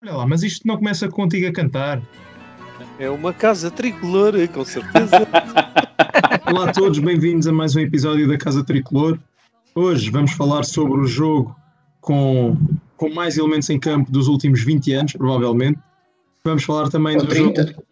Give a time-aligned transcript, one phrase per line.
[0.00, 2.00] Olha lá, mas isto não começa contigo a cantar.
[3.00, 5.26] É uma casa tricolor, com certeza.
[6.46, 9.18] Olá a todos, bem-vindos a mais um episódio da Casa Tricolor.
[9.74, 11.56] Hoje vamos falar sobre o jogo
[12.00, 12.56] com,
[12.96, 15.80] com mais elementos em campo dos últimos 20 anos, provavelmente.
[16.44, 17.66] Vamos falar também Ou do 30.
[17.66, 17.82] jogo.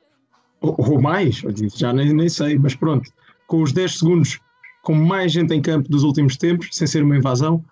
[0.60, 1.42] Ou, ou mais,
[1.74, 3.10] já nem, nem sei, mas pronto.
[3.48, 4.38] Com os 10 segundos
[4.84, 7.64] com mais gente em campo dos últimos tempos, sem ser uma invasão.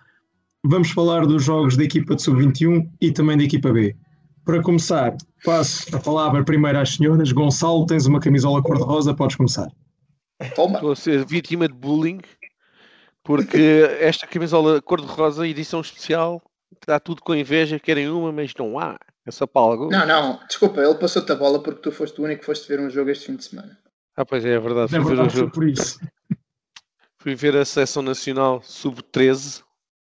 [0.64, 3.95] Vamos falar dos jogos da equipa de sub-21 e também da equipa B.
[4.45, 7.32] Para começar, passo a palavra primeiro às senhoras.
[7.32, 9.69] Gonçalo, tens uma camisola cor-de-rosa, podes começar.
[10.55, 10.74] Toma.
[10.74, 12.20] Estou a ser vítima de bullying
[13.22, 13.56] porque
[14.00, 16.42] esta camisola cor-de-rosa, edição especial,
[16.74, 18.98] está tudo com inveja, querem uma, mas não há.
[19.27, 19.88] É só para algo.
[19.91, 22.78] Não, não, desculpa, ele passou-te a bola porque tu foste o único que foste ver
[22.78, 23.78] um jogo este fim de semana.
[24.14, 24.92] Ah, pois é, é verdade.
[24.92, 25.52] Na Fui ver, o verdade, foi jogo.
[25.52, 25.98] por isso.
[27.19, 29.62] Fui ver a seleção nacional sub-13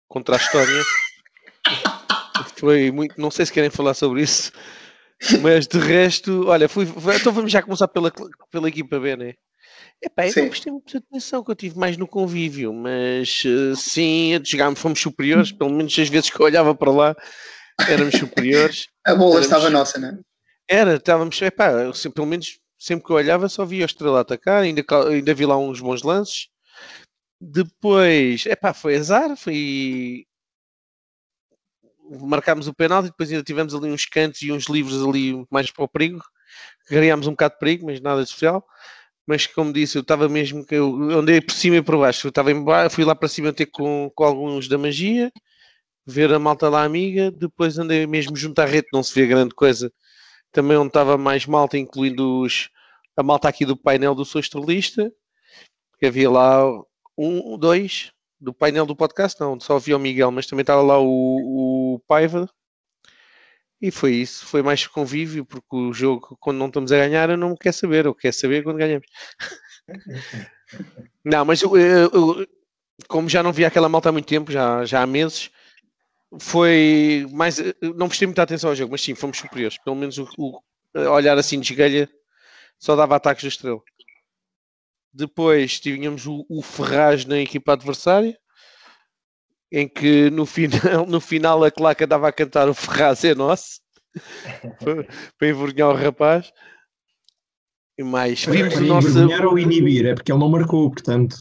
[0.08, 0.82] contra a Estónia.
[2.56, 3.20] Foi muito.
[3.20, 4.52] Não sei se querem falar sobre isso,
[5.42, 6.86] mas de resto, olha, fui.
[7.18, 8.12] Então vamos já começar pela,
[8.50, 9.34] pela equipa B, né?
[10.02, 10.40] Epá, eu Sim.
[10.42, 15.00] não prestei muita atenção, que eu tive mais no convívio, mas eh, sim, jogámos, fomos
[15.00, 17.16] superiores, pelo menos as vezes que eu olhava para lá,
[17.88, 18.88] éramos superiores.
[19.06, 20.18] A bola Éramos- estava nossa, não é?
[20.68, 24.62] Era, estávamos, epá, eu pelo menos sempre que eu olhava só via a estrela atacar,
[24.62, 26.48] ainda, ainda vi lá uns bons lances.
[27.40, 30.26] Depois, epá, foi azar, foi.
[32.10, 35.84] Marcámos o penalti, depois ainda tivemos ali uns cantos e uns livros ali mais para
[35.84, 36.20] o perigo.
[36.86, 38.64] Criámos um bocado de perigo, mas nada de especial.
[39.26, 42.26] Mas como disse, eu estava mesmo que eu andei por cima e por baixo.
[42.26, 42.90] Eu estava em ba...
[42.90, 45.30] fui lá para cima ter com, com alguns da magia,
[46.06, 49.54] ver a malta lá amiga, depois andei mesmo junto à rede, não se vê grande
[49.54, 49.92] coisa
[50.52, 52.70] também onde estava mais malta, incluindo os,
[53.16, 55.12] a malta aqui do painel do Sou Estrelista,
[55.98, 56.64] que havia lá
[57.16, 60.98] um, dois do painel do podcast, não, só havia o Miguel, mas também estava lá
[61.00, 62.48] o, o Paiva.
[63.80, 67.36] E foi isso, foi mais convívio, porque o jogo, quando não estamos a ganhar, eu
[67.36, 69.06] não quero saber, eu quero saber quando ganhamos.
[71.24, 72.46] não, mas eu, eu- eu-
[73.08, 75.50] como já não via aquela malta há muito tempo, já, já há meses,
[76.40, 77.58] foi mais.
[77.96, 79.78] Não prestei muita atenção ao jogo, mas sim, fomos superiores.
[79.84, 80.60] Pelo menos o, o-
[81.12, 82.10] olhar assim de esgalha
[82.78, 83.80] só dava ataques da estrela.
[85.12, 88.38] Depois tínhamos o, o Ferraz na equipa adversária,
[89.72, 93.80] em que no final, no final a claca dava a cantar o Ferraz é nosso,
[94.78, 95.04] para,
[95.38, 96.52] para envergonhar o rapaz.
[97.98, 99.08] E mais, vimos o nosso.
[99.08, 101.36] envergonhar ou inibir, é porque ele não marcou, portanto.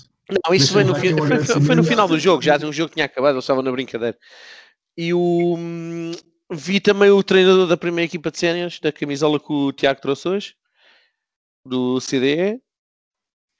[0.45, 2.73] Não, isso foi no, fi- um foi, foi- foi no final do jogo, já o
[2.73, 4.17] jogo tinha acabado, eu estava na brincadeira.
[4.97, 5.55] E o
[6.51, 10.27] vi também o treinador da primeira equipa de séniores, da camisola que o Tiago trouxe
[10.27, 10.55] hoje,
[11.65, 12.59] do CDE,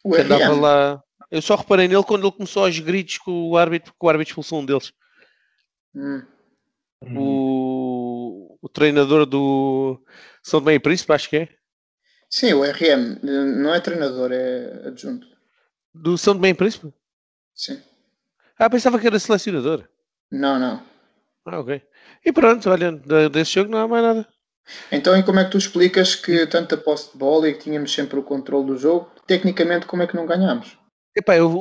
[0.04, 1.04] O que andava lá.
[1.32, 4.32] Eu só reparei nele quando ele começou aos gritos com o árbitro, porque o árbitro
[4.32, 4.92] expulsou um deles.
[5.94, 6.24] Hum.
[7.02, 10.04] O, o treinador do
[10.44, 11.50] São Tomé e Príncipe, acho que é.
[12.30, 15.28] Sim, o RM não é treinador, é adjunto.
[15.94, 16.94] Do São Tomé e Príncipe?
[17.56, 17.82] Sim.
[18.58, 19.88] Ah, pensava que era selecionador.
[20.32, 20.84] Não, não.
[21.46, 21.82] Ah, ok.
[22.26, 24.28] E pronto, olha, de- desse jogo não há mais nada.
[24.92, 27.94] Então, e como é que tu explicas que tanta posse de bola e que tínhamos
[27.94, 30.78] sempre o controle do jogo, tecnicamente, como é que não ganhámos?
[31.18, 31.52] Epá, eu,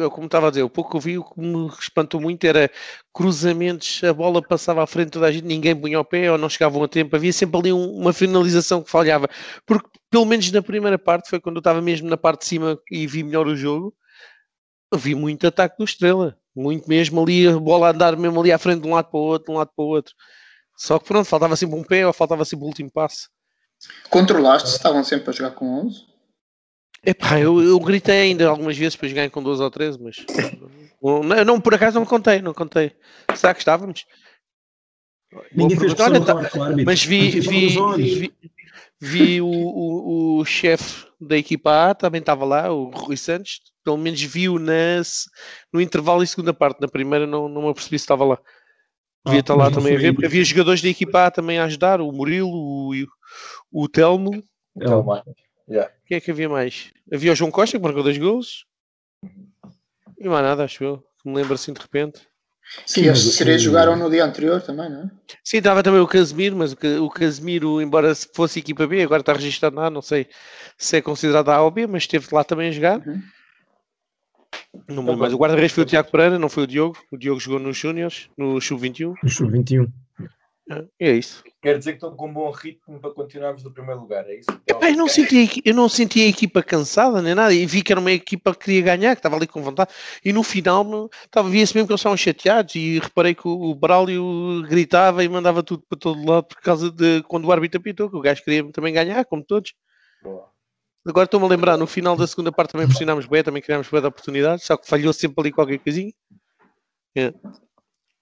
[0.00, 2.44] eu, como estava a dizer, o pouco que eu vi, o que me espantou muito
[2.44, 2.70] era
[3.12, 6.48] cruzamentos, a bola passava à frente toda a gente, ninguém punha o pé ou não
[6.48, 9.28] chegavam a tempo, havia sempre ali um- uma finalização que falhava,
[9.66, 12.78] porque pelo menos na primeira parte, foi quando eu estava mesmo na parte de cima
[12.90, 13.94] e vi melhor o jogo,
[14.96, 18.58] vi muito ataque do Estrela, muito mesmo ali, a bola a andar mesmo ali à
[18.58, 20.14] frente de um lado para o outro, de um lado para o outro.
[20.76, 23.28] Só que pronto, faltava sempre um pé ou faltava sempre o último passe.
[24.10, 26.06] Controlaste, estavam sempre a jogar com 11.
[27.04, 30.16] Epá, eu, eu gritei ainda algumas vezes, depois ganhei com 12 ou 13, mas
[31.02, 32.94] não, não, por acaso não contei, não contei.
[33.34, 34.06] Será que estávamos?
[35.52, 36.34] Ninguém fez Olha, tá-
[36.84, 38.34] mas vi, vi, vi,
[39.00, 43.96] vi o, o, o chefe da equipa A, também estava lá, o Rui Santos, pelo
[43.96, 45.24] menos viu nas,
[45.72, 48.38] no intervalo e segunda parte, na primeira não, não me apercebi se estava lá.
[49.24, 51.64] Devia Ah, estar lá também a ver, porque havia jogadores da equipa A também a
[51.64, 52.92] ajudar, o Murilo, o,
[53.70, 54.42] o Telmo,
[54.76, 55.22] Então, mais.
[55.68, 55.92] Yeah.
[56.06, 56.90] Quem é que havia mais?
[57.12, 58.64] Havia o João Costa que marcou dois gols.
[60.18, 60.98] E mais nada, acho eu.
[61.22, 62.20] Que me lembro assim de repente.
[62.86, 65.10] esses o- três jogaram no dia anterior também, não é?
[65.44, 69.02] Sim, estava também o Casemiro, mas o, Ca- o Casemiro, embora se fosse equipa B,
[69.02, 70.26] agora está registrado na A, não sei
[70.76, 72.98] se é considerado A ou B, mas esteve lá também a jogar.
[73.06, 73.22] Uhum.
[74.88, 75.32] Não lembro mais.
[75.32, 76.98] O guarda-redes foi o Tiago Pereira, não foi o Diogo.
[77.10, 79.14] O Diogo jogou nos Júniors, no Sub-21.
[79.22, 79.92] No sub-21.
[80.98, 81.42] É isso.
[81.60, 84.50] Quer dizer que estão com um bom ritmo para continuarmos no primeiro lugar, é isso?
[84.66, 87.92] Epá, eu, não senti, eu não senti a equipa cansada nem nada e vi que
[87.92, 89.90] era uma equipa que queria ganhar, que estava ali com vontade.
[90.24, 90.84] E no final
[91.50, 95.62] via-se mesmo que eles estavam chateados e reparei que o, o Braulio gritava e mandava
[95.62, 98.64] tudo para todo lado por causa de quando o árbitro apitou, que o gajo queria
[98.72, 99.74] também ganhar, como todos.
[100.22, 100.51] Boa.
[101.06, 104.00] Agora estou-me a lembrar, no final da segunda parte também pressionámos bem, também criámos bem
[104.00, 106.12] de oportunidades, só que falhou sempre ali qualquer coisinha.
[107.16, 107.34] É.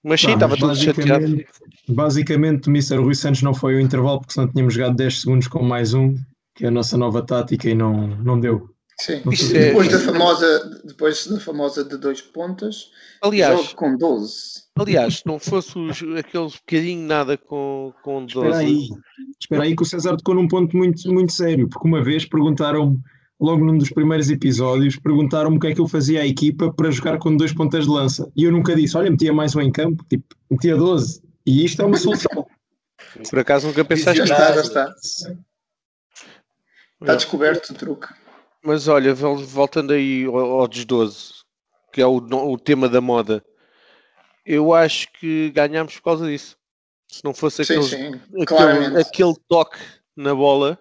[0.03, 1.45] Mas sim, Pá, estava tudo chateado.
[1.87, 2.97] basicamente, o Mr.
[2.97, 6.15] Rui Santos não foi ao intervalo porque senão tínhamos jogado 10 segundos com mais um,
[6.55, 8.67] que é a nossa nova tática e não, não deu.
[9.01, 9.21] Sim.
[9.55, 14.61] É- Depois da famosa, depois da famosa de dois pontas, Aliás, jogo com 12.
[14.77, 18.37] aliás, se não fosse os, aqueles bocadinho nada com, com 12.
[18.47, 18.87] Espera aí,
[19.39, 22.99] espera aí que o César tocou num ponto muito, muito sério, porque uma vez perguntaram-me,
[23.39, 26.91] logo num dos primeiros episódios, perguntaram-me o que é que eu fazia à equipa para
[26.91, 28.31] jogar com dois pontas de lança.
[28.35, 31.23] E eu nunca disse, olha, metia mais um em campo, tipo, metia 12.
[31.43, 32.45] E isto é uma solução.
[33.31, 34.33] Por acaso nunca pensaste Já nisso.
[34.33, 35.35] está, já está.
[37.01, 38.07] Está descoberto o truque.
[38.63, 41.33] Mas olha, vol- voltando aí ao, dos 12,
[41.91, 43.43] que é o, o tema da moda,
[44.45, 46.57] eu acho que ganhámos por causa disso.
[47.07, 49.77] Se não fosse Sim, aqueles- sim, aquele, aquele toque
[50.15, 50.79] na bola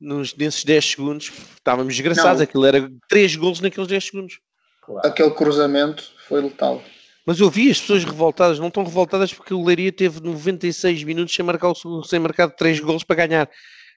[0.00, 2.38] nos, nesses 10 segundos, estávamos desgraçados.
[2.40, 2.44] Não.
[2.44, 4.40] Aquilo era 3 golos naqueles 10 segundos.
[4.82, 5.06] Claro.
[5.08, 6.82] Aquele cruzamento foi letal.
[7.24, 11.34] Mas eu vi as pessoas revoltadas, não estão revoltadas porque o Leiria teve 96 minutos
[11.34, 13.50] sem marcar, o sem marcar 3 golos para ganhar.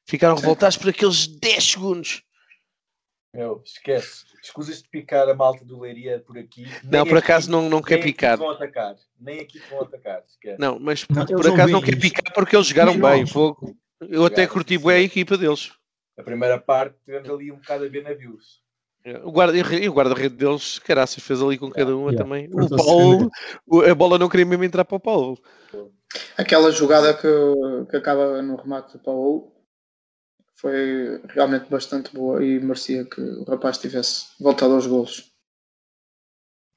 [0.05, 0.41] Ficaram Sim.
[0.41, 2.23] revoltados por aqueles 10 segundos.
[3.33, 4.25] Meu, esquece.
[4.41, 6.63] Escusas de picar a malta do Leiria por aqui.
[6.83, 8.37] Não, Nem por aqui- acaso não, não quer nem aqui picar.
[8.37, 8.95] vão atacar.
[9.19, 10.23] Nem aqui te vão atacar.
[10.27, 10.59] Esquece.
[10.59, 13.27] Não, mas Não, por não acaso não quer picar porque eles jogaram bem.
[13.27, 13.75] Fogo.
[14.01, 15.71] Eu até Jogaram, curti sim, bem a equipa deles.
[16.17, 18.61] A primeira parte tivemos ali um bocado a ver navios.
[19.23, 22.23] O guarda- e o guarda-rede deles, caraças, fez ali com cada uma Yeah.
[22.23, 22.47] também.
[22.47, 23.31] O Portou-se Paulo,
[23.65, 25.37] o- a bola não queria mesmo entrar para o Paulo.
[26.37, 27.27] Aquela jogada que,
[27.89, 29.51] que acaba no remate do Paulo
[30.59, 35.31] foi realmente bastante boa e merecia que o rapaz tivesse voltado aos golos.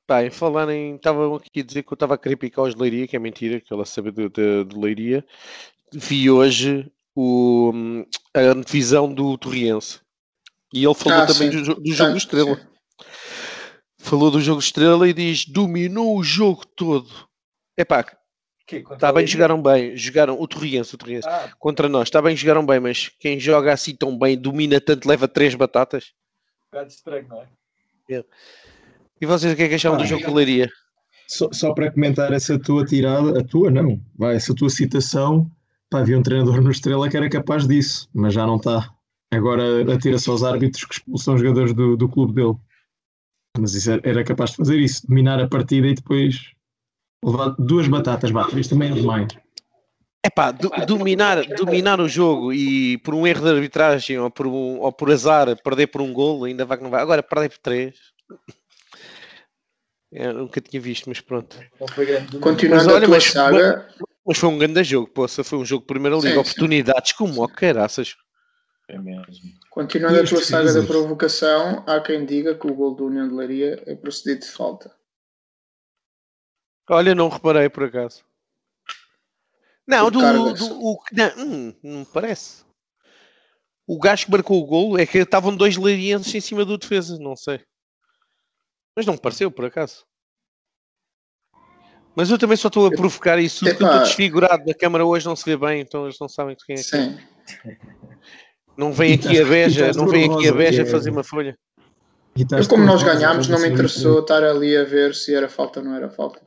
[0.07, 0.97] Pá, em falar em.
[0.97, 3.61] Estavam aqui a dizer que eu estava a picar os de Leiria, que é mentira,
[3.61, 5.25] que ela sabe de, de, de Leiria.
[5.93, 7.73] Vi hoje o,
[8.35, 10.01] a divisão do Torriense.
[10.73, 12.57] E ele falou Ah, também do, do jogo do Sim, Estrela.
[12.57, 12.67] sim.
[13.99, 17.29] Falou do jogo Estrela e diz: dominou o jogo todo.
[17.77, 18.05] Epá,
[18.81, 19.27] Que, Tá bem, Leiria?
[19.33, 19.97] jogaram bem.
[19.97, 21.29] Jogaram o Torriense, o Torriense.
[21.29, 25.09] Ah, Contra nós, está bem, jogaram bem, mas quem joga assim tão bem, domina tanto,
[25.09, 26.13] leva três batatas.
[26.63, 28.25] um bocado estranho, não é?
[29.21, 30.71] E vocês o que é que acharam do Ah, jogo de Leiria?
[31.29, 35.51] Só, só para comentar essa tua tirada, a tua não, vai, essa tua citação,
[35.89, 38.91] pá, havia um treinador no Estrela que era capaz disso, mas já não está.
[39.31, 42.55] Agora atira-se aos árbitros que expulsam jogadores do, do clube dele.
[43.59, 46.51] Mas isso era, era capaz de fazer isso, dominar a partida e depois
[47.59, 49.29] duas batatas, vá, três também é demais.
[50.25, 54.81] É pá, dominar, dominar o jogo e por um erro de arbitragem ou por, um,
[54.81, 57.03] ou por azar perder por um golo, ainda vai que não vai.
[57.03, 57.97] Agora perder por três.
[60.13, 61.59] Eu nunca tinha visto, mas pronto.
[62.41, 63.89] Continuando Mas olha, a tua mas- saga,
[64.25, 66.29] Mas foi um grande jogo, poça, foi um jogo de primeira liga.
[66.29, 66.41] Sim, sim.
[66.41, 68.15] Oportunidades como o caraças.
[68.89, 69.25] É mesmo.
[69.71, 73.35] continuando a tua saga da provocação, há quem diga que o gol do União de
[73.35, 74.93] Leiria é procedido de falta.
[76.91, 78.25] Olha, não reparei por acaso.
[79.87, 80.59] Não, do, cargas.
[80.59, 82.65] do o, não, hum, não me parece.
[83.87, 87.19] O gajo que marcou o golo é que estavam dois leirienses em cima do defesa,
[87.19, 87.61] não sei.
[88.97, 90.05] Mas não me pareceu por acaso.
[92.15, 94.65] Mas eu também só estou a provocar isso eu estou desfigurado.
[94.67, 96.97] Na câmara hoje não se vê bem, então eles não sabem de quem é que
[96.97, 97.01] é.
[97.01, 97.19] Sim.
[98.77, 101.57] Não vem aqui a beja, não vem aqui a beja é- fazer uma folha.
[102.35, 105.87] Eu, como nós ganhámos, não me interessou estar ali a ver se era falta ou
[105.87, 106.41] não era falta.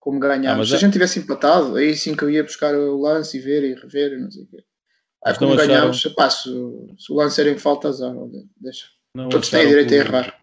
[0.00, 0.48] Como ganhámos.
[0.48, 3.00] Ah, mas se a é- gente tivesse empatado, aí sim que eu ia buscar o
[3.02, 4.56] lance e ver e rever e não sei o quê.
[4.56, 7.88] Aí Mas como não acharam- ganhámos, pá, se, o- se o lance era em falta,
[7.88, 8.12] azar,
[8.58, 8.86] deixa.
[9.14, 10.34] Não Todos têm direito a que o- errar.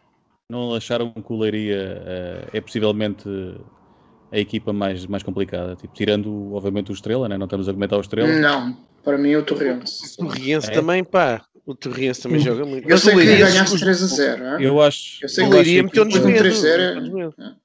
[0.50, 3.28] Não acharam que o Leiria eh, é possivelmente
[4.32, 5.76] a equipa mais, mais complicada?
[5.76, 7.38] Tipo, tirando, obviamente, o Estrela, né?
[7.38, 8.28] não estamos a comentar o Estrela.
[8.30, 10.14] Não, para mim o Torrense.
[10.22, 10.74] O Torriense É?
[10.74, 11.44] também, pá.
[11.66, 12.86] O Torriense também joga muito.
[12.86, 14.44] Eu Mas sei o que ganhaste 3 a 0.
[14.60, 14.64] hein?
[14.66, 16.56] Eu acho, Eu sei O que eu Leiria a meteu-nos equipa- depois medo.
[16.56, 17.58] do 3-0 meteu-nos medo.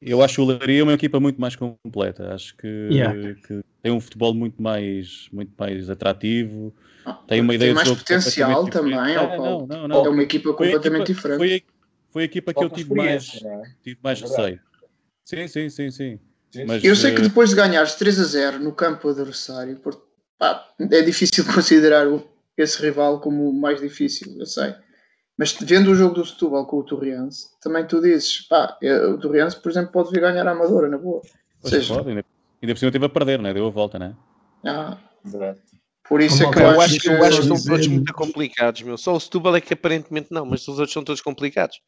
[0.00, 2.34] Eu acho o Leiria uma equipa muito mais completa.
[2.34, 3.34] Acho que, Yeah.
[3.46, 6.74] que tem um futebol muito mais, muito mais atrativo.
[7.04, 10.06] Ah, Tem uma ideia mais de jogo potencial também, Ah, não, não, não.
[10.06, 11.38] É uma equipa Foi a completamente equipa- diferente.
[11.38, 13.62] Foi a, foi a equipa que eu Falta tive mais, é?
[13.82, 14.60] tive mais É receio.
[15.24, 16.20] Sim, sim, sim, sim.
[16.50, 16.82] Sim, Mas.
[16.82, 20.02] Eu sei que eh, depois de ganhares 3 a 0 no campo adversário, por-
[20.38, 22.26] pá, é difícil considerar o-
[22.56, 24.74] esse rival como o mais difícil, eu sei.
[25.40, 29.16] Mas vendo o jogo do Setúbal com o Torriense, também tu dizes, pá, é, o
[29.16, 31.22] Torriense, por exemplo, pode vir ganhar a Amadora, na boa.
[31.62, 32.22] Pois seja, pode, ainda,
[32.62, 33.54] Ainda por cima teve a perder, né?
[33.54, 34.14] deu a volta, né?
[34.62, 35.58] Ah, Exato.
[36.06, 37.08] por isso é Como que eu acho que, que.
[37.08, 38.98] eu acho que são todos muito complicados, meu.
[38.98, 41.80] Só o Setúbal é que aparentemente não, mas os outros são todos complicados.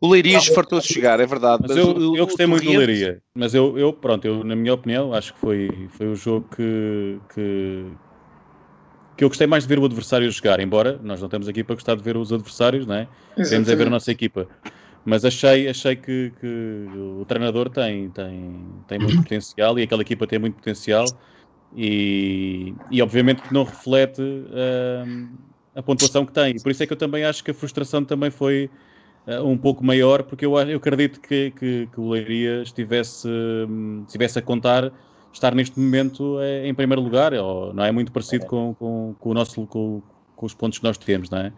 [0.00, 1.62] O Leiria fartou-se de jogar, é verdade.
[1.62, 3.20] Mas Mas, eu, o, eu o gostei muito do Leiria.
[3.34, 7.18] Mas eu, eu, pronto, eu, na minha opinião, acho que foi, foi o jogo que,
[7.34, 7.86] que,
[9.22, 10.58] que eu gostei mais de ver o adversário jogar.
[10.58, 13.08] Embora nós não estamos aqui para gostar de ver os adversários, não é?
[13.36, 14.48] Queremos é ver a nossa equipa.
[15.04, 20.26] Mas achei, achei que, que o treinador tem, tem, tem muito potencial e aquela equipa
[20.26, 21.06] tem muito potencial
[21.72, 25.28] e, e obviamente que não reflete hum,
[25.72, 26.56] a pontuação que tem.
[26.56, 28.70] E por isso é que eu também acho que a frustração também foi
[29.26, 34.02] eh, um pouco maior, porque eu, eu acredito que, que, que o Leiria estivesse, hum,
[34.04, 34.92] estivesse a contar
[35.32, 39.30] estar neste momento eh, em primeiro lugar, ou, não é muito parecido com, com, com
[39.30, 40.02] o nosso, com,
[40.36, 41.52] com os pontos que nós temos, não é?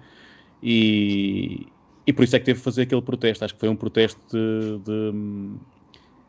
[0.62, 1.66] E,
[2.06, 3.44] e por isso é que teve que fazer aquele protesto.
[3.44, 4.78] Acho que foi um protesto de.
[4.78, 5.12] de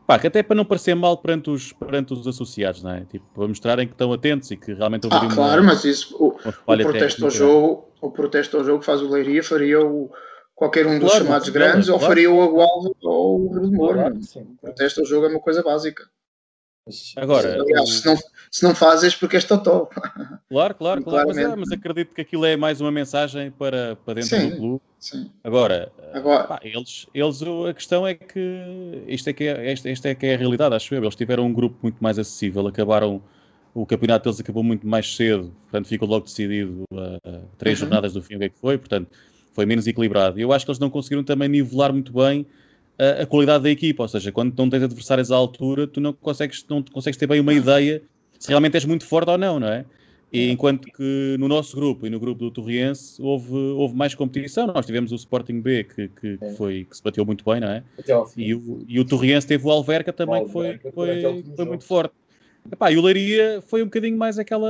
[0.06, 3.00] pá, que até para não parecer mal perante os, perante os associados, não é?
[3.04, 6.14] Tipo, para mostrarem que estão atentos e que realmente houve Ah, uma, claro, mas isso,
[6.18, 10.10] o, o protesto ao jogo, o protesto ao jogo faz o Leiria, faria o,
[10.54, 12.10] qualquer um dos Claro, chamados claro, grandes, ou claro.
[12.12, 14.00] faria o Agualdo ou o Rio de Moura.
[14.00, 16.08] Claro sim, O protesto ao jogo é uma coisa básica.
[16.86, 18.16] Mas- Agora, Aliás, se não,
[18.50, 19.88] se não fazes porque és totó.
[20.48, 21.26] Claro, claro, claro.
[21.26, 24.50] Mas, é, mas acredito que aquilo é mais uma mensagem para, para dentro Sim.
[24.50, 24.80] do clube.
[25.00, 25.28] Sim.
[25.42, 30.14] Agora, Agora, pá, eles, eles, a questão é que isto é que é, esta é
[30.14, 31.02] que é a realidade, acho eu.
[31.02, 33.20] Eles tiveram um grupo muito mais acessível, acabaram,
[33.74, 37.86] o campeonato deles acabou muito mais cedo, portanto ficou logo decidido a, a três Uhum.
[37.86, 39.10] jornadas do fim, o que é que foi, portanto
[39.52, 40.38] foi menos equilibrado.
[40.38, 42.46] E eu acho que eles não conseguiram também nivelar muito bem
[42.98, 46.12] a, a qualidade da equipa, ou seja, quando não tens adversários à altura, tu não
[46.12, 48.02] consegues, não consegues ter bem uma ideia
[48.38, 49.84] se realmente és muito forte ou não, não é?
[50.32, 54.66] E enquanto que no nosso grupo e no grupo do Torriense houve, houve mais competição,
[54.66, 57.68] nós tivemos o Sporting B que, que, que foi, que se bateu muito bem, não
[57.68, 57.82] é?
[58.36, 61.84] E o, e o Torriense teve o Alverca também, O que foi, foi, foi muito
[61.84, 62.12] forte.
[62.70, 64.68] Epá, e o Leiria foi um bocadinho mais aquela.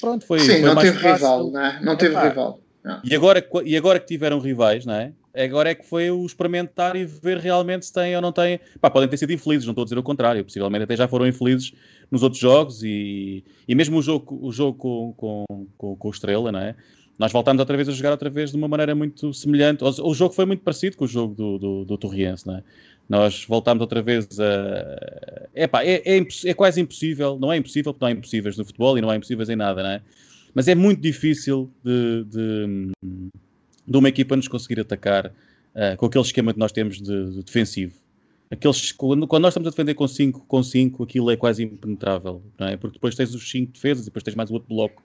[0.00, 0.38] Pronto, foi.
[0.38, 1.26] sim, foi não mais teve fácil.
[1.26, 1.80] rival, né?
[1.82, 2.28] não teve Epá.
[2.28, 2.60] rival.
[2.84, 3.00] Não.
[3.04, 5.12] E agora, e agora que tiveram rivais, não é?
[5.34, 8.60] Agora é que foi o experimentar e ver realmente se têm ou não têm.
[8.80, 10.44] Pá, podem ter sido infelizes, não estou a dizer o contrário.
[10.44, 11.72] Possivelmente até já foram infelizes
[12.10, 16.10] nos outros jogos e, e mesmo o jogo, o jogo com, com, com, com o
[16.10, 16.74] Estrela, não é?
[17.18, 19.84] Nós voltámos outra vez a jogar outra vez de uma maneira muito semelhante.
[19.84, 22.62] O, o jogo foi muito parecido com o jogo do, do, do Torriense, não é?
[23.08, 24.44] Nós voltámos outra vez a.
[25.54, 29.00] É, é, é quase impossível, não é impossível, porque não há impossíveis no futebol e
[29.00, 30.02] não há impossíveis em nada, não é?
[30.54, 32.92] Mas é muito difícil de, de,
[33.86, 35.32] de uma equipa nos conseguir atacar
[35.74, 37.94] ah, com aquele esquema que nós temos de, de defensivo.
[38.50, 42.42] Aqueles, quando, quando nós estamos a defender com 5, com cinco, aquilo é quase impenetrável,
[42.58, 42.76] não é?
[42.76, 45.02] Porque depois tens os 5 defesas e depois tens mais o outro bloco,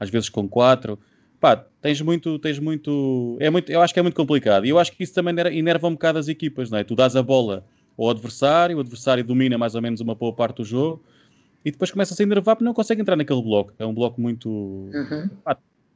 [0.00, 0.98] às vezes com 4.
[1.38, 4.66] Pá, tens muito, tens muito, é muito, eu acho que é muito complicado.
[4.66, 6.82] E eu acho que isso também enerva um bocado as equipas, não é?
[6.82, 7.64] Tu dás a bola
[7.96, 11.00] ao adversário, o adversário domina mais ou menos uma boa parte do jogo
[11.64, 13.72] e depois começa a enervar porque não consegue entrar naquele bloco.
[13.78, 15.30] É um bloco muito, Uhum.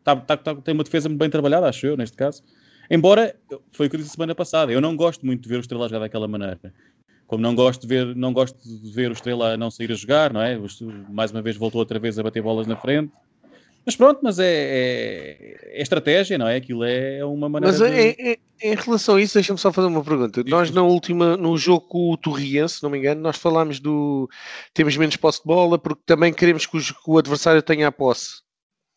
[0.05, 2.43] Tá- tá- tá- tem uma defesa bem trabalhada, acho eu, neste caso.
[2.91, 3.35] Embora,
[3.73, 5.89] foi o que eu disse semana passada, eu não gosto muito de ver o Estrela
[5.89, 6.59] jogar daquela maneira.
[7.27, 10.33] Como não gosto de ver, não gosto de ver o Estrela não sair a jogar,
[10.33, 10.59] não é?
[10.59, 10.67] O
[11.11, 13.11] Mais uma vez voltou outra vez a bater bolas na frente.
[13.85, 16.57] Mas pronto, mas é, é, é estratégia, não é?
[16.57, 18.39] Aquilo é uma maneira Mas de...
[18.63, 20.43] em, relação a isso, deixa-me só fazer uma pergunta.
[20.47, 24.29] Nós, na última, no jogo com o Torriense, se não me engano, nós falámos do
[24.73, 27.93] temos menos posse de bola porque também queremos que, os- que o adversário tenha a
[27.93, 28.43] posse.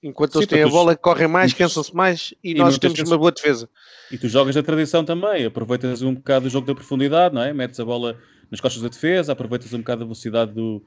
[0.06, 3.12] Enquanto Sim, eles têm a bola, correm mais, cansam-se mais e, e nós temos vezes-
[3.12, 3.68] uma boa defesa.
[4.12, 7.52] E tu jogas da tradição também, aproveitas um bocado do jogo da profundidade, não é?
[7.52, 8.16] Metes a bola
[8.52, 10.80] nas costas da defesa, aproveitas um bocado a velocidade do-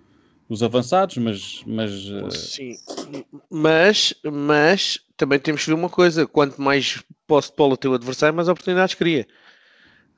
[0.48, 2.78] dos avançados, mas, mas eh, Sim,
[3.50, 8.36] mas, mas também temos que ver uma coisa: quanto mais posse de bola o adversário,
[8.36, 9.26] mais oportunidades cria.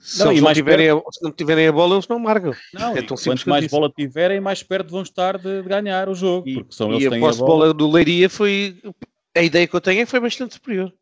[0.00, 2.19] Se, Não, eles e não mais tiverem a, se não tiverem a bola, eles não
[2.19, 2.52] marcam.
[2.73, 3.75] não, É tão simples quanto mais isso.
[3.76, 6.95] bola tiverem, mais perto vão estar de, de ganhar o jogo, E, porque são e
[6.95, 7.37] eles a têm a bola.
[7.37, 8.80] bola do Leiria foi.
[9.37, 10.92] A ideia que eu tenho é que foi bastante superior.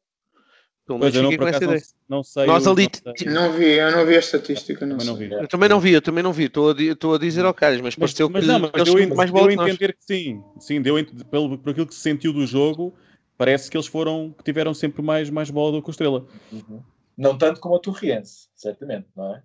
[0.87, 1.81] Pelo menos Pois eu não, fiquei com essa ideia.
[2.09, 2.47] não, não sei.
[2.47, 3.12] Nós o- ali não sei.
[3.14, 5.33] ti- Não vi, eu não vi a estatística, não, Também não vi.
[5.33, 6.45] Eu também não vi, eu também não vi.
[6.45, 8.95] Estou a, estou a dizer ao Caras, mas, Mas, pareceu mas que não, mas eles
[8.95, 9.71] deu, a- mais deu bola a que nós.
[9.71, 12.95] entender que sim, sim, deu a pelo, por aquilo que se sentiu do jogo,
[13.37, 16.26] parece que eles foram, que tiveram sempre mais, mais bola do que o Estrela.
[16.52, 16.83] Uhum.
[17.18, 19.42] Não tanto como a Torriense, certamente, não é?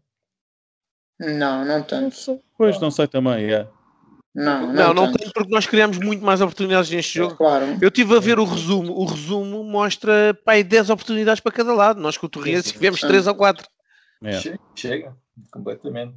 [1.20, 2.40] Não, não tanto.
[2.56, 3.68] Pois, não sei também, é.
[4.36, 5.32] Não, não, Não, não tanto.
[5.34, 7.36] porque nós criamos muito mais oportunidades neste jogo.
[7.36, 7.66] Claro.
[7.82, 8.94] Eu estive a ver o resumo.
[8.94, 12.00] O resumo mostra pai, 10 oportunidades para cada lado.
[12.00, 13.68] Nós com o Torriense tivemos 3 ou 4.
[14.24, 14.32] é.
[14.40, 15.18] Chega, chega,
[15.52, 16.16] completamente.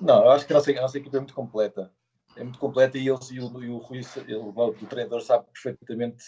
[0.00, 1.90] Não, eu acho que a nossa, a nossa equipa é muito completa.
[2.36, 6.22] É muito completa e, eles, e, o, e o Rui, ele, o treinador, sabe perfeitamente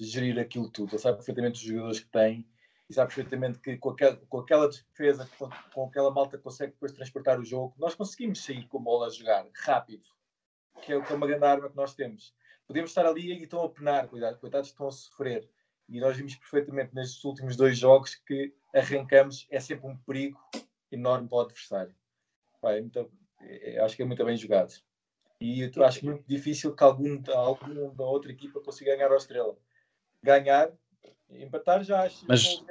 [0.00, 0.92] gerir aquilo tudo.
[0.92, 2.46] Ele sabe perfeitamente os jogadores que tem
[2.90, 6.90] e sabe perfeitamente que com aquela, com aquela defesa, com, com aquela malta consegue depois
[6.90, 10.02] transportar o jogo, nós conseguimos sair com a bola a jogar rápido.
[10.82, 12.34] que é, que é uma grande arma que nós temos.
[12.66, 15.48] Podemos estar ali e estão a penar, cuidado, coitados estão a sofrer.
[15.88, 20.40] E nós vimos perfeitamente nestes últimos dois jogos que arrancamos, é sempre um perigo
[20.90, 21.94] enorme para o adversário.
[22.60, 23.08] Pá, é muito,
[23.40, 24.74] é, acho que é muito bem jogado.
[25.40, 29.56] E eu acho muito difícil que algum, da outra equipa consiga ganhar ao Estrela.
[30.22, 30.72] Ganhar,
[31.38, 32.24] empatar já acho.
[32.26, 32.62] Mas,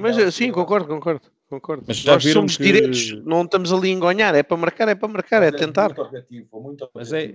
[0.00, 1.22] mas sim, concordo, concordo.
[1.48, 1.84] concordo.
[1.86, 2.62] Mas já Nós somos que...
[2.62, 5.58] diretos, não estamos ali a engonhar, é para marcar, é para marcar, mas é, é
[5.58, 5.88] tentar.
[5.88, 7.34] Muito objetivo, muito objetivo mas é,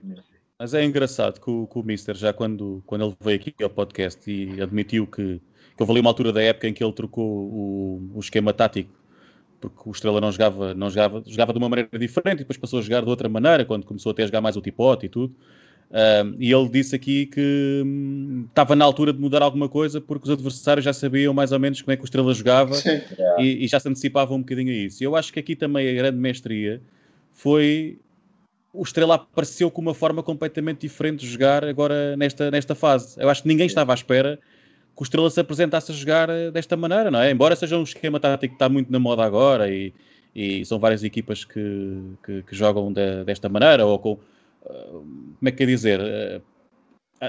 [0.58, 3.70] mas é engraçado que o, que o Mister, já quando, quando ele veio aqui ao
[3.70, 7.26] podcast e admitiu que, que houve ali uma altura da época em que ele trocou
[7.26, 8.92] o, o esquema tático
[9.60, 12.80] porque o Estrela não jogava, não jogava, jogava de uma maneira diferente e depois passou
[12.80, 15.36] a jogar de outra maneira, quando começou até a jogar mais o tipote e tudo.
[15.92, 20.26] Uh, e ele disse aqui que hum, estava na altura de mudar alguma coisa porque
[20.26, 22.76] os adversários já sabiam mais ou menos como é que o Estrela jogava
[23.38, 25.04] e, e, já se antecipavam um bocadinho a isso.
[25.04, 26.82] E eu acho que aqui também a grande mestria
[27.34, 27.98] foi
[28.74, 33.16] o Estrela apareceu com uma forma completamente diferente de jogar agora nesta, nesta fase.
[33.18, 34.38] Eu acho que ninguém estava à espera
[34.96, 37.32] que o Estrela se apresentasse a jogar eh, desta maneira, não é?
[37.32, 39.94] Embora seja um esquema tático que está muito na moda agora e,
[40.36, 44.20] e são várias equipas que, que, que jogam de, desta maneira, ou com.
[44.66, 46.00] Como é que quer dizer?
[46.00, 46.42] Uh,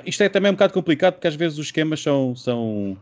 [0.04, 2.34] isto é também um bocado complicado porque às vezes os esquemas são.
[2.34, 2.96] são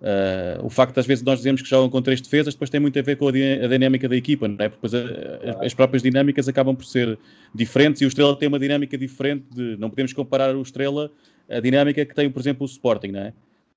[0.00, 2.78] Uh, o facto de às vezes nós dizemos que jogam com três defesas depois tem
[2.78, 4.68] muito a ver com a, a dinâmica da equipa, não é?
[4.68, 7.18] Porque depois a, a, as próprias dinâmicas acabam por ser
[7.52, 11.10] diferentes e o Estrela tem uma dinâmica diferente de, não podemos comparar o Estrela
[11.48, 13.32] a dinâmica que tem, por exemplo, o Sporting, não é?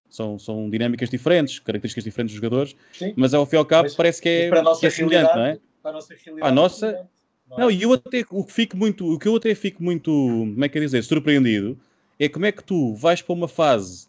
[0.10, 3.14] São, são dinâmicas diferentes, características diferentes dos jogadores, Sim.
[3.16, 5.60] mas ao fim e ao cabo mas, parece que é, que é semelhante, não é?
[5.82, 6.52] Para a nossa realidade.
[6.52, 7.10] A nossa.
[7.58, 10.64] Não, e eu até o que fico muito, o que eu até fico muito, como
[10.64, 11.78] é que é dizer, surpreendido,
[12.20, 14.08] é como é que tu vais para uma fase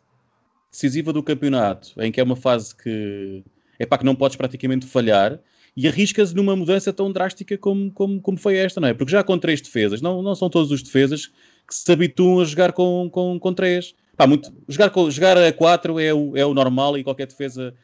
[0.71, 3.43] decisiva do campeonato, em que é uma fase que
[3.79, 5.41] é para que não podes praticamente falhar,
[5.77, 8.95] e arriscas numa mudança tão drástica como, como, como foi esta, não é?
[8.95, 11.27] Porque já com três defesas, não, não são todos os defesas
[11.67, 13.95] que se habituam a jogar com, com, com três.
[14.17, 17.75] Pá, muito, jogar, com, jogar a 4 é o, é o normal e qualquer defesa.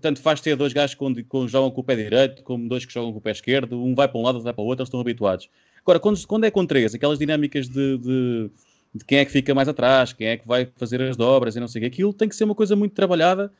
[0.00, 2.92] Tanto faz ter dois gajos que, que jogam com o pé direito, como dois que
[2.92, 3.82] jogam com o pé esquerdo.
[3.82, 5.48] Um vai para um lado, outro vai para o outro, eles estão habituados.
[5.80, 8.50] Agora, quando, quando é com três, aquelas dinâmicas de, de,
[8.94, 11.60] de, quem é que fica mais atrás, quem é que vai fazer as dobras e
[11.60, 13.50] não sei o que, aquilo tem que ser uma coisa muito trabalhada.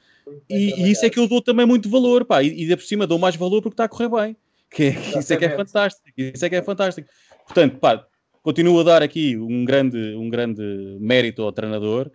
[0.49, 2.43] E, e, isso é que eu dou também muito valor, pá.
[2.43, 4.37] E, e por cima dou mais valor porque está a correr bem.
[4.71, 6.09] Que, é, isso é que é fantástico.
[6.17, 7.09] Isso é que é fantástico.
[7.47, 8.07] Portanto, pá,
[8.43, 10.63] continuo a dar aqui um grande, um grande
[11.01, 12.11] mérito ao treinador.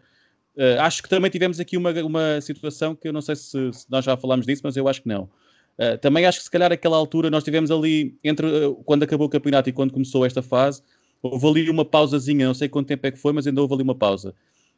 [0.58, 3.86] Uh, acho que também tivemos aqui uma, uma situação que eu não sei se, se
[3.92, 5.30] nós já falámos disso, mas eu acho que não.
[5.78, 9.28] Uh, também acho que se calhar aquela altura nós tivemos ali, entre uh, quando acabou
[9.28, 10.82] o campeonato e quando começou esta fase,
[11.22, 13.84] houve ali uma pausazinha, não sei quanto tempo é que foi, mas ainda houve ali
[13.84, 14.34] uma pausa.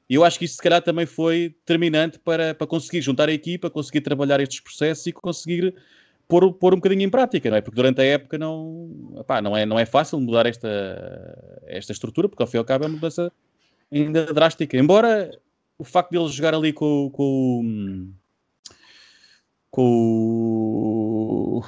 [0.10, 3.32] E eu acho que isso se calhar também foi determinante para, para conseguir juntar a
[3.32, 5.74] equipa, conseguir trabalhar estes processos e conseguir
[6.28, 7.62] pôr, pôr um bocadinho em prática, não é?
[7.62, 12.28] Porque durante a época não, epá, não, é, não é fácil mudar esta, esta estrutura,
[12.28, 13.32] porque ao fim e ao cabo é uma mudança
[13.92, 14.78] ainda drástica.
[14.78, 15.32] Embora
[15.80, 18.12] o facto de ele jogar ali com, com,
[19.72, 21.62] com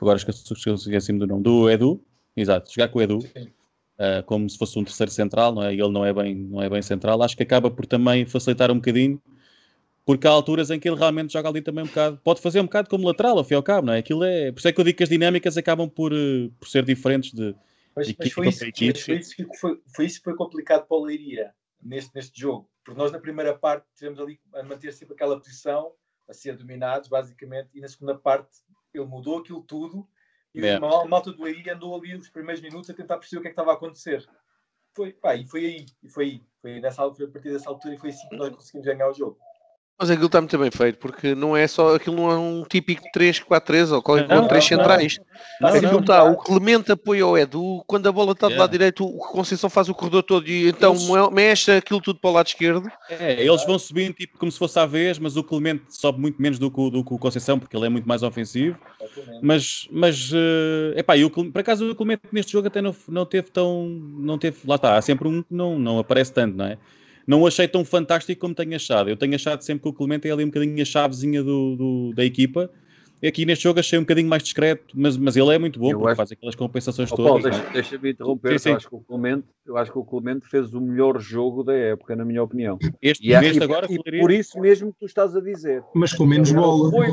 [0.00, 2.02] agora esqueci, esqueci do nome, do Edu,
[2.34, 5.74] exato, jogar com o Edu, uh, como se fosse um terceiro central, não é?
[5.74, 8.70] E ele não é, bem, não é bem central, acho que acaba por também facilitar
[8.70, 9.20] um bocadinho
[10.06, 12.64] porque há alturas em que ele realmente joga ali também um bocado, pode fazer um
[12.64, 13.98] bocado como lateral, ao fim e ao cabo, não é?
[13.98, 16.68] Aquilo é, por isso é que eu digo que as dinâmicas acabam por, eh, por
[16.68, 17.54] ser diferentes de,
[17.94, 20.96] mas, mas foi, isso, mas foi, isso que foi, foi isso que foi complicado para
[20.96, 25.14] o Leiria neste, neste jogo, porque nós na primeira parte tivemos ali a manter sempre
[25.14, 25.94] aquela posição,
[26.28, 28.50] a ser dominados basicamente, e na segunda parte
[28.92, 30.08] ele mudou aquilo tudo
[30.52, 30.74] e é.
[30.74, 33.52] a malta do andou ali os primeiros minutos a tentar perceber o que é que
[33.52, 34.28] estava a acontecer.
[34.92, 37.94] Foi, pá, e foi aí, e foi aí, foi nessa altura, a partir dessa altura,
[37.94, 39.38] e foi assim que nós conseguimos ganhar o jogo.
[40.00, 43.02] Mas aquilo está muito bem feito, porque não é só aquilo não é um típico
[43.14, 45.18] 3-4-3 ou qualquer não, 3 centrais.
[45.60, 48.70] Não, aquilo não, está, o Clemente apoia o Edu, quando a bola está do lado
[48.70, 51.30] direito, o Conceição faz o corredor todo e então eles...
[51.30, 52.90] mexe aquilo tudo para o lado esquerdo.
[53.10, 56.40] É, eles vão subindo tipo como se fosse à vez, mas o Clemente sobe muito
[56.40, 58.78] menos do que, do que o Conceição, porque ele é muito mais ofensivo.
[59.42, 63.26] Mas, mas uh, epá, e o, por acaso o Clemente neste jogo até não, não
[63.26, 63.86] teve tão.
[63.86, 66.78] Não teve, lá está, há sempre um que não, não aparece tanto, não é?
[67.26, 69.10] Não achei tão fantástico como tenho achado.
[69.10, 72.14] Eu tenho achado sempre que o Clemente é ali um bocadinho a chavezinha do, do
[72.14, 72.70] da equipa.
[73.22, 75.90] E aqui neste jogo achei um bocadinho mais discreto, mas, mas ele é muito bom,
[75.90, 76.16] porque acho...
[76.16, 77.30] faz aquelas compensações oh, todas.
[77.30, 78.70] Paulo, deixa, deixa-me interromper, sim, sim.
[78.70, 81.74] Eu, acho que o Clemente, eu acho que o Clemente fez o melhor jogo da
[81.74, 82.78] época, na minha opinião.
[83.02, 85.84] Este, e, este agora e, e por isso mesmo que tu estás a dizer.
[85.94, 86.90] Mas com menos bola.
[86.90, 87.08] Foi,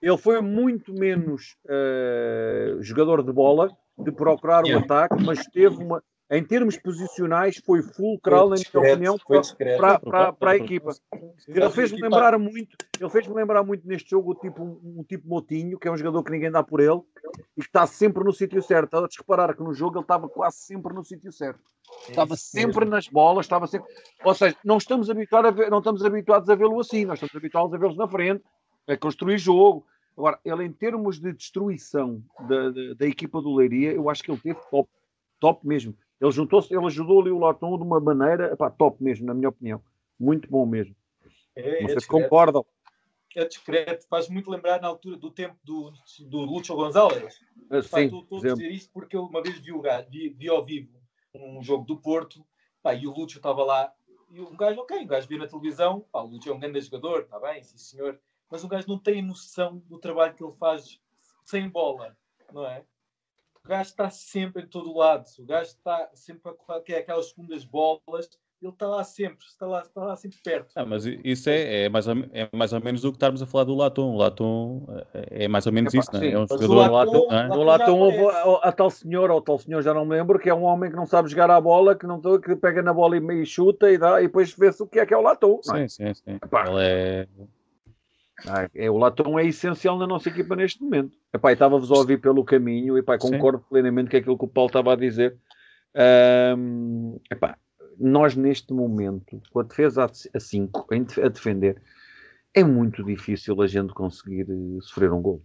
[0.00, 5.76] ele foi muito menos uh, jogador de bola, de procurar o um ataque, mas teve
[5.76, 9.16] uma, em termos posicionais, foi fulcral, na minha opinião,
[9.78, 10.92] para, para, para, a equipa.
[11.46, 15.86] Ele fez-me lembrar muito, ele fez-me lembrar muito neste jogo tipo, um, tipo Motinho, que
[15.86, 17.02] é um jogador que ninguém dá por ele
[17.54, 18.86] e que está sempre no sítio certo.
[18.86, 21.60] Estás a reparar que no jogo ele estava quase sempre no sítio certo.
[22.08, 23.92] Estava sempre nas bolas, estava sempre.
[24.24, 27.36] Ou seja, não estamos habituados a ver, não estamos habituados a vê-lo assim, nós estamos
[27.36, 28.42] habituados a vê-los na frente,
[28.88, 29.84] a construir jogo.
[30.16, 34.30] Agora, ele em termos de destruição da, da, da equipa do Leiria, eu acho que
[34.30, 34.88] ele teve top,
[35.38, 35.94] top mesmo.
[36.22, 39.48] Ele juntou-se, ele ajudou ali o Latom de uma maneira, epá, top mesmo, na minha
[39.48, 39.82] opinião.
[40.18, 40.94] Muito bom mesmo.
[41.56, 42.64] É, Vocês é concordam?
[43.34, 47.40] É discreto, faz muito lembrar na altura do tempo do, do Lúcio Gonzalez.
[47.68, 50.48] Ah, sim, estou a dizer isto porque eu uma vez vi, o gajo, vi, vi
[50.48, 51.02] ao vivo
[51.34, 52.46] um jogo do Porto
[52.82, 53.92] pá, e o Lúcio estava lá
[54.30, 56.80] e o gajo, ok, o gajo viu na televisão, pá, o Lúcio é um grande
[56.82, 60.52] jogador, está bem, sim senhor, mas o gajo não tem noção do trabalho que ele
[60.52, 61.00] faz
[61.44, 62.16] sem bola,
[62.52, 62.84] não é?
[63.64, 67.28] O gajo está sempre em todo lado, o gajo está sempre a que é aquelas
[67.28, 68.28] segundas bolas,
[68.60, 70.72] ele está lá sempre, está lá, está lá sempre perto.
[70.76, 73.46] Ah, mas isso é, é, mais ou, é mais ou menos do que estarmos a
[73.46, 74.14] falar do Latom.
[74.14, 76.30] O Latom é, é mais ou menos é, isso, não é?
[76.30, 76.70] é um jogador.
[76.70, 77.48] O Latom, é?
[77.48, 78.18] O Latom houve
[78.62, 80.96] a tal senhor, ou tal senhor, já não me lembro, que é um homem que
[80.96, 83.98] não sabe jogar a bola, que, não, que pega na bola e meio chuta e,
[83.98, 85.60] dá, e depois vê-se o que é que é o Latom.
[85.62, 86.22] Sim, sim, sim.
[86.26, 87.28] Ele é
[88.46, 91.16] ah, é, o Latom é essencial na nossa equipa neste momento.
[91.32, 93.64] Epá, estava-vos a ouvir pelo caminho e concordo Sim.
[93.68, 95.36] plenamente com aquilo que o Paulo estava a dizer.
[96.56, 97.56] Um, epá,
[97.98, 100.86] nós neste momento, com a defesa a 5
[101.22, 101.80] a defender,
[102.54, 105.42] é muito difícil a gente conseguir eh, sofrer um gol.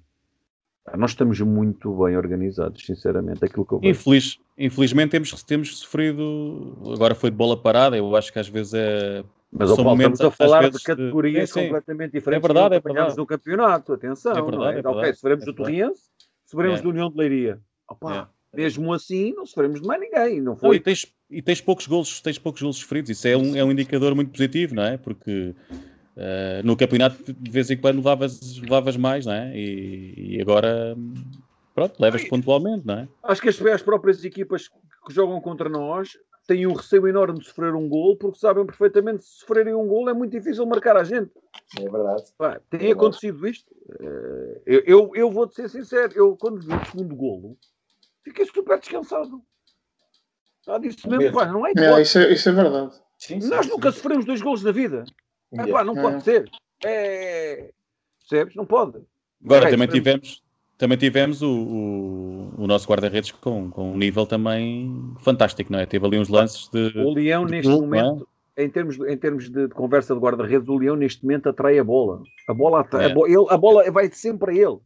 [0.95, 3.43] Nós estamos muito bem organizados, sinceramente.
[3.43, 6.77] Aquilo que eu Infeliz, infelizmente temos, temos sofrido.
[6.93, 7.97] Agora foi de bola parada.
[7.97, 11.59] Eu acho que às vezes é mas São momentos, estamos a falar de categorias sim,
[11.59, 11.65] sim.
[11.65, 12.43] completamente diferentes.
[12.43, 13.15] É verdade, é verdade.
[13.15, 14.31] do campeonato, atenção.
[14.33, 14.69] É verdade, é?
[14.69, 14.97] É verdade.
[14.97, 16.01] Ok, sofremos é do Torriense,
[16.45, 16.83] sofremos é.
[16.83, 17.59] do União de Leiria.
[17.89, 18.57] Opa, é.
[18.57, 20.41] mesmo assim, não sofremos de mais ninguém.
[20.41, 20.69] Não foi...
[20.69, 23.09] Não, e, tens, e tens poucos golos, tens poucos golos sofridos.
[23.09, 24.97] Isso é um, é um indicador muito positivo, não é?
[24.97, 29.57] Porque uh, no campeonato de vez em quando levavas, levavas mais, não é?
[29.57, 30.93] E, e agora
[31.77, 33.07] pronto, levas pontualmente, não é?
[33.21, 37.45] Acho que as, as próprias equipas que jogam contra nós têm um receio enorme de
[37.45, 40.97] sofrer um gol, porque sabem perfeitamente que se sofrerem um gol é muito difícil marcar
[40.97, 41.29] a gente.
[41.79, 42.23] É verdade.
[42.35, 43.57] Pá, tem é acontecido verdade.
[43.57, 43.75] isto.
[43.99, 47.55] Eh, eu, eu, eu vou-te ser sincero, eu quando vi o segundo golo,
[48.23, 49.39] fiquei super descansado.
[50.65, 52.95] Ah, disse mesmo, pá, não é, é isso, é isso é verdade.
[53.19, 55.05] Sim, sim, Nós sim, nunca sofremos dois gols na vida.
[55.53, 55.71] Yeah.
[55.71, 56.49] pá, não pode ser.
[56.83, 57.71] É...
[58.19, 58.55] Percebes?
[58.55, 58.99] Não pode.
[59.45, 60.41] Agora também tivemos,
[60.77, 65.85] também tivemos o, o, o nosso guarda-redes com, com um nível também fantástico, não é?
[65.85, 66.93] Teve ali uns lances de.
[66.99, 68.63] O Leão, de neste momento, é?
[68.63, 71.83] em termos, em termos de, de conversa de guarda-redes, o Leão, neste momento, atrai a
[71.83, 72.21] bola.
[72.47, 73.11] A bola, atrai, é.
[73.11, 74.77] a, bola, ele, a bola vai sempre a ele.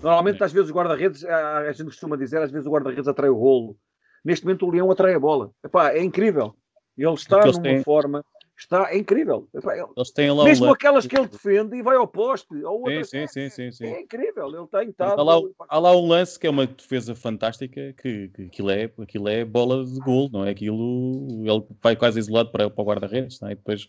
[0.00, 0.44] Normalmente, é.
[0.44, 3.36] às vezes, o guarda-redes, a, a, gente costuma dizer, às vezes, o guarda-redes atrai o
[3.36, 3.76] rolo.
[4.24, 5.50] Neste momento, o Leão atrai a bola.
[5.64, 6.54] Epá, é incrível.
[6.96, 7.82] Ele está numa têm...
[7.82, 8.24] forma
[8.56, 9.48] está é incrível.
[9.96, 12.54] Eles têm lá Mesmo aquelas que ele defende e vai ao poste.
[12.64, 15.20] Ou sim, sim, sim, sim, É incrível, ele está intado.
[15.20, 18.90] Há lá, há lá um lance que é uma defesa fantástica, que, que aquilo, é,
[19.00, 20.50] aquilo é bola de gol, não é?
[20.50, 23.52] Aquilo, ele vai quase isolado para, para o guarda-redes, é?
[23.52, 23.88] e depois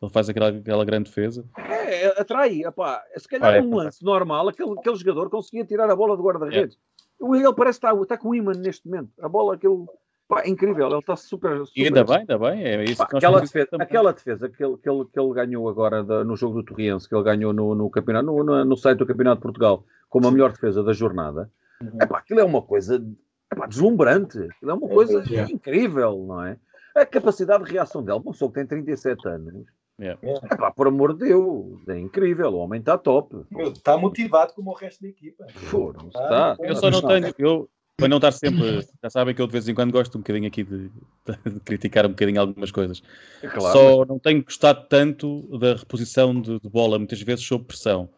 [0.00, 1.44] ele faz aquela, aquela grande defesa.
[1.58, 5.64] É, é atrai, epá, se calhar ah, é, um lance normal, aquele, aquele jogador conseguia
[5.64, 6.76] tirar a bola do guarda-redes.
[6.76, 6.94] É.
[7.24, 9.10] Ele parece que está, está com o imã neste momento.
[9.20, 9.86] A bola, aquele
[10.26, 11.80] Pá, é incrível, ele está super, super.
[11.80, 12.64] E ainda bem, ainda bem.
[12.64, 16.02] É isso Pá, aquela, defesa, aquela defesa que ele, que ele, que ele ganhou agora
[16.02, 18.98] da, no jogo do Torriense, que ele ganhou no, no campeonato, no, no, no site
[18.98, 21.50] do Campeonato de Portugal, como a melhor defesa da jornada,
[21.82, 21.98] uhum.
[22.00, 23.04] epá, aquilo é uma coisa
[23.52, 25.50] epá, deslumbrante, aquilo é uma é coisa é, é.
[25.50, 26.56] incrível, não é?
[26.96, 30.20] A capacidade de reação dele, uma pessoa que tem 37 anos, Yeah.
[30.50, 33.46] Epá, por amor de Deus, é incrível, o homem está top.
[33.72, 35.46] Está motivado como o resto da equipa.
[35.48, 36.56] Foram, está.
[36.58, 38.86] Eu só não tenho, eu, para não estar sempre.
[39.02, 42.06] Já sabem que eu de vez em quando gosto um bocadinho aqui de, de criticar
[42.06, 43.02] um bocadinho algumas coisas.
[43.42, 44.08] É claro, Só mas...
[44.08, 48.08] não tenho gostado tanto da reposição de, de, bola, muitas vezes sob pressão.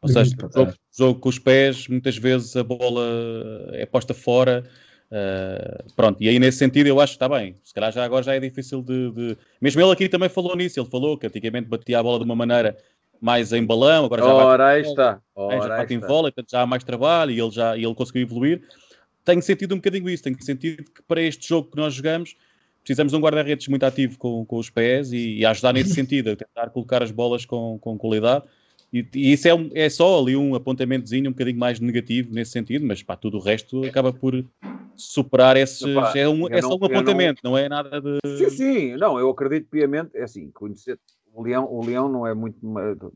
[0.00, 0.50] Ou seja, uhum.
[0.54, 3.02] jogo, jogo, com os pés, muitas vezes a bola
[3.72, 4.64] é posta fora.
[5.06, 7.54] Uh, pronto, e aí nesse sentido eu acho que está bem.
[7.62, 10.80] Se calhar já agora já é difícil de, de, Mesmo ele aqui também falou nisso.
[10.80, 12.76] Ele falou que antigamente batia a bola de uma maneira
[13.20, 15.20] mais em balão, agora já Ora, bate, aí está.
[15.34, 17.94] Ora, já bate em vôlei, portanto já há mais trabalho e ele já e ele
[17.94, 18.62] conseguiu evoluir
[19.26, 22.34] tenho sentido um bocadinho isso, tenho sentido que para este jogo que nós jogamos
[22.86, 26.30] precisamos de um guarda-redes muito ativo com, com os pés e, e ajudar nesse sentido,
[26.30, 28.44] a tentar colocar as bolas com, com qualidade.
[28.92, 32.52] E, e isso é, um, é só ali um apontamentozinho um bocadinho mais negativo nesse
[32.52, 34.44] sentido, mas para tudo o resto acaba por
[34.94, 35.82] superar esses.
[36.14, 37.50] é, um, é só um apontamento, não...
[37.52, 37.58] não...
[37.58, 38.20] é nada de.
[38.38, 40.98] Sim, sim, não, eu acredito piamente, é assim, conhecer.
[41.34, 42.56] O Leão, o Leão não é muito.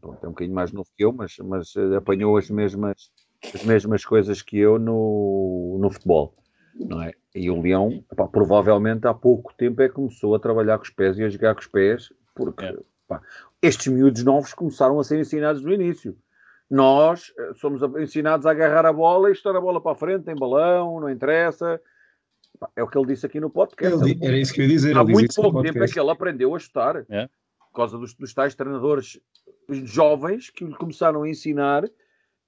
[0.01, 3.11] Pronto, é um bocadinho mais novo que eu, mas, mas apanhou as mesmas
[3.55, 6.35] as mesmas coisas que eu no, no futebol.
[6.75, 7.13] não é?
[7.35, 10.91] E o Leão, pá, provavelmente há pouco tempo é que começou a trabalhar com os
[10.91, 12.77] pés e a jogar com os pés, porque é.
[13.07, 13.23] pá,
[13.63, 16.17] estes miúdos novos começaram a ser ensinados no início.
[16.69, 20.25] Nós eh, somos ensinados a agarrar a bola e estar a bola para a frente,
[20.25, 21.81] tem balão, não interessa.
[22.77, 24.03] É o que ele disse aqui no podcast.
[24.09, 24.97] Ele, era isso que eu ia dizer.
[24.97, 27.05] Há muito pouco tempo é que ele aprendeu a chutar.
[27.09, 27.29] É.
[27.59, 29.21] Por causa dos, dos tais treinadores
[29.85, 31.89] jovens que lhe começaram a ensinar.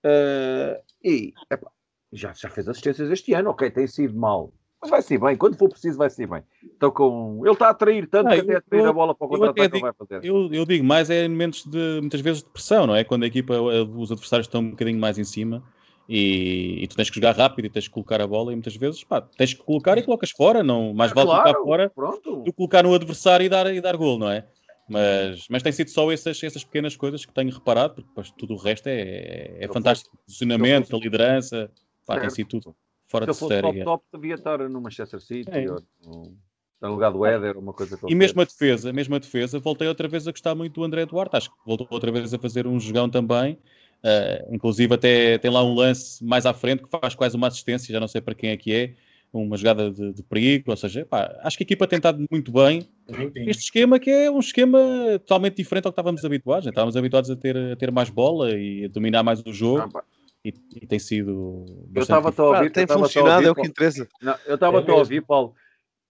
[0.04, 1.70] Uh, e epá,
[2.12, 3.50] já, já fez assistências este ano.
[3.50, 4.52] Ok, tem sido mal.
[4.80, 6.42] Mas vai ser bem, quando for preciso, vai ser bem.
[6.64, 7.40] Então, com...
[7.44, 9.92] Ele está a atrair tanto ah, que até atrair a bola para o contra-ataque vai
[9.92, 10.24] fazer.
[10.24, 13.04] Eu, eu, digo mais, é em momentos de muitas vezes de pressão, não é?
[13.04, 15.62] Quando a equipa, os adversários estão um bocadinho mais em cima
[16.08, 18.74] e, e, tu tens que jogar rápido e tens que colocar a bola e muitas
[18.74, 22.36] vezes pá, tens que colocar e colocas fora, não, mais vale claro, colocar fora pronto.
[22.38, 24.46] do que colocar no adversário e dar, e dar gol, não é?
[24.92, 28.52] Mas, mas tem sido só essas, essas pequenas coisas que tenho reparado, porque depois, tudo
[28.52, 30.14] o resto é, é, é fantástico.
[30.14, 31.70] O posicionamento, a liderança,
[32.06, 32.76] pá, tem sido tudo
[33.08, 33.54] fora de série.
[33.54, 35.70] Se top, top, devia estar no Manchester City é.
[35.70, 36.36] ou no,
[36.82, 40.06] no lugar do Éder, uma coisa E mesmo a defesa, mesmo a defesa, voltei outra
[40.06, 42.78] vez a gostar muito do André Duarte, acho que voltou outra vez a fazer um
[42.78, 43.58] jogão também.
[44.04, 47.92] Uh, inclusive até tem lá um lance mais à frente que faz quase uma assistência,
[47.92, 48.94] já não sei para quem é que é,
[49.32, 52.52] uma jogada de, de perigo, ou seja, pá, acho que a equipa tem estado muito
[52.52, 52.86] bem.
[53.08, 54.78] Este esquema que é um esquema
[55.20, 56.70] totalmente diferente ao que estávamos habituados, né?
[56.70, 59.90] estávamos habituados a ter, a ter mais bola e a dominar mais o jogo.
[59.94, 60.02] Ah,
[60.44, 61.64] e, e, tem sido.
[61.94, 62.66] Eu estava a ouvir.
[62.66, 64.08] Ah, tem funcionado, ouvir, é o que interessa.
[64.20, 65.54] Não, eu estava é a ouvir, Paulo.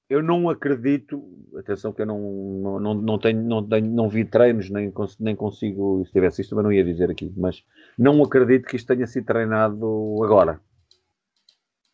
[0.08, 1.22] Eu não acredito,
[1.56, 5.34] atenção que eu não, não, não, não, tenho, não, tenho, não vi treinos, nem, nem
[5.34, 7.64] consigo, se tivesse isto também não ia dizer aqui, mas
[7.96, 10.60] não acredito que isto tenha sido treinado agora.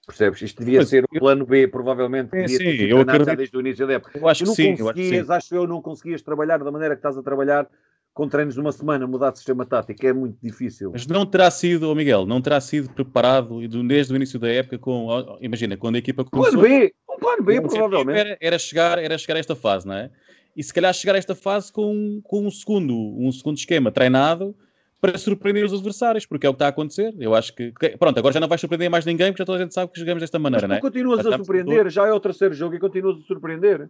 [0.09, 0.41] Percebes?
[0.41, 2.35] Isto devia mas ser o plano B, provavelmente.
[2.35, 3.37] É, sim, eu acredito.
[3.37, 4.19] desde o início da época.
[4.19, 4.75] Eu acho que sim.
[4.79, 7.69] Eu acho, que eu, não conseguias trabalhar da maneira que estás a trabalhar
[8.15, 10.91] com treinos de uma semana, mudar de sistema tático, é muito difícil.
[10.93, 14.79] Mas não terá sido, oh Miguel, não terá sido preparado desde o início da época
[14.79, 16.59] com, imagina, quando a equipa começou...
[16.59, 18.19] Plano B, um plano B, provavelmente.
[18.19, 20.11] Era, era, chegar, era chegar a esta fase, não é?
[20.57, 24.57] E se calhar chegar a esta fase com, com um, segundo, um segundo esquema treinado
[25.01, 27.15] para surpreender os adversários, porque é o que está a acontecer.
[27.19, 29.63] Eu acho que, pronto, agora já não vai surpreender mais ninguém, porque já toda a
[29.63, 30.91] gente sabe que jogamos desta maneira, Mas tu não é?
[30.91, 33.89] continuas a surpreender, já é o terceiro jogo e continuas a surpreender.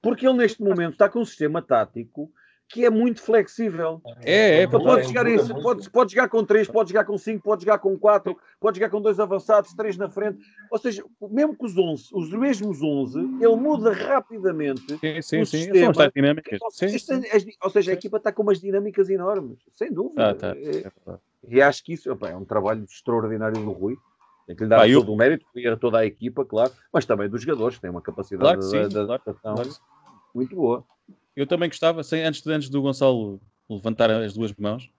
[0.00, 2.30] Porque ele neste momento está com um sistema tático
[2.68, 4.00] que é muito flexível.
[4.22, 7.42] É, é, então, pode, jogar isso, pode, pode jogar com 3, pode jogar com 5,
[7.42, 10.38] pode jogar com 4, pode jogar com dois avançados, 3 na frente.
[10.70, 14.82] Ou seja, mesmo que os 11, os mesmos 11, ele muda rapidamente.
[14.98, 15.44] Sim, sim, sim.
[15.44, 15.94] Sistema.
[15.94, 16.58] São dinâmicas.
[16.60, 17.22] Ou, sim, sim.
[17.62, 20.30] ou seja, a equipa está com umas dinâmicas enormes, sem dúvida.
[20.30, 20.54] Ah, tá.
[20.54, 20.90] é,
[21.48, 23.96] e acho que isso opa, é um trabalho extraordinário do Rui.
[24.46, 25.14] Tem que lhe dar ah, todo eu...
[25.14, 28.02] o mérito e a toda a equipa, claro, mas também dos jogadores, que têm uma
[28.02, 29.70] capacidade claro de, adaptação claro.
[30.34, 30.84] muito boa
[31.38, 34.90] eu também gostava, sem, antes, antes do Gonçalo levantar as duas mãos,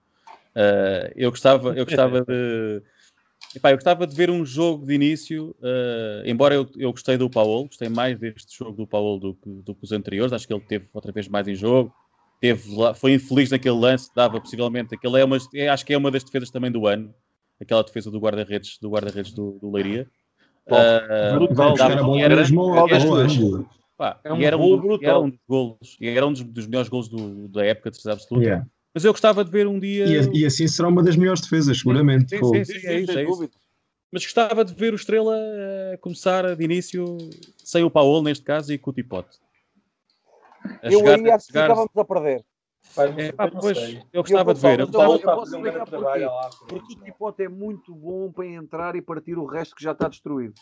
[0.56, 2.82] uh, eu, gostava, eu gostava de.
[3.54, 7.28] Epá, eu gostava de ver um jogo de início, uh, embora eu, eu gostei do
[7.28, 10.54] Paulo, gostei mais deste jogo do Paulo do que, do que os anteriores, acho que
[10.54, 11.92] ele teve outra vez mais em jogo,
[12.40, 12.62] teve
[12.94, 16.22] foi infeliz naquele lance, dava possivelmente, aquele é uma, é, acho que é uma das
[16.22, 17.12] defesas também do ano,
[17.60, 20.08] aquela defesa do guarda-redes do, guarda do, do Leiria.
[20.66, 25.10] Uh, brutal, dava, era, era, era, Pá, é um e era um, brutal.
[25.10, 27.96] Era um dos golos, e era um dos, dos melhores golos do, da época de
[27.98, 28.46] certeza absoluta.
[28.46, 28.66] Yeah.
[28.94, 30.06] Mas eu gostava de ver um dia.
[30.06, 32.30] E, e, assim será uma das melhores defesas, seguramente.
[32.30, 33.50] Sim, sim, sim, sim, é isso, é isso.
[34.10, 37.18] Mas gostava de ver o Estrela uh, começar de início
[37.58, 39.38] sem o Paulo, neste caso, e com o Tipote.
[40.82, 42.42] A eu jogar, aí acho que estávamos a perder.
[43.18, 43.78] É, pá, pois,
[44.14, 44.80] eu gostava eu de ver.
[44.80, 46.26] Eu, eu, eu posso explicar porquê.
[46.66, 50.08] Porque o Tipote é muito bom para entrar e partir o resto que já está
[50.08, 50.54] destruído.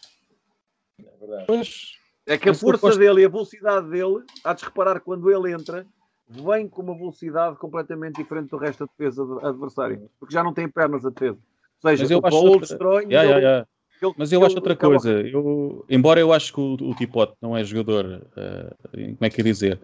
[0.99, 1.45] É verdade.
[1.47, 1.99] Pois,
[2.29, 5.87] é que a força dele e a velocidade dele, há de reparar quando ele entra,
[6.29, 10.69] vem com uma velocidade completamente diferente do resto da defesa adversária, porque já não tem
[10.69, 11.39] pernas a defesa.
[11.83, 12.61] Ou seja, Mas eu o Paulo outra...
[12.61, 13.05] destrói.
[13.05, 13.67] Yeah, yeah, yeah.
[14.01, 15.11] Ele, Mas eu ele, acho outra coisa.
[15.11, 19.41] Eu, embora eu acho que o, o Tipote não é jogador, uh, como é que
[19.41, 19.81] é dizer,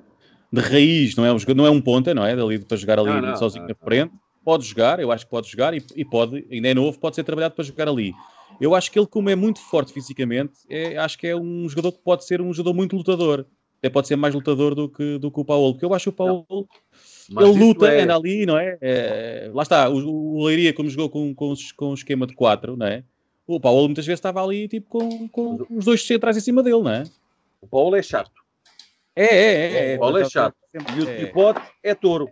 [0.53, 2.37] de raiz, não é um, jogador, não é um ponta, não é?
[2.37, 4.13] Dali para jogar ali não, não, sozinho não, na frente.
[4.45, 7.25] Pode jogar, eu acho que pode jogar e, e pode, ainda é novo, pode ser
[7.25, 8.13] trabalhado para jogar ali.
[8.61, 11.93] Eu acho que ele, como é muito forte fisicamente, é, acho que é um jogador
[11.93, 13.47] que pode ser um jogador muito lutador.
[13.79, 16.09] Até pode ser mais lutador do que, do que o Paulo, porque eu acho que
[16.09, 16.47] o Paulo
[17.31, 18.03] ele luta, é...
[18.03, 18.79] anda ali, não é?
[18.81, 22.77] é lá está, o, o Leiria, como jogou com, com, com um esquema de 4,
[22.77, 23.05] não é?
[23.47, 26.83] O Paulo muitas vezes estava ali tipo com, com os dois centrais em cima dele,
[26.83, 27.05] não é?
[27.61, 28.31] O Paulo é chato.
[29.15, 29.93] É, é, é.
[29.93, 30.57] é o Paulo é chato.
[30.75, 32.29] E o Tipote é touro.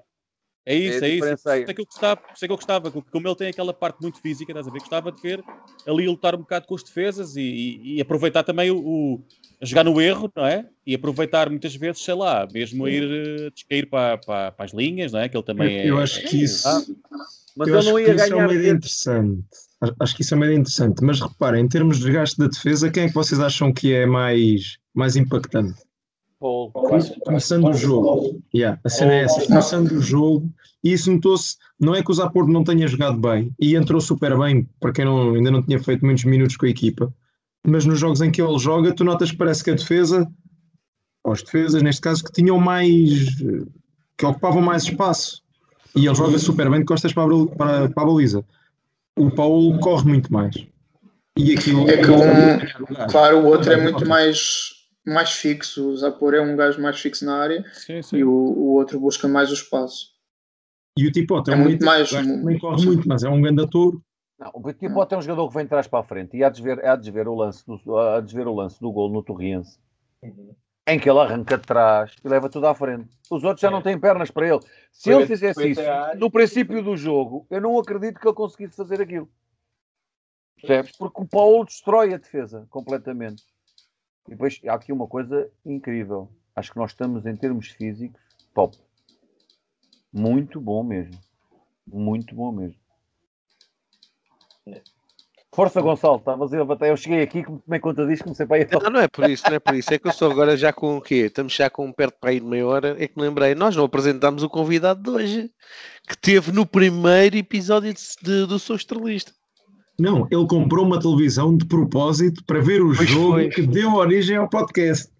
[0.65, 1.27] É isso, é, é isso.
[1.27, 4.01] Isso é que eu gostava, isso é que eu gostava, como ele tem aquela parte
[4.01, 4.79] muito física, estás a ver?
[4.79, 5.43] Gostava de ver
[5.87, 9.25] ali lutar um bocado com as defesas e, e, e aproveitar também o, o,
[9.61, 10.69] jogar no erro, não é?
[10.87, 15.13] E aproveitar muitas vezes, sei lá, mesmo ir uh, descair para, para, para, as linhas,
[15.13, 15.29] não é?
[15.29, 15.91] Que ele também eu, é.
[15.91, 16.67] Eu acho que isso.
[16.67, 16.81] Ah,
[17.57, 18.27] mas eu ele não ia ganhar.
[18.27, 19.45] Isso é uma ideia interessante.
[19.99, 21.03] Acho que isso é meio interessante.
[21.03, 24.07] Mas reparem, em termos de desgaste da defesa, quem é que vocês acham que é
[24.07, 25.75] mais, mais impactante?
[26.43, 26.73] Paul.
[27.25, 28.43] Começando o jogo.
[28.53, 29.47] Yeah, a cena é essa.
[29.47, 30.53] Começando o jogo.
[30.83, 31.57] E isso notou-se.
[31.79, 33.55] Não é que o Zaporto não tenha jogado bem.
[33.61, 36.69] E entrou super bem, para quem não, ainda não tinha feito muitos minutos com a
[36.69, 37.15] equipa.
[37.65, 40.29] Mas nos jogos em que ele joga, tu notas que parece que a defesa,
[41.23, 43.37] ou as defesas, neste caso, que tinham mais.
[44.19, 45.41] que ocupavam mais espaço.
[45.95, 48.45] E ele joga super bem de costas para a, para, para a baliza.
[49.17, 50.57] O Paulo corre muito mais.
[51.37, 51.89] E aquilo.
[51.89, 54.72] É que um, claro, o outro é muito mais
[55.05, 55.89] mais fixo.
[55.89, 58.17] O Zapor é um gajo mais fixo na área sim, sim.
[58.17, 60.13] e o, o outro busca mais o espaço.
[60.97, 62.11] E o Tipote é, é um muito mais.
[62.11, 64.01] Também corre muito, mas é um grande ator.
[64.39, 66.49] Não, o Tipote é um jogador que vem de trás para a frente e há
[66.49, 69.11] de ver, há de ver, o, lance do, há de ver o lance do gol
[69.11, 69.79] no Torriense.
[70.23, 70.55] Uhum.
[70.87, 73.09] Em que ele arranca de trás e leva tudo à frente.
[73.31, 73.71] Os outros já é.
[73.71, 74.61] não têm pernas para ele.
[74.91, 75.81] Se foi, ele fizesse isso
[76.19, 79.31] no princípio do jogo, eu não acredito que ele conseguisse fazer aquilo.
[80.57, 80.97] Percebes?
[80.97, 83.45] Porque o Paulo destrói a defesa completamente.
[84.27, 86.29] E depois há aqui uma coisa incrível.
[86.55, 88.21] Acho que nós estamos em termos físicos
[88.55, 88.77] top.
[90.13, 91.19] Muito bom mesmo.
[91.87, 92.81] Muito bom mesmo.
[95.55, 96.87] Força Gonçalo, estavas a.
[96.87, 98.69] Eu cheguei aqui, como tomei conta disto, comecei para ir.
[98.73, 99.93] Não, não é por isso, não é por isso.
[99.93, 101.27] É que eu sou agora já com o quê?
[101.27, 102.97] Estamos já com perto para ir de meia hora.
[102.99, 105.51] É que me lembrei, nós não apresentámos o convidado de hoje,
[106.09, 109.33] que teve no primeiro episódio de, de, do Sou Estrelista.
[109.99, 113.49] Não, ele comprou uma televisão de propósito para ver o pois jogo foi.
[113.49, 115.13] que deu origem ao podcast.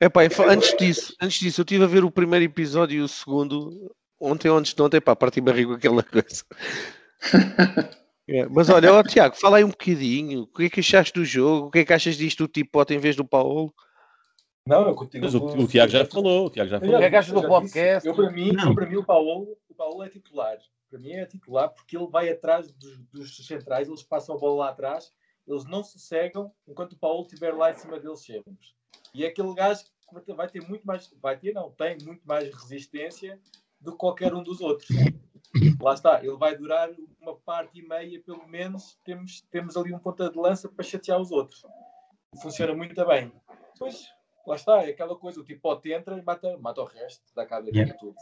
[0.00, 3.08] É pá, antes disso, antes disso, eu estive a ver o primeiro episódio e o
[3.08, 6.44] segundo ontem ou antes de ontem, pá, parti barrigo aquela coisa.
[8.28, 10.42] é, mas olha, ó, Tiago, fala aí um bocadinho.
[10.42, 11.68] O que é que achaste do jogo?
[11.68, 13.72] O que é que achas disto do Tipote em vez do Paulo?
[14.66, 15.24] Não, eu continuo.
[15.24, 16.46] Mas o, o Tiago já falou.
[16.46, 16.96] O Tiago já falou.
[16.96, 18.08] O que é que achas do podcast?
[18.08, 20.56] Eu, para mim, eu, para mim o, Paulo, o Paulo é titular
[20.88, 24.64] para mim é titular porque ele vai atrás dos, dos, centrais, eles passam a bola
[24.64, 25.12] lá atrás,
[25.46, 28.54] eles não sossegam enquanto o Paulo estiver lá em cima deles sempre.
[29.14, 29.84] E é aquele gajo
[30.24, 33.40] que vai ter muito mais, vai ter, não, tem muito mais resistência
[33.80, 34.88] do que qualquer um dos outros.
[35.80, 39.98] Lá está, ele vai durar uma parte e meia, pelo menos, temos, temos ali um
[39.98, 41.64] ponta de lança para chatear os outros.
[42.42, 43.32] Funciona muito bem.
[43.72, 44.06] Depois,
[44.46, 47.66] lá está, é aquela coisa, o tipo entra e mata, mata o resto, dá cabo
[47.66, 47.98] daquilo yeah.
[47.98, 48.16] tudo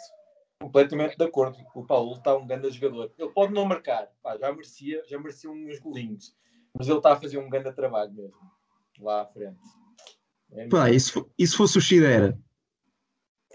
[0.60, 1.58] completamente de acordo.
[1.74, 3.12] O Paulo está um grande jogador.
[3.18, 6.34] Ele pode não marcar, pá, já merecia, já merecia uns golinhos,
[6.76, 8.54] mas ele está a fazer um grande trabalho mesmo
[9.00, 9.58] lá à frente.
[10.52, 12.38] É pá, e se, e se fosse o Chidera?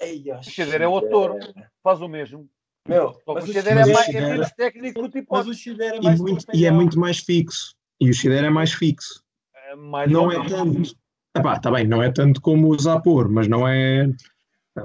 [0.01, 1.37] o Chidera é o autor,
[1.83, 2.49] faz o mesmo.
[2.87, 5.27] Meu, o Chidera é, mais, é menos técnico do tipo.
[5.31, 7.75] Mas o Chidera é mais e, muito, e é muito mais fixo.
[7.99, 9.23] E o Chidera é mais fixo.
[9.53, 10.95] É mais não é tanto.
[11.35, 14.09] Epá, tá bem, não é tanto como o Zapor, mas não é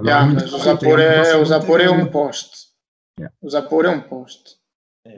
[0.03, 2.67] Yeah, mas o Zapor é, o Zapor é um poste.
[3.19, 3.35] Yeah.
[3.41, 4.55] O Zapor é um poste.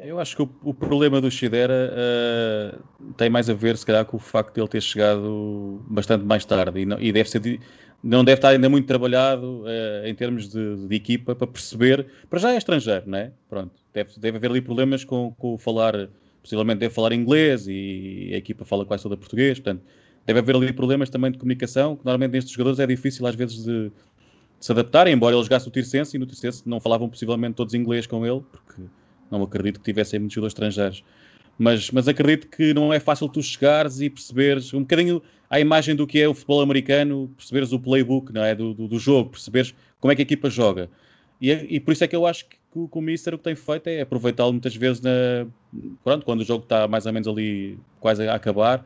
[0.03, 4.03] Eu acho que o, o problema do Shidera uh, tem mais a ver, se calhar,
[4.05, 7.41] com o facto de ele ter chegado bastante mais tarde e, não, e deve ser,
[8.03, 12.05] não deve estar ainda muito trabalhado uh, em termos de, de, equipa para perceber.
[12.29, 13.31] Para já é estrangeiro, não é?
[13.49, 16.09] Pronto, deve, deve haver ali problemas com, com falar,
[16.43, 19.83] possivelmente deve falar inglês e a equipa fala quase toda português, portanto,
[20.25, 23.63] deve haver ali problemas também de comunicação, que normalmente nestes jogadores é difícil às vezes
[23.63, 23.89] de,
[24.59, 28.07] se adaptarem, embora ele jogasse o Tirsense e no Tirsense não falavam possivelmente todos inglês
[28.07, 28.81] com ele, porque
[29.29, 31.03] não acredito que tivessem muitos jogadores estrangeiros.
[31.57, 35.95] Mas, mas acredito que não é fácil tu chegares e perceberes um bocadinho a imagem
[35.95, 38.53] do que é o futebol americano, perceberes o playbook não é?
[38.53, 40.89] do, do, do jogo, perceberes como é que a equipa joga.
[41.41, 43.43] E, e por isso é que eu acho que, o, que o Mister o que
[43.43, 45.47] tem feito é aproveitá-lo muitas vezes na,
[46.03, 48.85] pronto, quando o jogo está mais ou menos ali quase a acabar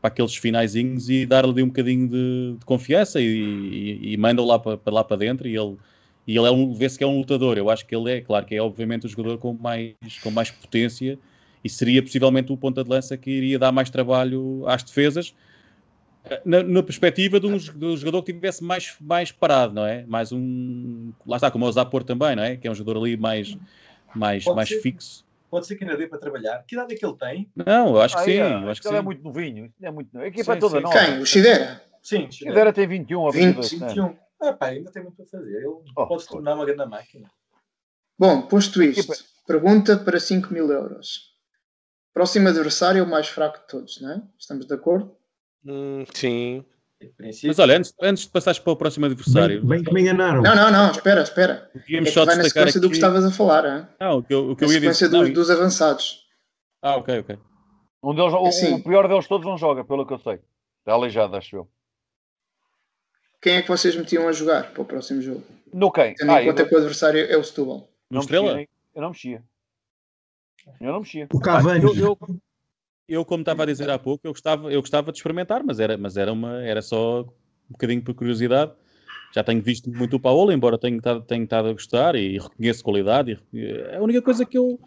[0.00, 4.58] para aqueles finaizinhos e dar-lhe um bocadinho de, de confiança e, e, e manda-o lá
[4.58, 5.76] para, lá para dentro e ele,
[6.26, 7.58] e ele é um, vê-se que é um lutador.
[7.58, 10.50] Eu acho que ele é, claro que é obviamente o jogador com mais, com mais
[10.50, 11.18] potência
[11.64, 15.34] e seria possivelmente o ponta de lança que iria dar mais trabalho às defesas
[16.44, 20.04] na, na perspectiva de um, de um, jogador que tivesse mais, mais parado, não é?
[20.06, 22.56] Mais um, lá está, como o Zapor também, não é?
[22.56, 23.56] Que é um jogador ali mais,
[24.14, 26.62] mais, mais fixo pode ser que ainda dê para trabalhar.
[26.66, 27.52] Que idade é que ele tem?
[27.56, 28.32] Não, eu acho que ah, sim.
[28.32, 29.72] É, eu acho que ele é muito novinho.
[29.80, 30.24] É muito novo.
[30.24, 30.82] A equipa sim, toda sim.
[30.82, 30.98] nova.
[30.98, 31.18] Quem?
[31.18, 31.82] O Chidera?
[32.02, 33.70] Sim, o Chidera tem 21 ou 22.
[33.72, 34.16] 21.
[34.40, 35.56] Ah, pá, ainda tem muito para fazer.
[35.56, 37.30] Ele oh, pode se tornar uma grande máquina.
[38.18, 39.12] Bom, posto isto,
[39.46, 41.36] pergunta para 5 mil euros.
[42.12, 44.22] Próximo adversário é o mais fraco de todos, não é?
[44.38, 45.16] Estamos de acordo?
[45.64, 46.64] Hum, sim.
[47.20, 49.60] Mas olha, antes, antes de passares para o próximo adversário.
[49.60, 50.42] Bem, bem que me enganaram.
[50.42, 51.70] Não, não, não, espera, espera.
[51.74, 52.80] É que vai na sequência aqui...
[52.80, 53.64] do que estavas a falar.
[53.64, 53.86] Hein?
[54.00, 55.08] Não, o que eu, o que eu ia dizer.
[55.08, 56.26] Dos, dos avançados.
[56.82, 57.38] Ah, ok, ok.
[58.02, 60.40] Um deles, o, assim, o, pior deles todos não joga, pelo que eu sei.
[60.80, 61.68] Está aleijado, acho eu.
[63.40, 65.44] Quem é que vocês metiam a jogar para o próximo jogo?
[65.72, 66.14] No quem?
[66.14, 66.68] Tendo ah, em conta eu...
[66.68, 67.88] que o adversário é o Setúbal.
[68.10, 68.60] No Estrela?
[68.60, 69.42] eu não mexia.
[70.80, 71.28] Eu não mexia.
[71.32, 71.80] O Cavani.
[71.80, 72.18] Ah, eu, eu,
[73.08, 75.96] Eu, como estava a dizer há pouco, eu gostava, eu gostava de experimentar, mas era,
[75.96, 77.26] mas era, uma, era só um
[77.70, 78.72] bocadinho por curiosidade.
[79.34, 82.84] Já tenho visto muito o Paulo, embora tenha estado, tenha estado a gostar e reconheço
[82.84, 83.38] qualidade.
[83.52, 84.78] E, a única coisa que eu,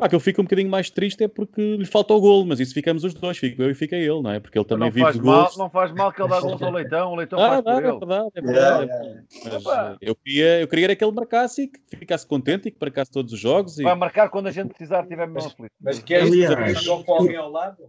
[0.00, 2.58] ah, que eu fico um bocadinho mais triste é porque lhe falta o golo, mas
[2.60, 4.40] isso ficamos os dois, fico eu e fica ele, não é?
[4.40, 5.56] Porque ele também não vive faz de mal, golos.
[5.58, 7.84] Não faz mal que ele dá gols ao Leitão, o Leitão Ah, faz dá, por
[7.84, 7.98] é ele.
[7.98, 8.56] verdade, é verdade.
[8.62, 9.22] Yeah, é yeah.
[9.44, 9.64] verdade.
[9.64, 12.70] Mas, eh, eu, queria, eu queria era que ele marcasse e que ficasse contente e
[12.70, 13.78] que marcasse todos os jogos.
[13.78, 13.82] E...
[13.82, 15.72] Vai marcar quando a gente precisar, tiver mesmo aflito.
[15.80, 17.84] Mas queres Aliás, com alguém ao lado?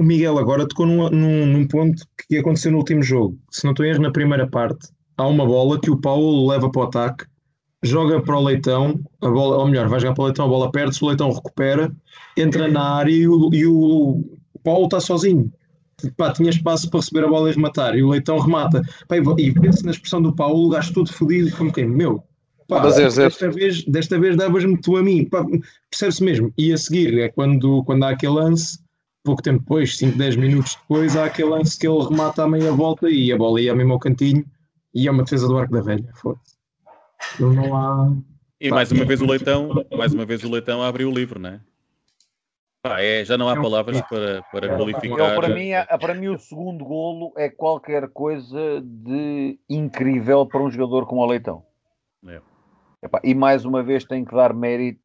[0.00, 3.38] O Miguel agora tocou num, num, num ponto que aconteceu no último jogo.
[3.50, 6.70] Se não estou em erro, na primeira parte, há uma bola que o Paulo leva
[6.70, 7.24] para o ataque,
[7.82, 10.70] joga para o Leitão, a bola, ou melhor, vai jogar para o Leitão, a bola
[10.70, 11.92] perde-se, o Leitão recupera,
[12.36, 14.24] entra na área e o, e o
[14.62, 15.52] Paulo está sozinho.
[16.16, 18.82] Pá, tinha espaço para receber a bola e rematar, e o Leitão remata.
[19.08, 22.22] Pá, e pensa na expressão do Paulo, o gajo todo fodido, como quem, meu,
[22.68, 23.28] pá, Dá zero, zero.
[23.28, 25.28] desta vez, desta vez davas-me tu a mim,
[25.90, 26.52] percebe-se mesmo.
[26.56, 28.78] E a seguir é quando, quando há aquele lance,
[29.24, 32.72] pouco tempo depois, 5, 10 minutos depois, há aquele lance que ele remata à meia
[32.72, 34.44] volta e a bola ia mesmo ao cantinho
[34.94, 36.08] e é uma defesa do arco da velha.
[36.14, 36.51] Foda-se.
[37.38, 38.12] Ele não há.
[38.60, 41.50] E mais uma vez o Leitão, mais uma vez o Leitão abriu o livro, não
[41.50, 41.60] é?
[42.82, 45.34] Pá, é, já não há palavras para, para Eu, qualificar.
[45.36, 50.70] para, mim, é- para mim, o segundo golo é qualquer coisa de incrível para um
[50.70, 51.64] jogador como o Leitão.
[52.26, 52.40] É.
[53.02, 55.00] Epá, e mais uma vez tem que dar mérito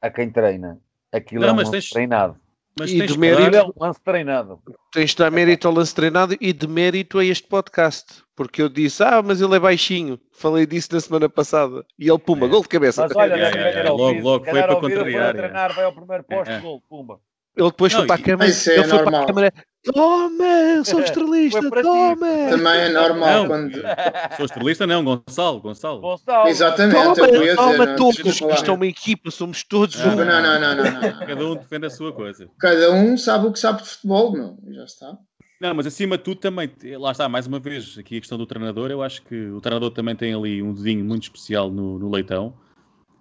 [0.00, 0.80] a quem treina.
[1.12, 2.36] Aquilo Não, é um mas tens- treinado.
[2.78, 4.58] Mas E tens de que mérito- é um lance treinado.
[4.92, 8.22] Tens de dar mérito ao lance treinado e de mérito a este podcast.
[8.34, 10.18] Porque eu disse, ah, mas ele é baixinho.
[10.32, 11.84] Falei disso na semana passada.
[11.98, 12.48] E ele, pumba, É.
[12.48, 13.02] gol de cabeça.
[13.02, 13.90] Mas olha, yeah, ter yeah.
[13.92, 16.56] ouvido, Logo- logo foi para ouviram, foi a contrariar, treinar, vai ao primeiro poste, É,
[16.56, 16.60] é.
[16.60, 17.20] gol, pumba.
[17.56, 18.50] Ele depois Não, foi para a câmara.
[18.50, 19.22] Isso é ele foi para normal.
[19.22, 19.52] a câmara.
[19.84, 22.26] Toma, eu sou estrelista, para toma!
[22.48, 23.46] Também é normal Não.
[23.48, 23.72] quando.
[24.36, 26.00] Sou estrelista, não, Gonçalo, Gonçalo.
[26.00, 29.96] Gonçalo, Exatamente, Toma, eu dizer, toma não, todos, deixa-me isto é uma equipa, somos todos
[29.96, 30.16] Não, um.
[30.16, 31.26] Não, não, não, não, não.
[31.26, 32.48] Cada um defende a sua coisa.
[32.60, 34.56] Cada um sabe o que sabe de futebol, meu.
[34.68, 35.18] E Já está.
[35.60, 38.46] Não, mas acima de tudo também, lá está, mais uma vez, aqui a questão do
[38.46, 42.10] treinador, eu acho que o treinador também tem ali um dedinho muito especial no, no
[42.10, 42.54] Leitão,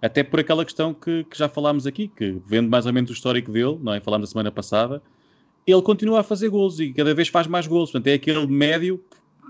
[0.01, 3.13] até por aquela questão que, que já falámos aqui, que vendo mais ou menos o
[3.13, 3.99] histórico dele, não é?
[3.99, 5.01] Falámos a semana passada,
[5.65, 9.03] ele continua a fazer gols e cada vez faz mais gols, portanto é aquele médio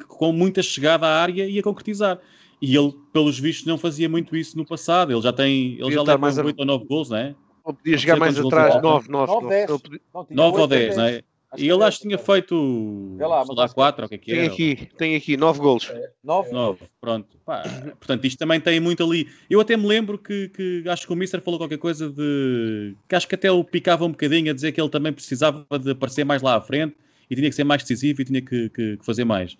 [0.07, 2.19] com muita chegada à área e a concretizar.
[2.61, 6.01] E ele, pelos vistos, não fazia muito isso no passado, ele já tem, ele já
[6.01, 7.35] leva mais a- 8 ou 9 gols, não é?
[7.63, 9.31] Ou podia jogar sei mais atrás, gols ele 9, 9.
[9.33, 9.69] Nove, dez.
[10.13, 11.21] Não, tinha 9 ou oito, 10, não é?
[11.51, 14.03] Acho E ele é acho que tinha feito, Vê lá, sei lá, acho que- 4
[14.03, 14.53] ou o que é que Tem era.
[14.53, 15.91] aqui, tem aqui 9 golos.
[16.23, 16.51] Nove?
[16.51, 17.37] 9, pronto.
[17.45, 17.61] Pá,
[17.99, 19.27] portanto, isto também tem muito ali.
[19.49, 22.95] Eu até me lembro que, que acho que o Mister falou qualquer coisa de.
[23.07, 25.91] que acho que até o picava um bocadinho a dizer que ele também precisava de
[25.91, 26.95] aparecer mais lá à frente
[27.29, 29.57] e tinha que ser mais decisivo e tinha que, que- que fazer mais.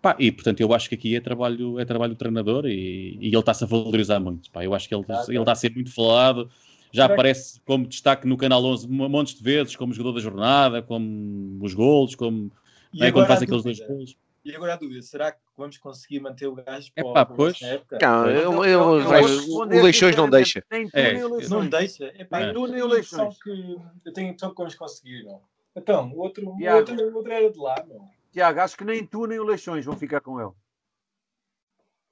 [0.00, 3.26] Pá, e portanto, eu acho que aqui é trabalho, é trabalho do treinador e, e
[3.28, 4.50] ele está-se a valorizar muito.
[4.50, 6.48] Pá, eu acho que ele, ele está a ser muito falado.
[6.92, 10.14] Já Será que- aparece como destaque no Canal 11 um montes de vezes, como jogador
[10.14, 12.50] da jornada, como os golos, como
[12.92, 13.94] E não é, quando agora faz a aqueles dois dúvida.
[13.94, 14.16] golos.
[14.44, 17.60] E agora a dúvida, será que vamos conseguir manter o gajo para, Epá, para pois.
[17.62, 17.98] época?
[18.00, 20.62] Não, Eu- eu- eu vou o Leixões não deixa.
[20.70, 21.70] Nem tu É, nem o Não Leixões.
[21.70, 22.12] deixa?
[22.12, 23.42] Tenho nem a o impressão Leixões.
[23.42, 25.40] que eu tenho a impressão que vamos conseguir, não?
[25.74, 28.08] Então, o outro, outro, outro era de lá, não?
[28.32, 30.52] Tiago, acho que nem tu nem o Leixões vão ficar com ele.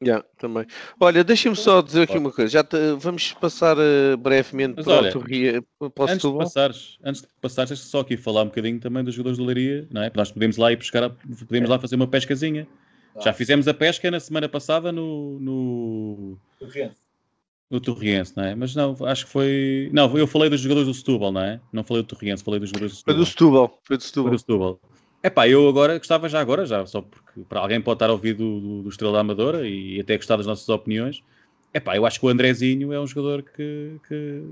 [0.04, 0.66] Já, também.
[1.00, 2.50] Olha, deixa-me só dizer aqui uma coisa.
[2.50, 5.62] Já te- vamos passar eh, brevemente Mas para olha, o Torria.
[5.78, 6.38] Para o Antes de, Setúbal.
[6.40, 9.86] passares, antes de passares, deixa só aqui falar um bocadinho também dos jogadores do Leiria,
[9.90, 10.10] não é?
[10.14, 11.10] Nós podemos lá ir buscar,
[11.46, 12.66] podemos lá fazer uma pescazinha.
[13.22, 16.96] Já fizemos a pesca na semana passada no, no, Rennes.
[17.70, 18.54] no Torriense, não é?
[18.56, 19.88] Mas não, acho que foi.
[19.92, 21.60] Não, eu falei dos jogadores do Setúbal, não é?
[21.72, 23.66] Não falei do Torriense, falei dos jogadores do Foi do Setúbal.
[23.68, 23.80] Setúbal.
[23.84, 24.32] Foi do Foi Setúbal.
[24.32, 24.80] do Setúbal.
[25.24, 28.34] Epá, eu agora gostava já agora, já só porque para alguém pode estar a ouvir
[28.34, 31.22] do, do, do Estrela da Amadora e até gostar das nossas opiniões.
[31.72, 34.42] Epá, eu acho que o Andrezinho é um jogador que, que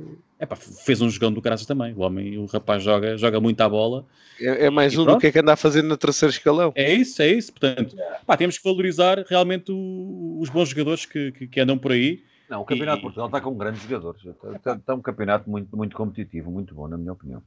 [0.40, 1.92] epá, fez um jogão do graças também.
[1.92, 4.06] O homem, o rapaz joga, joga muito à bola.
[4.40, 5.20] É, é mais E um do pronto.
[5.20, 6.72] que é que anda a fazer no terceiro escalão.
[6.74, 7.52] É isso, é isso.
[7.52, 7.94] Portanto,
[8.26, 12.24] pá, temos que valorizar realmente o- os bons jogadores que, que, que andam por aí.
[12.48, 14.24] Não, o Campeonato E- de Portugal está com grandes jogadores.
[14.56, 17.42] Está, está- um campeonato muito, muito competitivo, muito bom, na minha opinião.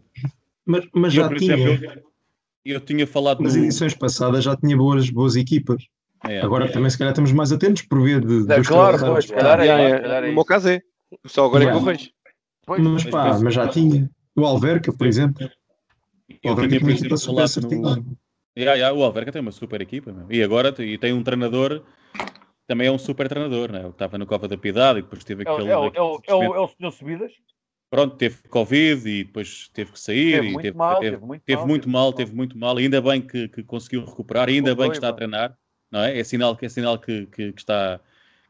[0.63, 1.53] Mas, mas Eu, já por tinha.
[1.55, 2.14] exemplo, eu,
[2.66, 5.84] eu tinha falado Nas no- edições passadas já tinha boas, boas equipas.
[6.26, 9.26] é, Agora também se calhar estamos mais atentos por via de, É, dos claro, pois,
[9.26, 9.99] se calhar é é.
[9.99, 10.82] calhar é No meu caso é.
[11.28, 12.09] Só agora é que eu vejo.
[12.68, 14.09] Mas pá, mas já tinha.
[14.36, 15.47] O Alverca, por exemplo.
[16.43, 18.05] O Alverca tinha, uma equipa super no, certinha.
[18.95, 20.26] O Alverca tem uma super equipa meu.
[20.32, 21.84] e agora e tem um treinador
[22.68, 23.82] também é um super treinador, né?
[23.82, 25.88] O que estava no Cova da Piedade e depois teve É, aquele, é, o- é,
[25.88, 27.32] o- é, o- simplesmente- é o senhor Subidas?
[27.95, 31.25] Pronto, teve Covid e depois teve que sair Teve e muito teve, mal, teve- teve
[31.25, 34.49] muito mal, muito teve mal, muito teve muito mal, ainda bem que, que conseguiu recuperar,
[34.49, 35.57] ainda bem que está a treinar,
[35.89, 36.19] não é?
[36.19, 37.99] É sinal, que é sinal que, que, que está,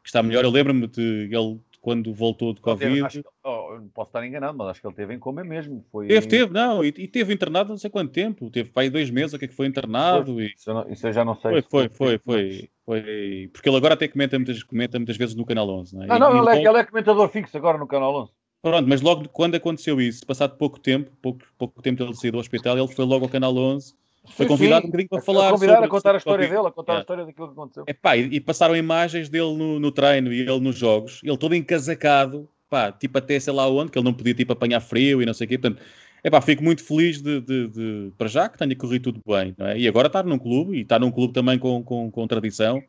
[0.02, 0.44] que está melhor.
[0.44, 3.04] Eu lembro-me de ele quando voltou de Covid.
[3.04, 5.84] Acho, oh, posso estar enganado, mas acho que ele teve em coma mesmo.
[5.92, 6.08] Foi...
[6.08, 8.50] Teve, teve, não, e, e teve internado não sei quanto tempo.
[8.50, 10.34] Teve para aí dois meses, o que é que foi internado.
[10.34, 10.46] Foi, e...
[10.46, 11.62] isso, eu não, isso, eu já não sei.
[11.62, 15.46] Foi, foi, foi, foi, foi, Porque ele agora até comenta muitas, comenta muitas vezes no
[15.46, 15.94] Canal 11.
[15.94, 16.06] Não, é?
[16.08, 18.32] não, não ele, é, ele é comentador fixo agora no Canal 11.
[18.62, 22.38] Pronto, mas logo quando aconteceu isso, passado pouco tempo, pouco, pouco tempo ele sair do
[22.38, 23.94] hospital, ele foi logo ao Canal 11
[24.34, 25.50] foi convidado sim, um bocadinho para falar.
[25.52, 26.98] Convidar sobre, a contar a história dele, a contar yeah.
[26.98, 27.84] a história daquilo que aconteceu.
[27.86, 31.54] Epá, e, e passaram imagens dele no, no, treino e ele nos jogos, ele todo
[31.54, 35.26] encasacado, pá, tipo até sei lá onde, que ele não podia tipo apanhar frio e
[35.26, 35.58] não sei o quê.
[35.58, 35.82] Portanto,
[36.24, 39.78] epá, fico muito feliz de, de, de, para já que tenha corrido tudo bem, é?
[39.78, 42.82] E agora está num clube, e está num clube também com, com, com tradição.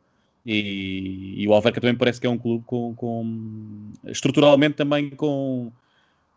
[0.46, 5.70] E, e, o Alverca também parece que é um clube com, com estruturalmente também com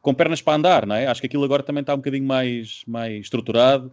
[0.01, 1.07] com pernas para andar, não é?
[1.07, 3.91] Acho que aquilo agora também está um bocadinho mais, mais estruturado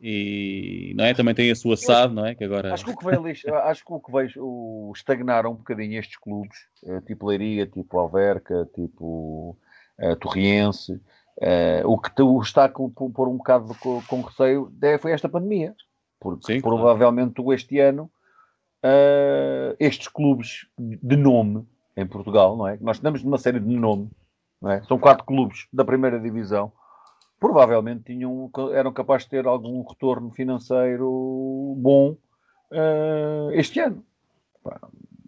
[0.00, 1.12] e não é?
[1.12, 2.34] também tem a sua SAD, não é?
[2.34, 2.72] Que agora...
[2.72, 6.56] Acho que o que veio, acho que o que o, estagnaram um bocadinho estes clubes,
[6.86, 9.56] eh, tipo Leiria, tipo Alverca, tipo
[9.98, 15.10] uh, Torriense, uh, o que o está com, por um bocado com, com receio foi
[15.10, 15.74] esta pandemia,
[16.20, 17.52] porque Sim, provavelmente claro.
[17.52, 18.08] este ano
[18.84, 21.66] uh, estes clubes de nome
[21.96, 22.78] em Portugal, não é?
[22.80, 24.10] Nós temos uma série de nome
[24.66, 24.82] é?
[24.82, 26.72] São quatro clubes da primeira divisão.
[27.38, 32.16] Provavelmente tinham, eram capazes de ter algum retorno financeiro bom
[32.72, 34.04] uh, este ano.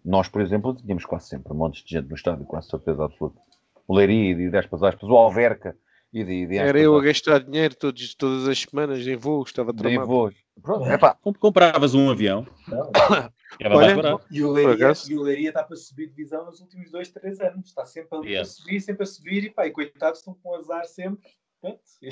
[0.05, 3.40] Nós, por exemplo, tínhamos quase sempre montes de gente no estádio, com certeza absoluta.
[3.86, 5.76] O Leiria e de aspas, aspas, o Alverca
[6.12, 9.72] e de, de Era eu a gastar dinheiro todos, todas as semanas em voos, estava
[9.72, 10.03] tramado.
[10.03, 10.34] Em voos.
[10.61, 12.44] Pronto, Compravas um avião.
[13.62, 17.40] Olha, e, o Leiria, e o Leiria está para subir divisão nos últimos dois, três
[17.40, 17.68] anos.
[17.68, 18.42] Está sempre a, yeah.
[18.42, 19.44] a subir, sempre a subir.
[19.44, 21.30] E, pá, e coitados estão com azar sempre.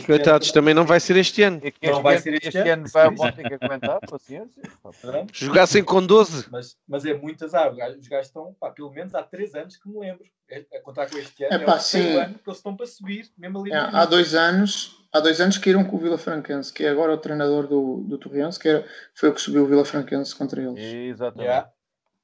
[0.04, 1.60] Coitados, também não vai ser este ano.
[1.62, 2.84] Este não vai ser este, este ano.
[2.94, 4.62] ano vai ter que aguentar, paciência.
[5.32, 6.48] Jogassem com 12.
[6.50, 7.72] Mas, mas é muito azar.
[7.72, 10.24] Os gajos estão, pá, pelo menos há 3 anos que me lembro.
[10.50, 11.54] É, a contar com este ano.
[11.54, 12.16] É, pá, é o sim.
[12.16, 13.72] ano que eles estão para subir, mesmo ali.
[13.72, 16.88] É, há dois anos, há dois anos que iram com o Vila Franquense, que é
[16.88, 20.34] agora o treinador do, do Torriense, que era, foi o que subiu o Vila Franquense
[20.34, 20.78] contra eles.
[20.78, 21.46] Exatamente.
[21.46, 21.70] Yeah.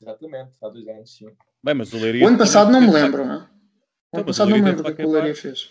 [0.00, 1.26] Exatamente, há dois anos, sim.
[1.62, 3.38] Bem, mas o, Leiria o ano passado não me lembro, não é?
[3.38, 5.70] O então, ano passado não me lembro do que o Leiria fez.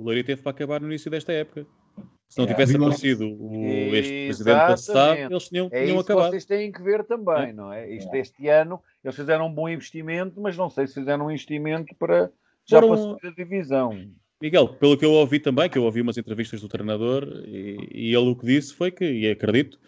[0.00, 1.66] O Leiria teve para acabar no início desta época.
[2.26, 6.30] Se não tivesse aparecido o, este presidente passado, eles tinham, é tinham acabado.
[6.30, 7.52] vocês têm que ver também, é.
[7.52, 7.92] não é?
[7.92, 11.94] Isto, este ano, eles fizeram um bom investimento, mas não sei se fizeram um investimento
[11.96, 12.30] para
[12.64, 13.16] já Foram...
[13.16, 14.10] para a divisão.
[14.40, 18.14] Miguel, pelo que eu ouvi também, que eu ouvi umas entrevistas do treinador, e, e
[18.14, 19.78] ele o que disse foi que, e acredito,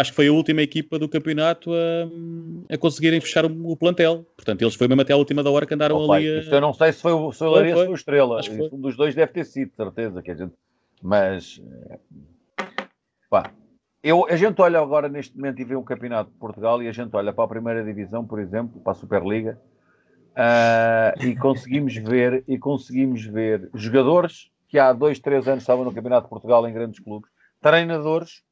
[0.00, 4.24] acho que foi a última equipa do campeonato a, a conseguirem fechar o, o, plantel.
[4.36, 6.28] Portanto, eles foi mesmo até a última da hora que andaram oh, ali.
[6.28, 6.38] A...
[6.40, 7.88] Isto eu não sei se foi o, se foi, foi, foi.
[7.88, 8.40] o Estrela.
[8.72, 10.22] Um dos dois deve ter sido, certeza.
[10.22, 10.52] Que a gente...
[11.02, 11.60] Mas,
[13.28, 13.50] pá,
[14.02, 16.92] eu, a gente olha agora neste momento e vê um campeonato de Portugal e a
[16.92, 19.60] gente olha para a primeira divisão, por exemplo, para a Superliga,
[20.32, 25.92] uh, e conseguimos ver e conseguimos ver jogadores que há dois, três anos estavam no
[25.92, 27.30] campeonato de Portugal em grandes clubes,
[27.60, 28.42] treinadores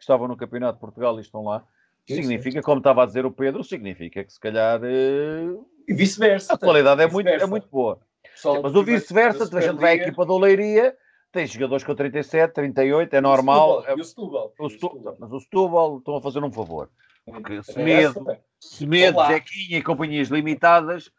[0.00, 1.62] que estavam no Campeonato de Portugal e estão lá.
[2.08, 4.80] significa, como estava a dizer o Pedro, significa que se calhar.
[4.80, 6.54] Uh, e vice-versa.
[6.54, 8.00] A qualidade é muito, é muito boa.
[8.34, 10.96] Sim, mas o vice-versa, a gente vai à equipa da Leiria,
[11.30, 13.84] tem jogadores com 37, 38, é normal.
[13.86, 14.54] E o Setúbal.
[14.58, 15.16] O Setúbal.
[15.20, 16.88] Mas o Setúbal estão a fazer um favor.
[17.26, 18.26] Porque Semedo,
[18.58, 21.12] Semedo Zequinha e companhias limitadas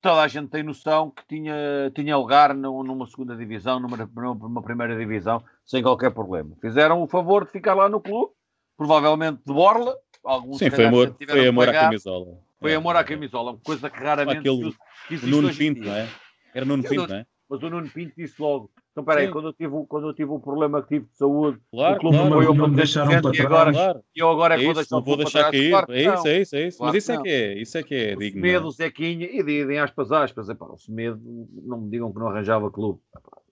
[0.00, 1.54] toda a gente tem noção que tinha,
[1.94, 6.56] tinha lugar numa segunda divisão, numa, numa primeira divisão, sem qualquer problema.
[6.60, 8.32] Fizeram o favor de ficar lá no clube,
[8.76, 9.94] provavelmente de borla.
[10.24, 12.38] Alguns Sim, foi amor, foi amor à camisola.
[12.58, 12.74] Foi é.
[12.74, 16.08] amor à camisola, coisa que raramente Aquele, o Nuno Pinto, não é?
[16.54, 17.26] Era Nuno Pinto, não é?
[17.48, 20.40] Mas o Nuno Pinto disse logo, então, peraí, quando eu, tive, quando eu tive o
[20.40, 23.40] problema que tive de saúde, claro, o clube claro, foi não, não deixaram para e
[23.40, 24.00] agora, claro.
[24.16, 25.70] eu agora é que vou deixar, não vou deixar cair.
[25.70, 26.78] Claro é isso, é isso, é isso.
[26.78, 28.40] Claro Mas isso é que é, isso é que é o digno.
[28.40, 31.20] Semedo, o Zequinha, e de, aspas, aspas, epá, o Semedo,
[31.62, 32.98] não me digam que não arranjava clube.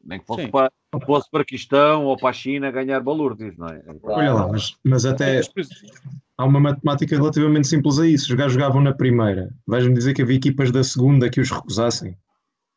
[0.05, 0.73] Nem que fosse para,
[1.07, 3.83] fosse para Quistão ou para a China ganhar balurdes, não é?
[4.03, 5.41] Olha lá, mas, mas até
[6.37, 8.31] há uma matemática relativamente simples a isso.
[8.31, 9.51] Os gajos jogavam na primeira.
[9.67, 12.17] Vais-me dizer que havia equipas da segunda que os recusassem?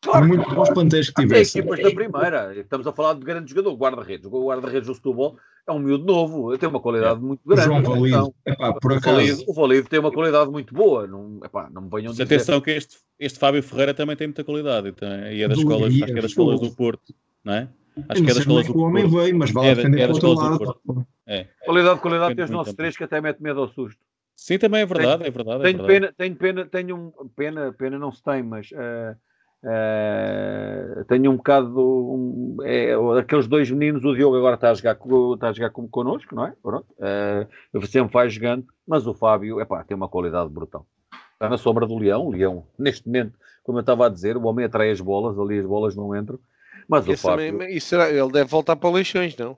[0.03, 1.61] Claro, muito bons plantéis que tivessem.
[1.61, 2.59] equipas da primeira.
[2.59, 4.25] Estamos a falar de grande jogador, guarda-redes.
[4.25, 5.37] O guarda-redes do Setúbal
[5.67, 7.23] é um miúdo novo, tem uma qualidade é.
[7.23, 7.65] muito grande.
[7.65, 9.15] João Valido, então, epá, por acaso.
[9.15, 11.05] Valido, o Valido tem uma qualidade muito boa.
[11.05, 12.23] Não, epá, não me venham dizer.
[12.23, 14.89] Atenção que este, este Fábio Ferreira também tem muita qualidade.
[14.89, 17.69] Então, e é das escolas, acho que é das escolas do Porto, não é?
[18.09, 18.83] Acho que é das escolas do Porto.
[18.83, 21.07] O homem veio, mas vale é, defender é lado.
[21.27, 21.47] É.
[21.63, 24.01] Qualidade, qualidade, tem os nossos três que até mete medo ao susto.
[24.35, 25.59] Sim, também é verdade, tenho, é verdade.
[25.59, 25.99] É tenho, verdade.
[25.99, 29.15] Pena, tenho pena, tenho um, pena, pena não se tem, mas uh,
[29.63, 34.97] Uh, tenho um bocado um, é, aqueles dois meninos, o Diogo agora está a jogar,
[35.33, 36.53] está a jogar como connosco, não é?
[36.63, 40.87] Pronto, uh, sempre vai jogando, mas o Fábio epá, tem uma qualidade brutal.
[41.33, 44.43] Está na sombra do Leão, o Leão neste momento como eu estava a dizer, o
[44.43, 46.39] homem atrai as bolas, ali as bolas não entram.
[46.87, 47.51] Mas o Fábio...
[47.51, 49.57] Também, isso será, ele deve voltar para o Leixões, não?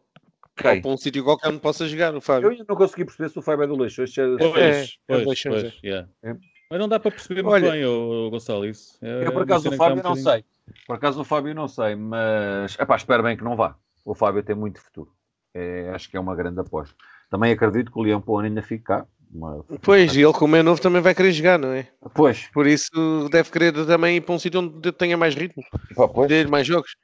[0.56, 0.76] Quem?
[0.76, 2.48] Ou para um sítio qualquer onde possa jogar, o Fábio.
[2.48, 4.16] Eu ainda não consegui perceber se o Fábio é do Leixões.
[4.18, 4.38] É...
[4.38, 5.88] Pois, é, pois, Leixões, pois, é.
[5.88, 6.10] yeah.
[6.24, 6.36] é.
[6.74, 8.98] Mas não dá para perceber muito Olha, bem, o, Gonçalo, isso.
[9.00, 10.44] É, eu, por acaso, o Fábio um não sei.
[10.88, 13.76] Por acaso, o Fábio não sei, mas epá, espero bem que não vá.
[14.04, 15.12] O Fábio tem muito futuro.
[15.54, 16.96] É, acho que é uma grande aposta.
[17.30, 19.08] Também acredito que o Leão Pão ainda fica cá.
[19.32, 19.64] Uma...
[19.84, 21.88] Pois, e ele como é novo também vai querer jogar, não é?
[22.16, 22.50] Pois.
[22.52, 25.64] Por isso deve querer também ir para um sítio onde tenha mais ritmo,
[25.96, 26.96] Pá, ter mais jogos.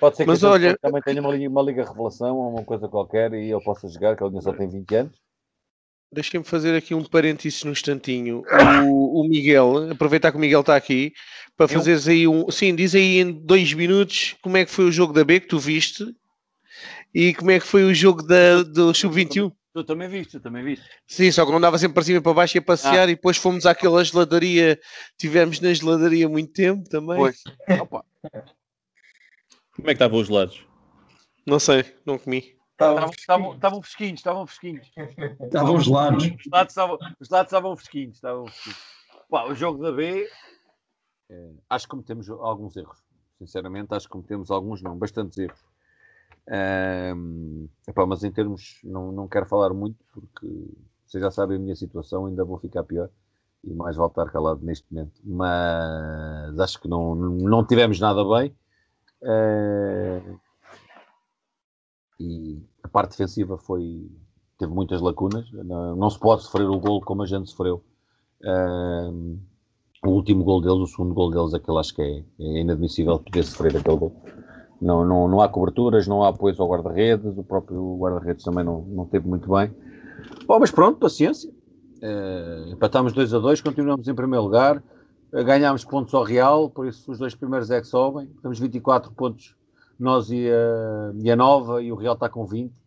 [0.00, 0.76] Pode ser que Mas olha...
[0.82, 4.22] também tenha uma, uma liga revelação ou uma coisa qualquer e ele possa jogar, que
[4.22, 5.23] ele só tem 20 anos.
[6.14, 8.44] Deixem-me fazer aqui um parênteses num instantinho.
[8.86, 11.12] O, o, Miguel, aproveitar que o Miguel está aqui,
[11.56, 12.48] para fazeres aí um.
[12.50, 15.48] Sim, diz aí em dois minutos como é que foi o jogo da B que
[15.48, 16.04] tu viste
[17.12, 19.52] e como é que foi o jogo da, do Sub-21.
[19.72, 20.84] Tu também viste, também viste.
[21.04, 23.10] Sim, só que não andava sempre para cima e para baixo e a passear ah.
[23.10, 24.78] e depois fomos àquela geladaria,
[25.18, 27.16] tivemos na geladaria muito tempo também.
[27.16, 27.42] Pois.
[27.80, 28.04] Opa.
[29.74, 30.64] Como é que estavam os gelados?
[31.44, 32.54] Não sei, não comi.
[33.52, 34.90] Estavam fresquinhos, estavam fresquinhos.
[35.40, 36.24] Estavam gelados.
[36.24, 38.78] Os lados estavam, os lados estavam fresquinhos, estavam fresquinhos.
[39.30, 40.28] Pá, o jogo da B,
[41.30, 43.02] é, acho que cometemos alguns erros.
[43.38, 45.64] Sinceramente, acho que cometemos alguns, não, bastantes erros.
[47.16, 50.46] Um, epá, mas em termos, não, não quero falar muito porque
[51.06, 53.08] vocês já sabem a minha situação, ainda vou ficar pior
[53.62, 55.20] e mais voltar calado neste momento.
[55.24, 58.54] Mas acho que não, não tivemos nada bem.
[59.22, 60.38] Uh,
[62.20, 62.62] e
[62.94, 64.08] parte defensiva foi
[64.56, 65.50] teve muitas lacunas.
[65.52, 67.82] Não, não se pode sofrer o gol como a gente sofreu.
[68.40, 69.36] Uh,
[70.04, 73.42] o último gol deles, o segundo gol deles, aquele acho que é, é inadmissível poder
[73.42, 74.14] sofrer aquele gol.
[74.80, 78.82] Não, não, não há coberturas, não há apoio ao guarda-redes, o próprio guarda-redes também não,
[78.82, 79.74] não teve muito bem.
[80.46, 81.50] Bom, mas pronto, paciência.
[82.02, 86.86] Uh, empatámos 2 a 2, continuamos em primeiro lugar, uh, ganhámos pontos ao Real, por
[86.86, 88.28] isso os dois primeiros é que sobem.
[88.42, 89.56] Temos 24 pontos,
[89.98, 92.83] nós e a, e a Nova, e o Real está com 20.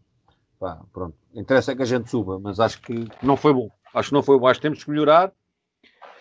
[0.60, 1.16] Pá, pronto.
[1.34, 3.70] Interessa é que a gente suba, mas acho que não foi bom.
[3.94, 5.32] Acho que não foi bom, acho que temos que melhorar.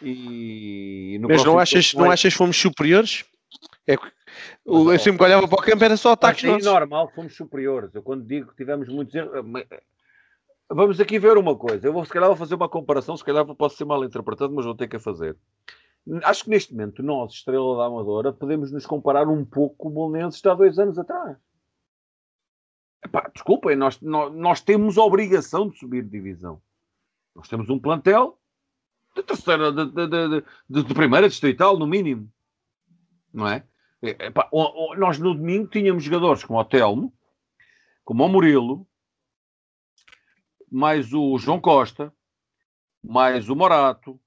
[0.03, 3.25] E mas não achas, não achas que fomos superiores?
[3.87, 3.97] É,
[4.65, 7.95] o, eu sempre que olhava para o campo era só ataques É normal, fomos superiores.
[7.95, 9.33] Eu quando digo que tivemos muitos erros...
[9.35, 9.81] Eh,
[10.69, 11.87] vamos aqui ver uma coisa.
[11.87, 14.65] Eu vou, se calhar vou fazer uma comparação, se calhar posso ser mal interpretado, mas
[14.65, 15.37] vou ter que a fazer.
[16.25, 19.93] Acho que neste momento nós, Estrela da Amadora, podemos nos comparar um pouco com o
[19.93, 21.37] Bolonenses de há dois anos atrás.
[23.17, 26.61] Epá, desculpem, nós, nós, nós, temos a obrigação de subir de divisão.
[27.35, 28.39] Nós temos um plantel
[29.15, 32.31] de terceira, de, de, de, de, de primeira distrital, no mínimo.
[33.33, 33.65] Não é?
[34.03, 34.51] É, epá,
[34.99, 37.11] nós no domingo tínhamos jogadores como o Telmo,
[38.05, 38.87] como o Murilo,
[40.71, 42.13] mais o João Costa,
[43.03, 44.21] mais o Morato,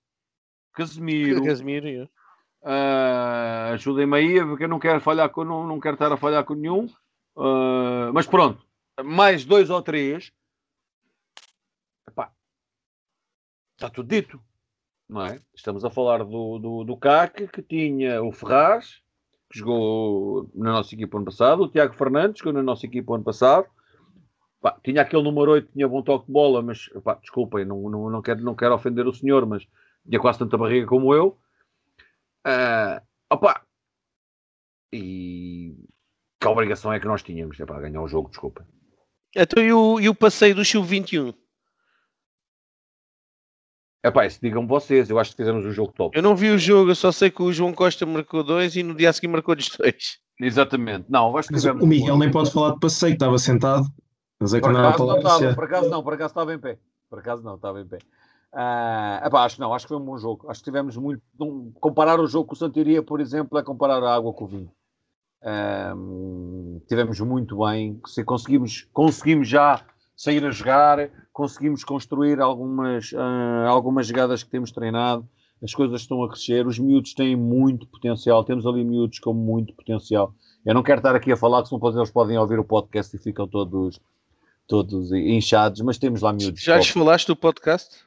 [0.74, 1.46] Casemiro.
[1.46, 2.10] Casemiro,
[2.64, 6.44] uh, Ajudem-me aí, porque eu não quero falhar com, não, não quero estar a falhar
[6.44, 6.86] com nenhum.
[7.36, 8.69] Uh, mas pronto,
[9.04, 10.32] mais dois ou três.
[12.08, 12.32] Epá,
[13.76, 14.42] está tudo dito.
[15.08, 15.42] Não é?
[15.56, 19.02] Estamos a falar do, do, do CAC, que tinha o Ferraz,
[19.52, 23.16] que jogou na nossa equipa ano passado, o Tiago Fernandes, que jogou na nossa equipa
[23.16, 23.68] ano passado.
[24.84, 28.22] Tinha aquele número 8, tinha bom toque de bola, mas pá, desculpem, não, não, não,
[28.22, 29.66] quero, não quero ofender o senhor, mas
[30.08, 31.40] tinha quase tanta barriga como eu.
[32.46, 33.66] Uh, opa!
[34.94, 35.76] E
[36.40, 37.60] que obrigação é que nós tínhamos?
[37.60, 38.68] É para ganhar o jogo, desculpa.
[39.36, 41.34] Então e o, e o passeio do Sub-21?
[44.02, 46.18] É pá, isso digam vocês, eu acho que fizemos um jogo top.
[46.18, 48.82] Eu não vi o jogo, eu só sei que o João Costa marcou dois e
[48.82, 50.20] no dia seguinte marcou os dois.
[50.40, 51.06] Exatamente.
[51.10, 53.86] Não, acho que mas o Miguel nem pode falar de passeio, estava sentado.
[54.40, 56.60] Mas é que por, não acaso não estava, por acaso não, por acaso estava em
[56.60, 56.80] pé.
[57.10, 57.98] Por acaso não, estava em pé.
[58.54, 60.50] Uh, epá, acho que não, acho que foi um bom jogo.
[60.50, 61.22] Acho que tivemos muito.
[61.40, 64.48] Um, comparar o jogo com o Santiria, por exemplo, é comparar a água com o
[64.48, 64.72] vinho.
[65.42, 68.00] Uh, tivemos muito bem.
[68.06, 69.86] Se conseguimos, conseguimos já
[70.16, 75.28] sair a jogar, conseguimos construir algumas, uh, algumas jogadas que temos treinado,
[75.64, 79.74] as coisas estão a crescer, os miúdos têm muito potencial, temos ali miúdos com muito
[79.74, 80.34] potencial.
[80.66, 83.20] Eu não quero estar aqui a falar que senão eles podem ouvir o podcast e
[83.20, 84.00] ficam todos,
[84.68, 86.62] todos inchados, mas temos lá miúdos.
[86.62, 88.04] Já lhes falaste do podcast?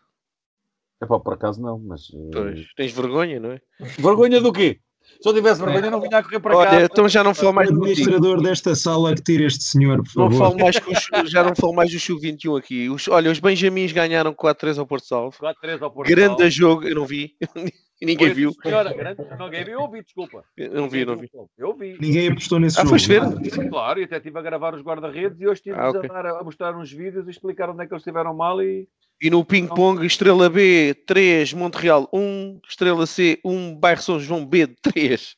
[1.00, 2.12] É pá, por acaso não, mas.
[2.32, 3.60] Pois, tens vergonha, não é?
[3.98, 4.78] Vergonha do quê?
[5.20, 6.82] Se eu tivesse vergonha, não vinha a correr para Olha, cá.
[6.82, 10.38] Então já não falo mais do administrador desta sala que tira este senhor, por não
[10.38, 10.92] Falo mais com,
[11.26, 12.88] já não falo mais do Chu 21 aqui.
[12.88, 15.36] Os, olha, os Benjamins ganharam 4-3 ao Porto Salvo.
[15.38, 16.50] 4-3 ao Porto Grande Salvo.
[16.50, 17.34] jogo, eu não vi.
[18.02, 18.52] Ninguém Foi, viu.
[18.60, 20.44] Senhora, grande, ninguém viu, eu ouvi, desculpa.
[20.56, 21.30] Eu não vi, não vi.
[21.56, 21.96] Eu vi.
[22.00, 22.98] Ninguém apostou nesse ah, jogo.
[22.98, 23.70] ver?
[23.70, 26.10] Claro, e até estive a gravar os guarda-redes e hoje estive ah, okay.
[26.10, 28.88] a, a, mostrar uns vídeos e explicar onde é que eles estiveram mal e...
[29.22, 34.44] E no ping-pong, Estrela B 3, Monte Real 1, Estrela C 1, Bairro São João
[34.44, 35.36] B 3.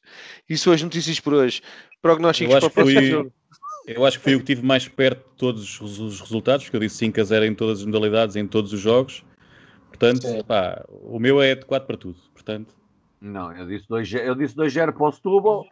[0.48, 1.60] Isso são as notícias por hoje.
[2.00, 3.32] Prognósticos para o próximo fui, jogo.
[3.86, 6.80] Eu acho que fui o que estive mais perto de todos os resultados, porque eu
[6.80, 9.22] disse 5 a 0 em todas as modalidades, em todos os jogos.
[9.88, 12.16] Portanto, pá, o meu é de 4 para tudo.
[12.32, 12.74] Portanto,
[13.20, 15.66] não, eu disse 2-0 eu disse 2 para o Setúbal.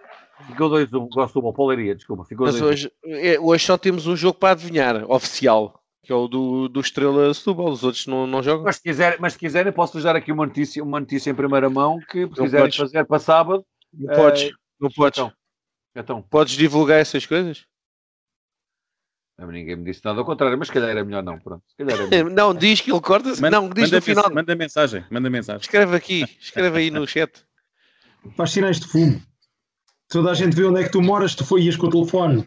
[0.49, 2.27] Ficou 2-1 para o Setúbal, Pauleiria, desculpa.
[2.27, 6.27] Ficou Mas hoje, é, hoje só temos um jogo para adivinhar, oficial que é o
[6.27, 8.65] do, do Estrela Setúbal, os outros não, não jogam.
[8.65, 11.71] Mas se, quiser, mas se quiserem, posso dar aqui uma notícia, uma notícia em primeira
[11.71, 12.77] mão que se quiserem podes.
[12.77, 13.65] fazer para sábado.
[13.93, 15.19] Não podes, uh, não podes.
[15.21, 15.33] Então,
[15.95, 16.23] então.
[16.23, 17.65] Podes divulgar essas coisas?
[19.39, 21.39] Ninguém me disse nada ao contrário, mas se calhar era melhor não.
[21.39, 21.63] Pronto.
[21.79, 22.31] Era melhor.
[22.31, 23.29] não, diz que ele corta.
[23.41, 24.31] Manda, não, diz manda no final.
[24.33, 25.61] Manda mensagem, manda mensagem.
[25.61, 27.45] Escreve aqui, escreve aí no chat.
[28.37, 29.21] Faz sinais de fumo.
[30.09, 32.47] Toda a gente vê onde é que tu moras, tu foi ias com o telefone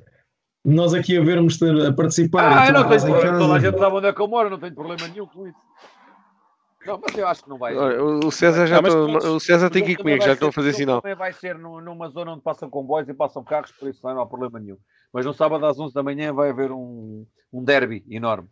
[0.66, 2.64] nós aqui a vermos a participar.
[2.64, 4.60] Ah, eu não tenho problema, toda a gente sabe onde é que eu moro, não
[4.60, 5.58] tenho problema nenhum com isso.
[6.86, 7.76] Não, mas eu acho que não vai.
[7.76, 10.74] O César já ah, tô, o César tem que ir comigo, já estou a fazer
[10.74, 11.02] sinal.
[11.02, 14.26] Também vai ser numa zona onde passam comboios e passam carros, por isso não há
[14.26, 14.78] problema nenhum.
[15.12, 18.48] Mas no sábado às 11 da manhã vai haver um, um derby enorme.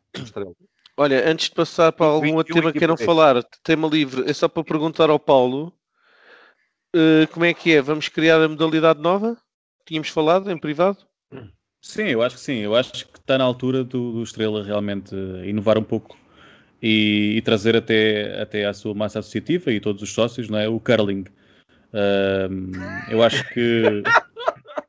[0.98, 4.48] Olha, antes de passar para algum outro tema que queiram falar, tema livre, é só
[4.48, 5.74] para perguntar ao Paulo
[6.96, 7.82] uh, como é que é?
[7.82, 9.38] Vamos criar a modalidade nova?
[9.86, 11.06] Tínhamos falado em privado?
[11.84, 12.60] Sim, eu acho que sim.
[12.60, 15.14] Eu acho que está na altura do, do Estrela realmente
[15.46, 16.18] inovar um pouco
[16.82, 20.68] e, e, trazer até, até à sua massa associativa e todos os sócios, não é?
[20.68, 21.26] O curling.
[21.94, 22.72] Um,
[23.10, 24.02] eu acho que.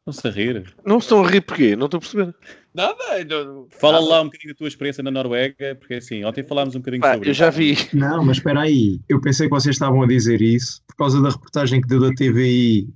[0.07, 0.75] Não se a rir.
[0.85, 1.75] Não estão a rir porquê?
[1.75, 2.35] Não estou a perceber.
[2.75, 3.67] Nada, não...
[3.71, 7.01] Fala lá um bocadinho da tua experiência na Noruega, porque assim, ontem falámos um bocadinho
[7.01, 7.75] Pá, sobre Eu já vi.
[7.91, 9.01] Não, mas espera aí.
[9.09, 12.11] Eu pensei que vocês estavam a dizer isso por causa da reportagem que deu da
[12.11, 12.87] TVI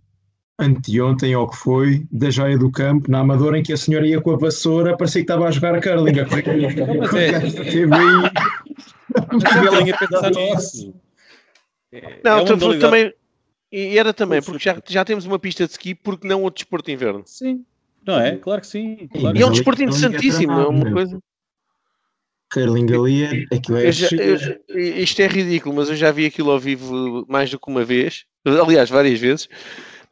[0.58, 4.20] anteontem ou que foi, da Joia do Campo, na Amadora, em que a senhora ia
[4.20, 6.18] com a vassoura, parecia que estava a jogar a curling.
[6.18, 6.24] É.
[9.14, 10.94] curling a pensar nisso.
[12.24, 13.14] Não, é um também.
[13.70, 16.86] E era também, porque já, já temos uma pista de ski, porque não outro desporto
[16.86, 17.22] de inverno?
[17.26, 17.64] Sim.
[18.06, 18.36] Não é?
[18.36, 19.08] Claro que sim.
[19.12, 21.18] Claro e é um desporto interessantíssimo, é uma coisa.
[22.50, 24.38] Curling ali é, aquilo é já, eu,
[24.78, 28.24] isto é ridículo, mas eu já vi aquilo ao vivo mais do que uma vez,
[28.46, 29.50] aliás, várias vezes,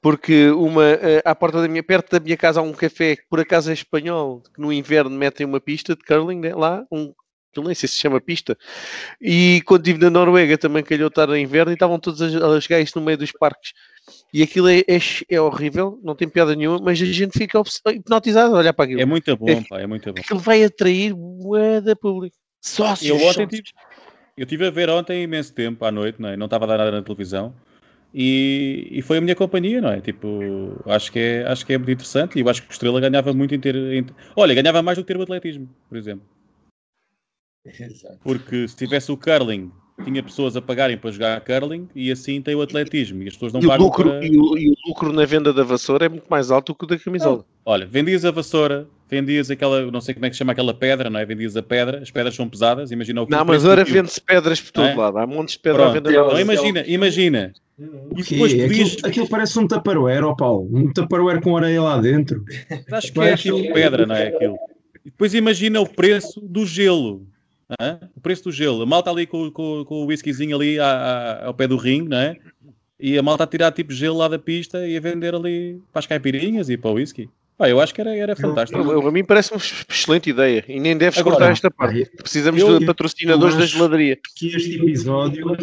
[0.07, 3.25] porque uma, eh, à porta da minha, perto da minha casa há um café que
[3.29, 7.13] por acaso é espanhol, que no inverno metem uma pista de curling né, lá, um,
[7.57, 8.57] não nem sei se chama pista.
[9.21, 12.81] E quando estive na Noruega também calhou estar no inverno e estavam todos a, jogar
[12.81, 13.73] isso no meio dos parques.
[14.33, 18.55] E aquilo é, é, é, horrível, não tem piada nenhuma, mas a gente fica hipnotizado
[18.55, 19.01] a olhar para aquilo.
[19.01, 20.21] É muito bom, é, pá, é muito bom.
[20.21, 22.37] Aquilo vai atrair moeda pública.
[22.61, 23.11] Sócios.
[23.11, 23.71] Eu ontem tive,
[24.37, 26.37] eu estive a ver ontem imenso tempo à noite, não, é?
[26.37, 27.53] não estava a dar nada na televisão.
[28.19, 30.01] E, e, foi a minha companhia, não é?
[30.01, 32.99] Tipo, acho que é, acho que é muito interessante e eu acho que o Estrela
[32.99, 33.77] ganhava muito em ter.
[33.77, 36.25] Em, olha, ganhava mais do que ter o atletismo, por exemplo.
[37.67, 38.19] Exato.
[38.23, 39.71] Porque se tivesse o curling,
[40.03, 43.53] tinha pessoas a pagarem para jogar curling e assim tem o atletismo e as pessoas
[43.53, 43.85] não e pagam.
[43.85, 44.25] O lucro, para...
[44.25, 46.85] e, o, e, o, lucro na venda da vassoura é muito mais alto do que
[46.85, 47.37] o da camisola.
[47.37, 47.45] Não.
[47.67, 51.11] Olha, vendias a vassoura, vendias aquela, não sei como é que se chama aquela pedra,
[51.11, 51.27] não é?
[51.27, 54.73] Vendias a pedra, as pedras são pesadas, imagina o que Na Amadora vende-se pedras por
[54.73, 54.95] todo é?
[54.95, 55.91] lado, há montes de pedra Pronto.
[55.91, 56.11] à venda.
[56.11, 57.53] Não, imagina, imagina.
[57.79, 58.93] E depois podias...
[58.93, 62.43] aquilo, aquilo, parece um taparoeiro, ó Paulo, um taparoeiro com areia lá dentro.
[62.91, 64.57] Acho que é tipo pedra, não é aquilo?
[65.05, 67.27] E depois imagina o preço do gelo.
[67.81, 67.99] É?
[68.17, 68.83] O preço do gelo.
[68.83, 72.09] A malta ali com, com, com o whiskyzinho ali à, à, ao pé do ringue,
[72.09, 72.37] não é?
[72.99, 76.01] E a malta a tirar tipo gelo lá da pista e a vender ali para
[76.01, 77.29] as caipirinhas e para o whisky.
[77.59, 78.79] Ah, eu acho que era, era fantástico.
[78.79, 82.05] Eu, eu, a mim parece uma excelente ideia e nem deves Agora, cortar esta parte.
[82.17, 84.19] Precisamos eu, de patrocinadores da geladeria.
[84.37, 85.57] Que este episódio,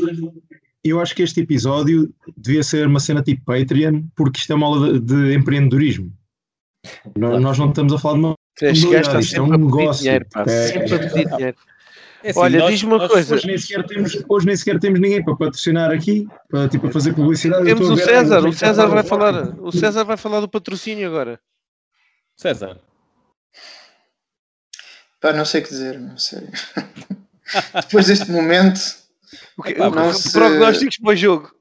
[0.83, 4.67] eu acho que este episódio devia ser uma cena tipo Patreon, porque isto é uma
[4.67, 6.11] aula de, de empreendedorismo.
[7.15, 8.35] Nós não estamos a falar de uma.
[8.61, 10.03] Isto é um negócio.
[10.03, 11.57] Dinheiro, pá, é, sempre a pedir dinheiro.
[12.23, 13.35] É assim, Olha, diz-me uma coisa.
[13.35, 17.13] Hoje nem, sequer temos, hoje nem sequer temos ninguém para patrocinar aqui, para tipo, fazer
[17.13, 17.65] publicidade.
[17.65, 21.39] Temos o César, o César vai falar, o César vai falar do patrocínio agora.
[22.37, 22.79] César.
[25.19, 26.47] Pá, não sei o que dizer, não sei.
[27.75, 29.02] Depois deste momento.
[29.57, 30.31] O que, não se...
[30.31, 31.51] prognósticos para o jogo.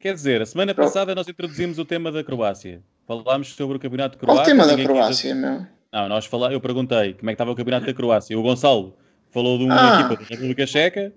[0.00, 2.82] Quer dizer, a semana passada nós introduzimos o tema da Croácia.
[3.06, 4.44] Falámos sobre o campeonato de Croácia.
[4.44, 5.66] Qual o tema da Croácia, meu?
[5.92, 6.52] Não, nós falá...
[6.52, 8.38] eu perguntei como é que estava o campeonato da Croácia.
[8.38, 8.96] O Gonçalo
[9.30, 10.00] falou de uma ah.
[10.00, 11.12] equipa da República Checa.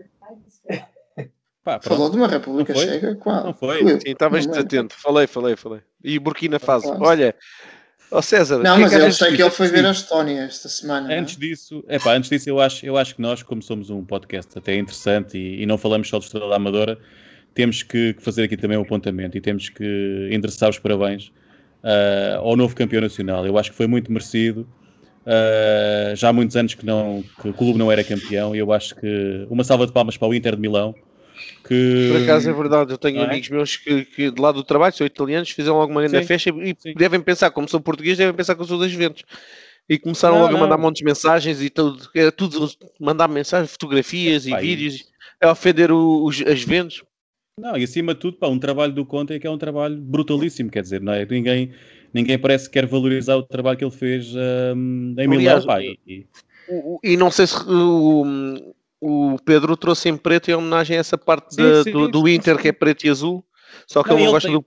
[1.64, 3.16] Pá, falou de uma República Checa?
[3.16, 3.44] Qual?
[3.44, 3.80] Não foi?
[4.00, 4.96] Sim, estavas desatento.
[4.96, 5.82] Falei, falei, falei.
[6.04, 6.96] E Burkina Faso.
[7.02, 7.36] Olha,
[8.12, 8.60] oh César.
[8.60, 11.14] Não, mas eu sei que ele foi ver a Estónia esta semana.
[11.14, 11.48] Antes não?
[11.48, 14.76] disso, epá, antes disso eu, acho, eu acho que nós, como somos um podcast até
[14.76, 16.98] interessante e, e não falamos só de Estrela da Amadora,
[17.54, 21.32] temos que, que, fazer aqui também um apontamento e temos que endereçar os parabéns
[21.84, 23.46] uh, ao novo campeão nacional.
[23.46, 24.68] Eu acho que foi muito merecido.
[25.26, 28.72] Uh, já há muitos anos que, não, que o clube não era campeão e eu
[28.72, 30.96] acho que uma salva de palmas para o Inter de Milão,
[31.68, 32.10] Que...
[32.12, 33.26] Por acaso é verdade, eu tenho é?
[33.26, 36.50] amigos meus que, que de lá do trabalho, são italianos, fizeram logo uma grande festa
[36.50, 36.94] e Sim.
[36.96, 39.24] devem pensar, como sou português, devem pensar que eu sou das Juventus.
[39.88, 40.60] E começaram não, logo não.
[40.60, 42.70] a mandar montes de mensagens e tudo, era tudo
[43.00, 44.62] mandar mensagens, fotografias e Pai.
[44.62, 45.06] vídeos,
[45.42, 47.02] a ofender os, as vendas.
[47.60, 49.98] Não, e acima de tudo, pá, um trabalho do Conte é que é um trabalho
[49.98, 51.26] brutalíssimo, quer dizer, não é?
[51.26, 51.72] Ninguém,
[52.14, 55.82] ninguém parece que quer valorizar o trabalho que ele fez um, em Milão, pá.
[55.82, 56.26] E,
[57.04, 58.24] e, não sei se o,
[59.02, 62.28] o Pedro trouxe em preto em homenagem a essa parte sim, de, sim, do, do,
[62.28, 63.44] Inter que é preto e azul.
[63.88, 64.58] Só que não, ele não gosta tem...
[64.58, 64.66] do,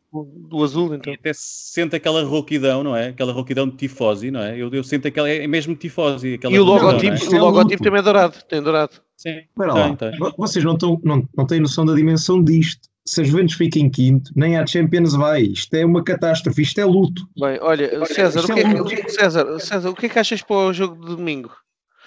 [0.49, 1.12] do, azul, então.
[1.12, 3.09] E até sente aquela rouquidão, não é?
[3.09, 4.57] Aquela rouquidão de tifosi, não é?
[4.57, 6.39] Eu, eu sinto aquela, é mesmo tifosi.
[6.43, 7.41] e o logotipo, é?
[7.41, 8.93] o logotipo também é dourado, tem dourado.
[9.16, 10.12] Sim, Espera lá, tem.
[10.37, 12.89] vocês não, tão, não, não têm noção da dimensão disto.
[13.05, 15.43] Se as Juventus fiquem quinto, nem a Champions vai.
[15.43, 17.28] Isto é uma catástrofe, isto é luto.
[17.37, 20.57] Bem, olha, César, o que é, é César, César, o que é que achas para
[20.57, 21.51] o jogo de domingo?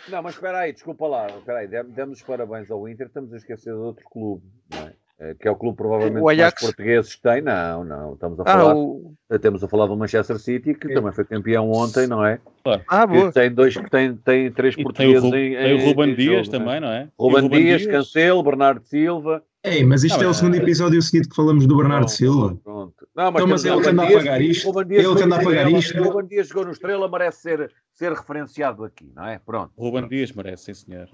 [0.08, 3.74] Não, mas espera aí, desculpa lá, espera aí, demos parabéns ao Inter, estamos a esquecer
[3.74, 4.94] de outro clube, não é?
[5.18, 7.42] Eh, que é o clube provavelmente o mais portugueses que tem.
[7.42, 8.76] Não, não, estamos a ah, falar.
[8.76, 9.16] O...
[9.42, 12.40] Temos a falar do Manchester City, que também foi campeão ontem, não é?
[12.88, 13.32] Ah, boa.
[13.32, 16.48] tem dois que tem, tem três e portugueses tem o, em, tem o Ruben Dias
[16.48, 17.08] jogo, também, não é?
[17.18, 19.42] Ruben, Ruben Dias, Dias, Cancelo, Bernardo Silva.
[19.66, 22.56] Ei, mas isto não, é o segundo episódio seguido que falamos do Bernardo pronto, Silva.
[22.64, 23.08] Pronto.
[23.16, 24.80] Não, mas, então, mas ele que anda a pagar isto.
[24.80, 26.04] Ele que anda a pagar isto.
[26.04, 29.40] Ruben Dias jogou no Estrela, merece ser, ser referenciado aqui, não é?
[29.40, 29.72] Pronto.
[29.78, 31.10] Ruben Dias merece, sim senhor.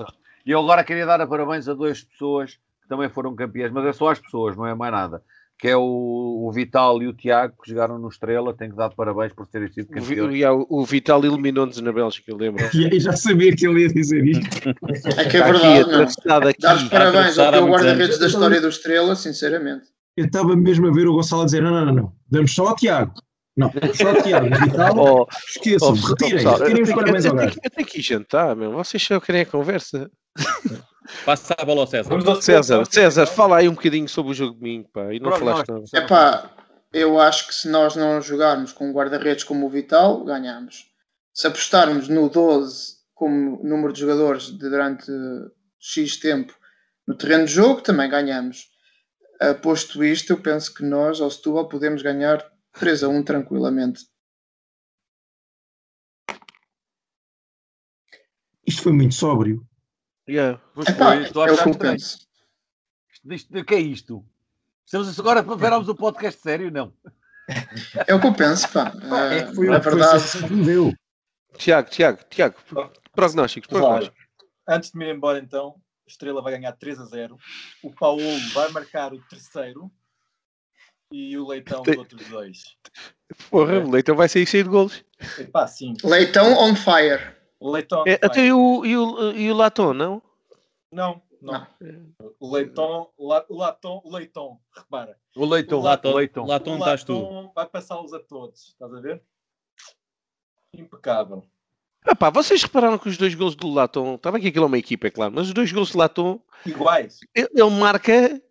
[0.46, 2.60] E eu agora queria dar a parabéns a duas pessoas
[2.92, 5.24] também foram campeões, mas é só as pessoas, não é mais nada.
[5.62, 8.90] Que é o, o Vital e o Tiago que jogaram no Estrela, tenho que dar
[8.90, 10.44] parabéns por terem sido campeões.
[10.44, 12.66] O, o, o Vital eliminou-nos na Bélgica, eu lembro.
[12.74, 14.70] E já sabia que ele ia dizer isto.
[15.18, 16.56] É que é verdade.
[16.60, 19.86] Dar parabéns ao teu guarda-redes da história do Estrela, sinceramente.
[20.18, 22.14] Eu estava mesmo a ver o Gonçalo a dizer: não, não, não, não.
[22.28, 23.14] damos só ao Tiago.
[23.56, 24.98] Não, só o Tiago Vital.
[24.98, 27.60] Oh, esqueçam, oh, retirem, retirem os parabéns ao gajo.
[27.64, 28.72] Eu tenho que ir jantar, meu.
[28.72, 30.10] Vocês só querem a conversa.
[31.26, 32.42] Passa a bola ao César.
[32.42, 35.14] César, César, fala aí um bocadinho sobre o jogo de mim, pá.
[35.14, 35.84] E não Pronto, falaste nada.
[35.94, 36.52] É pá,
[36.92, 40.90] eu acho que se nós não jogarmos com guarda-redes como o Vital, ganhamos.
[41.34, 45.12] Se apostarmos no 12 como número de jogadores durante
[45.80, 46.54] X tempo
[47.08, 48.70] no terreno de jogo, também ganhamos.
[49.62, 54.06] Posto isto, eu penso que nós, ao Setúbal, podemos ganhar 3 a 1 tranquilamente.
[58.68, 59.66] Isto foi muito sóbrio.
[60.32, 60.62] Yeah.
[60.88, 62.26] Epá, é o que eu penso.
[63.26, 64.26] O que é isto?
[64.86, 66.94] Estamos agora para vermos o podcast sério, não?
[68.08, 68.94] É o que eu penso, pá.
[69.30, 70.24] É, é, foi, é verdade.
[70.24, 70.96] Foi
[71.58, 72.56] Tiago, Tiago, Tiago,
[73.14, 74.26] prognósticos, prognósticos.
[74.66, 75.76] Antes de me ir embora, então,
[76.08, 77.38] a Estrela vai ganhar 3 a 0.
[77.84, 78.24] O Paulo
[78.54, 79.92] vai marcar o terceiro
[81.12, 82.78] e o Leitão os outros dois.
[83.50, 85.04] Porra, o Leitão vai sair cheio de golos.
[85.38, 85.94] Epá, sim.
[86.06, 87.41] Leitão on fire.
[87.70, 88.04] Leitão.
[88.08, 90.22] É, até e o, e, o, e o Laton, não?
[90.92, 91.68] Não, não.
[92.40, 95.18] O Leitão, o Laton, o Leitão, repara.
[95.36, 96.46] O Leitão, o Laton, Leitão.
[96.46, 97.52] Laton estás tu.
[97.54, 99.22] Vai passá-los a todos, estás a ver?
[100.74, 101.44] Impecável.
[102.04, 104.78] Ah pá, vocês repararam que os dois gols do Laton, estava que aquilo é uma
[104.78, 106.40] equipa, é claro, mas os dois gols do Laton.
[106.66, 107.20] Iguais.
[107.36, 108.42] Ele, ele marca,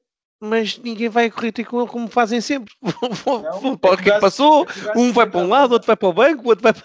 [0.40, 2.72] mas ninguém vai correr com ele como fazem sempre.
[2.82, 6.48] Não, é que é passou, um vai para um lado, outro vai para o banco,
[6.48, 6.82] outro vai para.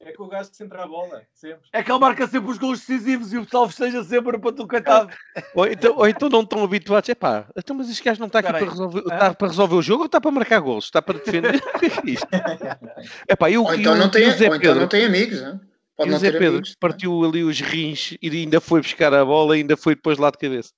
[0.00, 1.68] É que o gajo que centra a bola, sempre.
[1.72, 4.66] É que ele marca sempre os gols decisivos e o salve seja sempre para tu
[4.66, 5.10] coitado.
[5.56, 7.08] ou, então, ou então não estão habituados.
[7.08, 9.82] É pá, então, mas este gajo não está aqui para resolver, está para resolver o
[9.82, 10.84] jogo ou está para marcar gols?
[10.84, 11.60] Está para defender?
[13.26, 15.60] é pá, eu, ou então, eu, não, tem, Pedro, então não tem amigos, hein?
[15.96, 19.24] Pode e o Zé Pedro amigos, partiu ali os rins e ainda foi buscar a
[19.24, 20.72] bola e ainda foi depois lá de cabeça.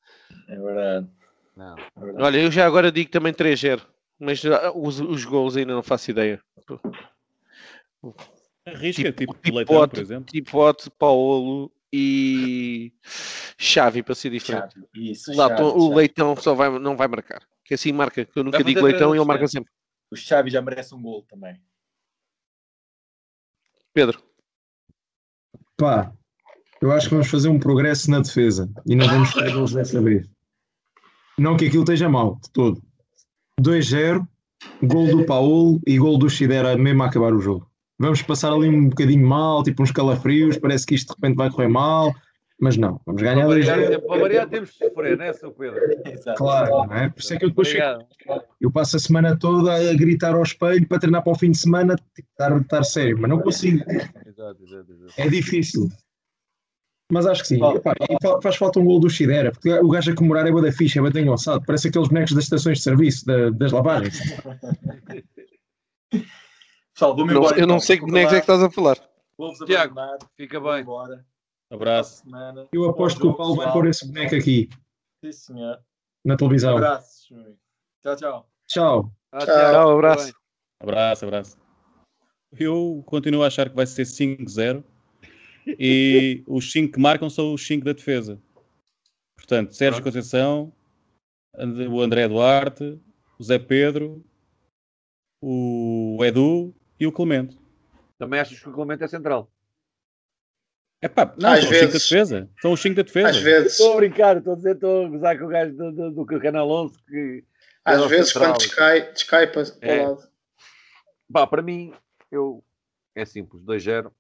[0.48, 1.06] É verdade.
[1.54, 2.24] Não, é verdade.
[2.24, 3.82] Olha, eu já agora digo também 3-0,
[4.18, 4.42] mas
[4.74, 6.40] os, os gols ainda não faço ideia.
[8.74, 10.24] Arrisca, tipo, tipo Leitão, por exemplo.
[10.24, 12.92] Tipo Paulo e
[13.58, 14.76] Xavi, para ser diferente.
[14.94, 17.42] Isso, o, Xavi, o Leitão só vai, não vai marcar.
[17.64, 19.70] Que assim marca, que eu nunca digo Leitão e ele marca sempre.
[20.10, 21.60] O Xavi já merece um gol também.
[23.92, 24.22] Pedro.
[25.76, 26.12] Pá,
[26.80, 30.00] eu acho que vamos fazer um progresso na defesa e não vamos ter gols dessa
[30.00, 30.28] vez.
[31.38, 32.82] Não que aquilo esteja mal, de todo.
[33.60, 34.26] 2-0,
[34.82, 37.69] gol do Paulo e gol do Chidera mesmo a acabar o jogo
[38.01, 41.51] vamos passar ali um bocadinho mal, tipo uns calafrios, parece que isto de repente vai
[41.51, 42.14] correr mal,
[42.59, 45.51] mas não, vamos ganhar dois Para variar temos de sofrer, não é, Sr.
[45.51, 45.80] Pedro?
[46.36, 47.11] Claro, não é?
[47.11, 48.03] Por isso é que eu depois chego,
[48.59, 51.59] eu passo a semana toda a gritar ao espelho para treinar para o fim de
[51.59, 53.84] semana, tipo, estar, estar sério, mas não consigo.
[53.90, 55.14] Exato, exato, exato.
[55.18, 55.88] É difícil.
[57.12, 57.61] Mas acho que sim.
[57.74, 57.92] Epá,
[58.40, 61.01] faz falta um gol do Chidera, porque o gajo a comemorar é boa da ficha,
[61.01, 61.62] é bem engraçado.
[61.66, 64.20] Parece aqueles bonecos das estações de serviço, da, das lavagens.
[67.01, 67.57] Pessoal, vou-me embora.
[67.57, 68.98] Eu não então, sei que bonecos é que estás a falar.
[69.38, 69.94] Vou-vos Tiago,
[70.36, 70.84] fica bem.
[71.70, 72.22] Abraço.
[72.70, 74.68] Eu aposto que o Paulo vai pôr esse boneco aqui.
[75.24, 75.82] Sim, senhor.
[76.22, 76.76] na televisão.
[76.76, 77.26] Abraços.
[78.03, 78.51] Tchau, tchau.
[78.68, 79.12] Tchau.
[79.32, 80.34] Ah, Tchau, abraço.
[80.78, 81.59] Abraço, abraço.
[82.59, 84.84] Eu continuo a achar que vai ser 5-0
[85.66, 88.38] e os 5 que marcam são os 5 da defesa.
[89.38, 90.70] Portanto, Sérgio Conceição,
[91.57, 93.01] And- o André Duarte,
[93.38, 94.22] o Zé Pedro,
[95.42, 97.59] o Edu e o Clemente.
[98.18, 99.51] Também achas que o Clemente é central?
[101.03, 102.03] É pá, não, Às são os 5 da vezes.
[102.09, 102.51] defesa.
[102.61, 103.28] São os 5 da defesa.
[103.30, 105.92] Às vezes, Estou a brincar, estou a dizer, estou a gozar com o gajo do,
[105.92, 107.44] do, do Canal 11 que
[107.84, 108.53] às o vezes central.
[108.53, 110.07] quando descai, descai para, para É.
[110.07, 110.28] o lado.
[111.32, 111.94] Pá, para mim,
[112.30, 112.62] eu
[113.14, 114.12] é simples, 2-0.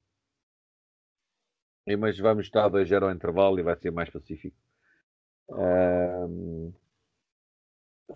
[1.86, 4.56] E, Mas vamos estar 2-0 ao intervalo e vai ser mais pacífico.
[5.50, 6.72] Ahm,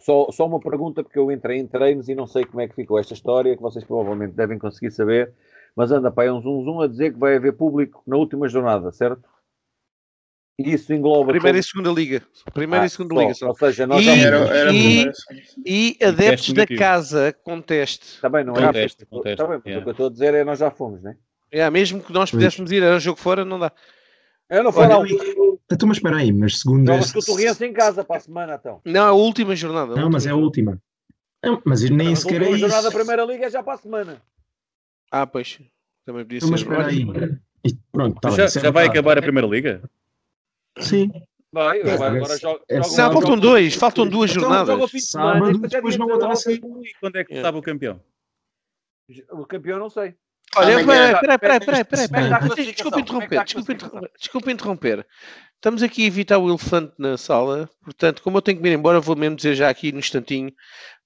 [0.00, 2.74] Só, só uma pergunta, porque eu entrei em treinos e não sei como é que
[2.74, 5.32] ficou esta história, que vocês provavelmente devem conseguir saber.
[5.76, 8.48] Mas anda para aí um zoom zoom a dizer que vai haver público na última
[8.48, 9.22] jornada, certo?
[10.56, 11.32] E isso engloba.
[11.32, 12.22] Primeira e segunda liga.
[12.52, 13.48] Primeira Ah, e segunda só, liga só.
[13.48, 15.12] Ou seja, nós E- já Era, era a e-.
[15.66, 18.04] E adeptos da casa com teste.
[18.06, 18.72] Está bem, não Com é?
[18.72, 19.80] teste, com teste, Está bem, mas yeah.
[19.80, 21.16] o que eu estou a dizer é nós já fomos, né?
[21.50, 23.72] É, mesmo que nós pudéssemos ir a um jogo fora, não dá.
[24.50, 25.06] Eu não Olha, falo.
[25.72, 27.12] Então, mas espera aí, mas segundo Jogas este...
[27.14, 28.80] com o Torriense em casa para a semana, então.
[28.84, 29.94] Não, é a última jornada.
[29.96, 30.80] Não, mas é a última.
[31.42, 32.58] Não, mas nem Mas a sequer é isso.
[32.58, 34.22] jornada da Primeira Liga é já para a semana.
[35.10, 35.58] Ah, pois.
[36.06, 36.66] Também podia Então, mas ser.
[36.66, 37.06] espera aí.
[37.66, 39.82] E pronto, tá Mas bem, já, é já vai acabar a Primeira Liga?
[40.78, 41.10] Sim.
[41.52, 42.62] Vai, É, vai, é- agora joga.
[42.68, 43.74] é joga- Não, joga- faltam dois.
[43.74, 44.90] Faltam duas Então, jornadas.
[44.90, 46.32] de Sábado, e depois é não outra 19.
[46.32, 46.82] assim.
[46.90, 47.40] E quando é que É.
[47.42, 48.00] sabe o campeão?
[49.32, 50.14] O campeão não sei.
[50.56, 52.72] Olha, Amanhã- peraí, peraí, peraí, peraí, peraí, é peraí.
[52.72, 55.06] Desculpa é interromper, desculpa interromper, desculpa interromper.
[55.56, 58.74] Estamos aqui a evitar o elefante na sala, portanto, como eu tenho que me ir
[58.74, 60.52] embora, vou mesmo dizer já aqui no instantinho,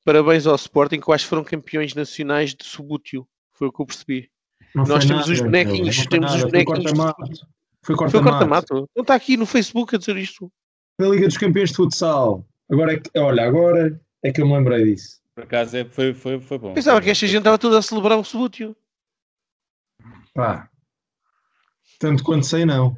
[0.05, 3.80] parabéns ao Sporting, que eu acho que foram campeões nacionais de subútil, foi o que
[3.80, 4.28] eu percebi.
[4.74, 6.93] Não Nós temos nada, os bonequinhos, temos os nada, foi bonequinhos.
[6.93, 7.47] corta-mato.
[7.82, 8.30] Foi corta-mato.
[8.30, 8.91] corta-mato.
[8.95, 10.53] Não está aqui no Facebook a dizer isto.
[11.01, 12.45] Da Liga dos Campeões de Futsal.
[12.70, 15.20] Agora é que, olha, agora é que eu me lembrei disso.
[15.34, 16.74] Por acaso é, foi, foi, foi bom.
[16.74, 18.76] Pensava que esta gente estava toda a celebrar o subútil.
[20.39, 20.70] Pá.
[21.99, 22.97] Tanto quanto sei, não.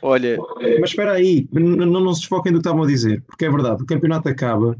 [0.00, 0.38] Olha,
[0.80, 3.82] Mas espera aí, não, não se desfoquem do que estavam a dizer, porque é verdade,
[3.82, 4.78] o campeonato acaba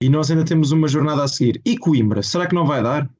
[0.00, 1.60] e nós ainda temos uma jornada a seguir.
[1.66, 3.10] E Coimbra, será que não vai dar?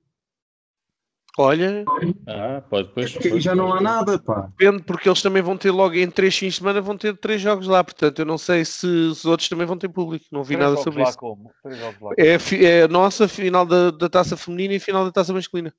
[1.36, 1.84] olha,
[2.28, 3.11] Ah, pode, pois.
[3.11, 3.82] Porque aí pois, já não há pois.
[3.82, 4.49] nada, pá.
[4.57, 7.41] depende, porque eles também vão ter logo em três fins de semana, vão ter três
[7.41, 10.55] jogos lá, portanto, eu não sei se os outros também vão ter público, não vi
[10.55, 11.18] Três nada jogos sobre lá isso.
[11.18, 11.51] como?
[11.61, 12.11] Três jogos lá.
[12.16, 15.74] É, é a nossa final da, da taça feminina e final da taça masculina.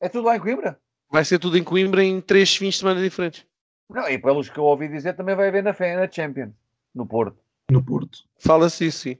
[0.00, 0.78] É tudo lá em Coimbra?
[1.10, 3.46] Vai ser tudo em Coimbra em três fins de semana diferentes.
[3.88, 6.52] Não, e pelos que eu ouvi dizer, também vai haver na FE, na Champions,
[6.94, 7.38] no Porto.
[7.70, 8.18] No Porto.
[8.38, 9.18] Fala-se isso, sim.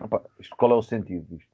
[0.00, 1.50] Opa, isto, qual é o sentido disto?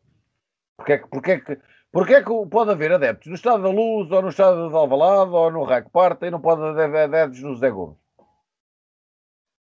[0.77, 1.59] Porque é que, porque é que,
[1.91, 5.31] porque é que pode haver adeptos no Estado da Luz, ou no Estado de Alvalade,
[5.31, 7.97] ou no Raco Parta, e não pode haver adeptos no Zé Gomes?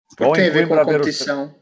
[0.10, 1.48] Porque Ou em tem a ver com os- competição.
[1.48, 1.61] O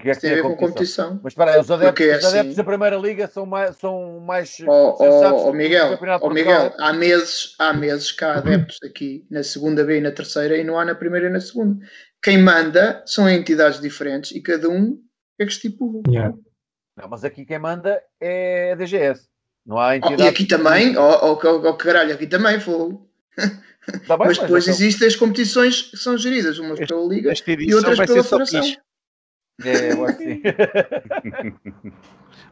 [0.00, 0.70] que é que Tem a ver com competição?
[1.10, 1.20] competição.
[1.22, 4.20] Mas espera aí, os adeptos, Porque, os adeptos assim- da Primeira Liga são mais, são
[4.20, 5.00] mais sensatos
[5.42, 9.84] ó, do Miguel, de Miguel, há meses, há meses que há adeptos aqui na segunda
[9.84, 11.84] B e na terceira e não há na primeira e na segunda.
[12.22, 14.98] Quem manda são entidades diferentes e cada um
[15.38, 16.02] é que estipula.
[16.08, 16.34] Yeah.
[16.96, 19.28] Não, mas aqui quem manda é a DGS.
[19.66, 20.22] Não há Oh, entidade.
[20.22, 22.90] e aqui também, ó oh, oh, caralho, aqui também foi.
[24.06, 27.74] Tá bem, Mas depois então- existem as competições que são geridas, umas pela Liga e
[27.74, 28.60] outras pela Federação.
[28.60, 28.78] piche.
[29.64, 30.42] É, eu acho que sim.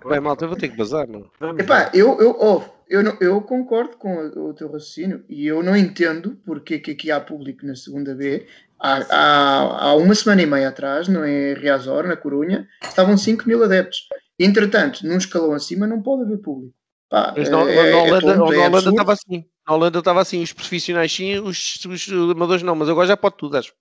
[0.04, 1.30] Vai, malta, eu vou ter que bazar, mano.
[1.58, 5.62] Epá, eu, eu, oh, eu, não- eu concordo com o, o teu raciocínio e eu
[5.62, 8.46] não entendo porque é que aqui há público na segunda B.
[8.80, 13.46] Há, há, há uma semana e meia atrás, não é Riazor, na Corunha, estavam 5
[13.48, 14.08] mil adeptos.
[14.38, 16.74] Entretanto, num escalão acima não pode haver público.
[17.10, 18.90] Pá, Mas na, é- na é Holanda, tonto, na é Holanda absurdo.
[18.90, 19.44] estava assim.
[19.66, 23.36] Na Holanda estava assim, os profissionais sim, os, os amadores não, mas agora já pode
[23.36, 23.72] tudo, acho.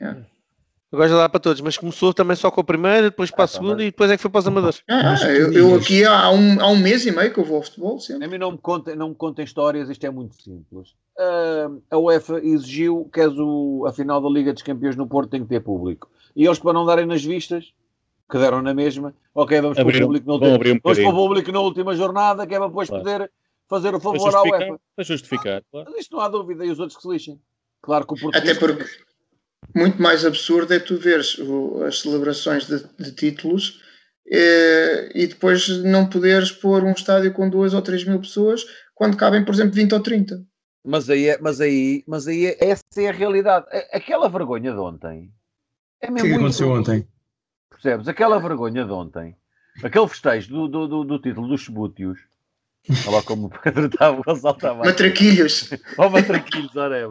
[0.00, 0.16] É.
[0.92, 3.46] Agora já dá para todos, mas começou também só com a primeira, depois para a
[3.46, 4.82] tá, segunda mas- e depois é que foi para os amadores.
[4.90, 7.62] Ah, eu, eu aqui há um, há um mês e meio que eu vou ao
[7.62, 8.24] futebol sempre.
[8.24, 10.94] A mim não me contem, não me contem histórias, isto é muito simples.
[11.16, 15.30] Ah, a UEFA exigiu que és o, a final da Liga dos Campeões no Porto
[15.30, 16.10] tem que ter público.
[16.34, 17.72] E eles, para não darem nas vistas,
[18.28, 21.08] que deram na mesma, ok, vamos para o público na última, abrir um vamos para
[21.08, 23.04] o público na última jornada, que é para depois Claro.
[23.04, 23.30] poder
[23.68, 24.80] fazer o favor à UEFA.
[24.96, 25.88] para justificar, claro.
[25.90, 27.40] Mas isto não há dúvida, e os outros que se lixem.
[27.80, 28.36] Claro que o Porto.
[28.36, 28.84] Até porque
[29.74, 33.80] muito mais absurdo é tu veres o- as celebrações de, de títulos
[34.30, 38.64] eh, e depois não poderes pôr um estádio com duas ou três mil pessoas
[38.94, 40.44] quando cabem, por exemplo, 20 ou 30.
[40.84, 43.66] Mas aí, é- mas aí, mas aí é- essa é a realidade.
[43.92, 45.30] Aquela vergonha de ontem.
[46.00, 46.64] É O mesmo que é que isso.
[46.64, 47.08] aconteceu ontem?
[47.70, 48.08] Percebes?
[48.08, 49.36] Aquela vergonha de ontem,
[49.82, 52.18] aquele festejo do, do, do, do título dos Subútios,
[53.06, 54.84] Olha como o Pedro estava, o Gonçalo estava.
[54.84, 55.70] Matraquilhos.
[55.98, 57.06] Ó, oh, matraquilhos, ora é,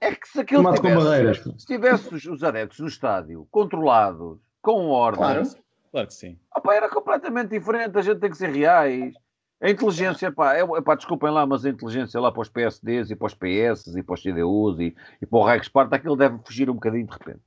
[0.00, 5.18] É que se aquilo tivesse, se tivesse os, os adeptos no estádio controlados, com ordem.
[5.18, 5.42] Claro,
[5.90, 6.38] claro que sim.
[6.56, 9.12] Opa, era completamente diferente, a gente tem que ser reais.
[9.60, 13.16] A inteligência, pá, é, pá, desculpem lá, mas a inteligência lá para os PSDs e
[13.16, 16.68] para os PS e para os CDUs e, e para o Reichspart, aquilo deve fugir
[16.68, 17.40] um bocadinho de repente.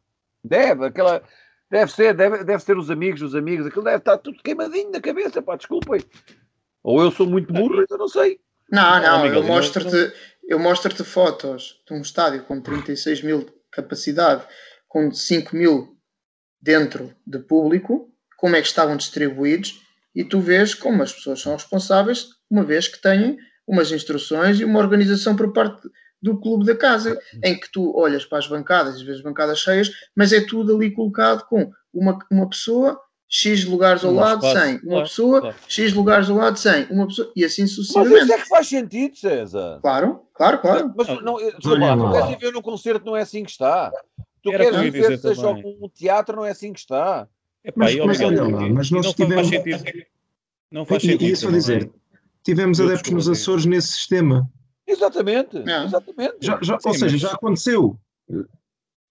[0.43, 1.23] Deve, aquela.
[1.69, 5.01] Deve ser, deve, deve ser os amigos, os amigos, aquilo deve estar tudo queimadinho na
[5.01, 6.01] cabeça, pá, desculpem.
[6.83, 8.39] Ou eu sou muito burro, então não sei.
[8.71, 10.13] Não, não, eu mostro-te
[10.47, 14.45] eu mostro fotos de um estádio com 36 mil de capacidade,
[14.87, 15.97] com 5 mil
[16.61, 19.81] dentro de público, como é que estavam distribuídos,
[20.13, 23.37] e tu vês como as pessoas são responsáveis, uma vez que têm
[23.67, 25.81] umas instruções e uma organização por parte
[26.25, 29.91] do clube da casa, em que tu olhas para as bancadas e vês bancadas cheias,
[30.15, 32.99] mas é tudo ali colocado com uma, uma pessoa,
[33.29, 35.55] X lugares ao um lado, espaço, 100, uma claro, pessoa, claro.
[35.67, 38.13] X lugares ao lado, 100, uma pessoa, e assim sucessivamente.
[38.13, 39.79] Mas isso é que faz sentido, César.
[39.81, 40.93] Claro, claro, claro.
[40.97, 43.91] Mas, não, desculpa, tu queres ver num concerto, não é assim que está.
[44.41, 47.27] Tu Era queres ver se seja um teatro, não é assim que está.
[47.63, 49.47] Epá, mas, mas, olha lá, mas nós não tivemos...
[49.47, 50.05] Faz sentido.
[50.71, 51.23] Não faz sentido.
[51.23, 51.91] E, isso a dizer,
[52.43, 54.49] tivemos adeptos nos Açores nesse sistema.
[54.87, 55.83] Exatamente, é.
[55.85, 56.35] exatamente.
[56.41, 57.21] Já, já, Sim, ou seja, mas...
[57.21, 57.99] já aconteceu.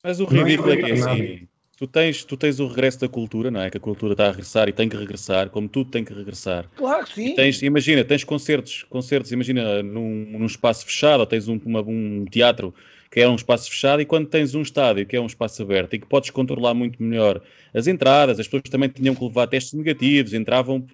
[0.03, 1.49] Mas o ridículo é, é que é assim.
[1.77, 3.69] Tu tens, tu tens o regresso da cultura, não é?
[3.69, 6.71] Que a cultura está a regressar e tem que regressar, como tudo tem que regressar.
[6.77, 7.35] Claro que sim.
[7.35, 12.25] tens, imagina, tens concertos, concertos, imagina, num, num espaço fechado, ou tens um, uma, um
[12.27, 12.73] teatro
[13.11, 15.95] que é um espaço fechado, e quando tens um estádio que é um espaço aberto
[15.95, 17.41] e que podes controlar muito melhor
[17.73, 20.85] as entradas, as pessoas também tinham que levar testes negativos, entravam,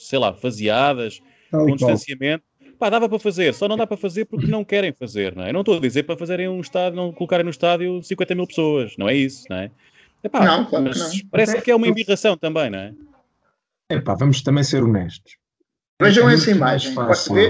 [0.00, 2.44] sei lá, faseadas, com distanciamento
[2.78, 5.52] Pá, dava para fazer, só não dá para fazer porque não querem fazer, não é?
[5.52, 8.94] não estou a dizer para fazerem um estádio, não colocarem no estádio 50 mil pessoas,
[8.96, 9.70] não é isso, não é?
[10.22, 11.28] Epá, não, claro mas não.
[11.30, 12.94] parece que é uma embirração também, não é?
[13.90, 15.36] Epá, vamos também ser honestos.
[16.00, 16.94] Vejam é essa imagem,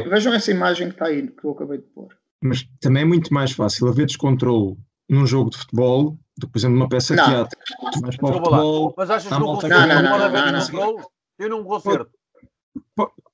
[0.09, 2.09] vejam essa imagem que está aí, que eu acabei de pôr.
[2.43, 4.77] Mas também é muito mais fácil haver descontrole
[5.09, 7.59] num jogo de futebol do que, por exemplo, numa peça de teatro.
[7.93, 12.18] O futebol, mas achas que não, não, não, não, não, não, não, Eu não concerto.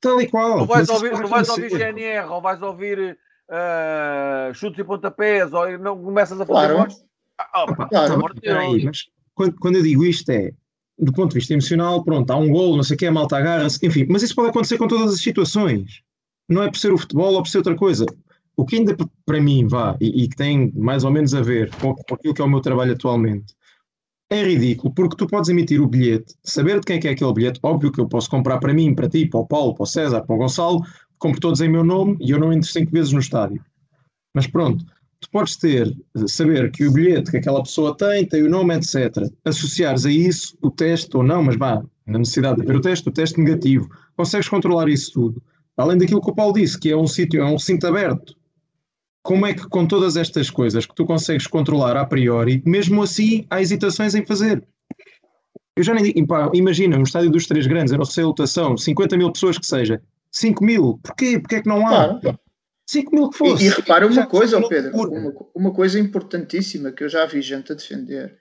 [0.05, 0.59] Tal e qual.
[0.59, 5.79] Não vais ouvir, não vais ouvir GNR, ou vais ouvir uh, chutes e pontapés, ou
[5.79, 6.93] não começas a fazer claro.
[7.39, 8.25] Ah, oh, claro.
[8.59, 10.53] Aí, mas quando, quando eu digo isto é
[10.99, 13.37] do ponto de vista emocional, pronto, há um golo, não sei o que, a malta
[13.37, 16.03] agarra-se, enfim, mas isso pode acontecer com todas as situações.
[16.49, 18.07] Não é por ser o futebol ou por ser outra coisa.
[18.57, 18.97] O que ainda
[19.27, 22.35] para mim vá, e, e que tem mais ou menos a ver com, com aquilo
[22.35, 23.55] que é o meu trabalho atualmente,
[24.35, 27.33] é ridículo, porque tu podes emitir o bilhete, saber de quem é, que é aquele
[27.33, 29.87] bilhete, óbvio que eu posso comprar para mim, para ti, para o Paulo, para o
[29.87, 30.81] César, para o Gonçalo,
[31.19, 33.63] compro todos em meu nome e eu não entro cinco vezes no estádio.
[34.35, 34.85] Mas pronto,
[35.21, 35.95] tu podes ter,
[36.27, 39.31] saber que o bilhete que aquela pessoa tem, tem o nome, etc.
[39.45, 43.09] Associares a isso o teste ou não, mas vá, na necessidade de ver o teste,
[43.09, 43.89] o teste negativo.
[44.17, 45.43] Consegues controlar isso tudo.
[45.77, 48.37] Além daquilo que o Paulo disse, que é um sítio, é um cinto aberto
[49.25, 53.47] como é que com todas estas coisas que tu consegues controlar a priori, mesmo assim
[53.49, 54.63] há hesitações em fazer?
[55.75, 59.17] Eu já nem digo, pá, imagina, um estádio dos três grandes, era o lotação, 50
[59.17, 60.01] mil pessoas que seja,
[60.31, 61.41] 5 mil, porquê?
[61.41, 62.21] Porquê é que não há?
[62.21, 62.39] Claro.
[62.87, 63.65] 5 mil que fosse.
[63.65, 67.41] E, e repara uma coisa, oh Pedro, uma, uma, coisa importantíssima que eu já vi
[67.41, 68.37] gente a defender,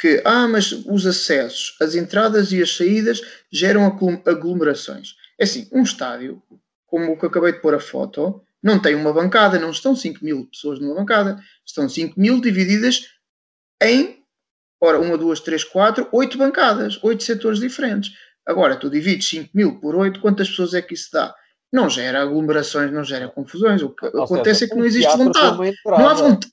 [0.00, 3.20] que, ah, mas os acessos, as entradas e as saídas
[3.52, 3.84] geram
[4.24, 5.14] aglomerações.
[5.38, 6.42] É assim, um estádio,
[6.86, 10.24] como o que acabei de pôr a foto, não tem uma bancada, não estão 5
[10.24, 13.08] mil pessoas numa bancada, estão 5 mil divididas
[13.82, 14.24] em,
[14.80, 18.12] ora, 1, 2, 3, 4, 8 bancadas, 8 setores diferentes.
[18.46, 21.34] Agora, tu divides 5 mil por 8, quantas pessoas é que isso dá?
[21.72, 23.82] Não gera aglomerações, não gera confusões.
[23.82, 25.58] O que Ou acontece seja, é que não existe vontade.
[25.86, 26.52] Não há vontade.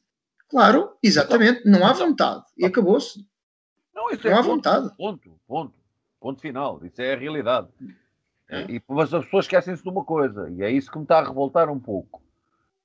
[0.50, 2.44] Claro, exatamente, não há vontade.
[2.58, 3.24] E acabou-se.
[3.94, 4.90] Não, isso é não há vontade.
[4.98, 5.74] Ponto, ponto.
[6.20, 6.82] Ponto final.
[6.84, 7.68] Isso é a realidade.
[8.50, 8.72] É.
[8.72, 11.28] E, mas as pessoas esquecem-se de uma coisa, e é isso que me está a
[11.28, 12.22] revoltar um pouco.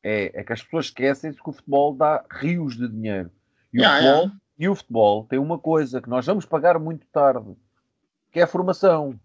[0.02, 3.30] É, é que as pessoas esquecem-se que o futebol dá rios de dinheiro.
[3.72, 4.40] E, yeah, o futebol, yeah.
[4.58, 7.56] e o futebol tem uma coisa que nós vamos pagar muito tarde,
[8.30, 9.18] que é a formação,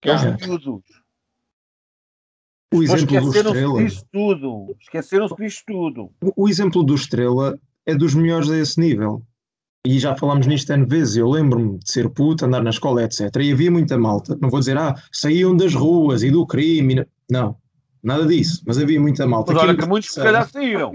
[0.00, 0.82] que é os miúdos.
[2.72, 3.82] O exemplo do Estrela.
[3.82, 4.76] Disso tudo.
[4.78, 6.12] Esqueceram-se disto tudo.
[6.22, 9.22] O, o exemplo do Estrela é dos melhores a esse nível
[9.86, 13.34] e já falámos nisto N vezes, eu lembro-me de ser puto, andar na escola, etc.
[13.40, 17.56] E havia muita malta, não vou dizer, ah, saíam das ruas e do crime, não,
[18.02, 19.52] nada disso, mas havia muita malta.
[19.52, 20.92] Mas olha que muitos se calhar saíram.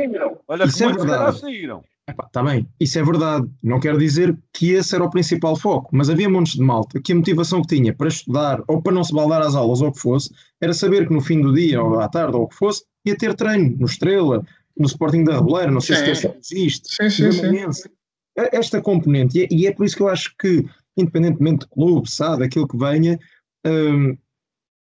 [0.47, 1.39] Olha isso que é muitos verdade.
[1.39, 1.83] saíram.
[2.05, 3.49] Está bem, isso é verdade.
[3.63, 7.13] Não quero dizer que esse era o principal foco, mas havia montes de malta que
[7.13, 9.91] a motivação que tinha para estudar ou para não se baldar às aulas ou o
[9.91, 10.29] que fosse,
[10.59, 13.15] era saber que no fim do dia ou à tarde ou o que fosse, ia
[13.17, 14.43] ter treino no Estrela,
[14.77, 16.15] no Sporting da Reboleira, não sei sim.
[16.15, 17.89] se existe, sim, sim, sim.
[18.35, 20.65] Esta componente, e é, e é, por isso que eu acho que,
[20.97, 23.19] independentemente de clube, sabe, aquilo que venha,
[23.65, 24.17] um,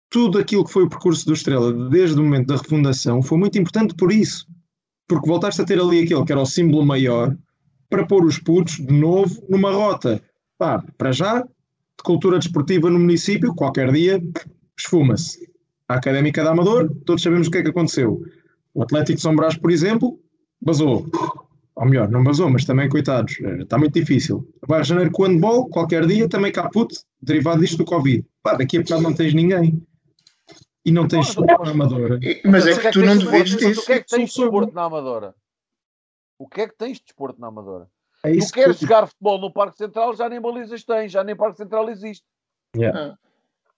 [0.09, 3.57] tudo aquilo que foi o percurso do Estrela desde o momento da refundação foi muito
[3.57, 4.45] importante por isso.
[5.07, 7.35] Porque voltaste a ter ali aquele que era o símbolo maior
[7.89, 10.21] para pôr os putos de novo numa rota.
[10.57, 14.21] Pá, para já, de cultura desportiva no município, qualquer dia
[14.77, 15.49] esfuma-se.
[15.87, 18.21] A Académica da Amador, todos sabemos o que é que aconteceu.
[18.73, 20.19] O Atlético de São Brás, por exemplo,
[20.61, 21.05] basou.
[21.81, 24.47] Ou melhor, não basou, mas também, coitados, está muito difícil.
[24.67, 28.23] Vai a janeiro com o handball, qualquer dia, também caput, derivado disto do Covid.
[28.43, 29.83] Pá, daqui a bocado não tens ninguém.
[30.85, 32.19] E não tens desporto na Amadora.
[32.45, 33.81] Mas é que tu não duvides disso.
[33.81, 35.33] O que é que tens de desporto na Amadora?
[36.37, 37.87] O que é que tens de desporto na Amadora?
[38.23, 38.85] É tu queres que...
[38.85, 42.23] jogar futebol no Parque Central, já nem balizas tens, já nem Parque Central existe.
[42.77, 43.17] Yeah.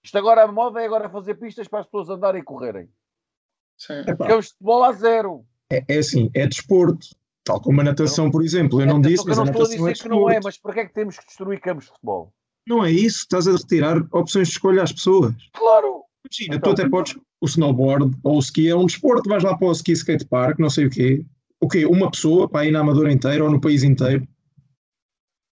[0.03, 2.89] Isto agora a moda é agora fazer pistas para as pessoas andarem e correrem.
[3.77, 4.03] Sim.
[4.17, 5.45] Porque é o futebol a zero.
[5.71, 7.07] É, é assim, é desporto.
[7.45, 8.82] Tal como a natação, por exemplo.
[8.82, 10.40] Eu não é, disse, mas a não estou a natação é dizer que não é,
[10.41, 12.34] mas para que é que temos que destruir campos de futebol?
[12.65, 15.34] Não é isso, estás a retirar opções de escolha às pessoas.
[15.52, 16.03] Claro!
[16.26, 16.74] Imagina, Então.
[16.74, 17.18] tu até podes.
[17.41, 20.60] O snowboard ou o ski é um desporto, vais lá para o ski skate park,
[20.60, 21.26] não sei o quê.
[21.60, 21.86] O quê?
[21.86, 24.26] Uma pessoa para ir na Amadora inteira ou no país inteiro?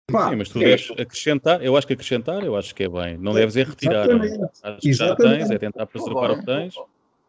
[0.09, 2.89] Pá, Sim, mas tu é- deves acrescentar, eu acho que acrescentar, eu acho que é
[2.89, 3.17] bem.
[3.17, 4.09] Não deves é retirar.
[4.09, 4.13] é?
[4.13, 4.43] Exatamente.
[4.63, 6.73] Acho que já tens, é tentar preservar o que tens.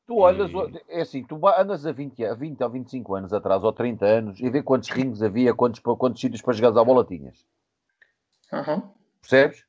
[0.07, 3.63] Tu olhas, E- é assim, tu andas a 20, a 20 ou 25 anos atrás,
[3.63, 7.05] ou 30 anos, e vê quantos rings havia, quantos, quantos sítios para jogar à bola
[7.05, 7.47] tinhas.
[8.53, 8.91] Aham.
[9.21, 9.65] Percebes?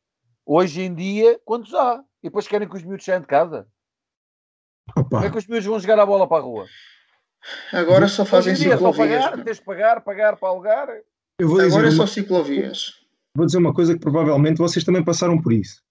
[0.46, 2.04] Hoje em dia, quantos há?
[2.22, 3.68] E depois querem que os miúdos saiam de casa.
[4.94, 6.66] Como é Opa, que os miúdos vão jogar a bola para a rua?
[7.72, 9.26] Agora só fazem Hoje em dia é só ciclovias.
[9.26, 10.88] pagar, tens de pagar, pagar para alugar.
[11.40, 13.06] eu vou dizer, Agora é uma, só ciclovias.
[13.36, 15.82] vou dizer uma coisa que provavelmente vocês também passaram por isso.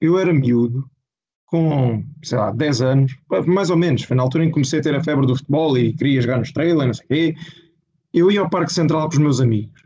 [0.00, 0.88] Eu era miúdo,
[1.50, 3.16] com, sei lá, 10 anos,
[3.46, 5.76] mais ou menos, foi na altura em que comecei a ter a febre do futebol
[5.78, 7.34] e queria jogar no Estrela, não sei o quê.
[8.12, 9.82] Eu ia ao Parque Central com os meus amigos.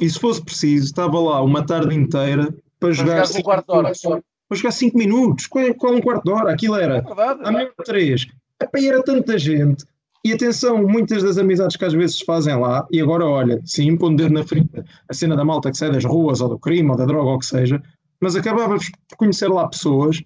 [0.00, 3.10] E se fosse preciso, estava lá uma tarde inteira para jogar.
[3.10, 3.82] jogares um cinco quarto de hora.
[3.82, 4.22] minutos.
[4.48, 5.46] Para jogar 5 minutos.
[5.46, 6.52] Qual é, qual é um quarto de hora?
[6.52, 7.40] Aquilo era É verdade.
[7.44, 8.26] a melhor três.
[8.62, 9.84] Epá, era tanta gente.
[10.24, 13.96] E atenção, muitas das amizades que às vezes se fazem lá, e agora olha, sim,
[13.96, 16.58] pondo o dedo na ferida, a cena da malta que sai das ruas, ou do
[16.58, 17.80] crime, ou da droga, ou o que seja,
[18.20, 20.20] mas acabavas por conhecer lá pessoas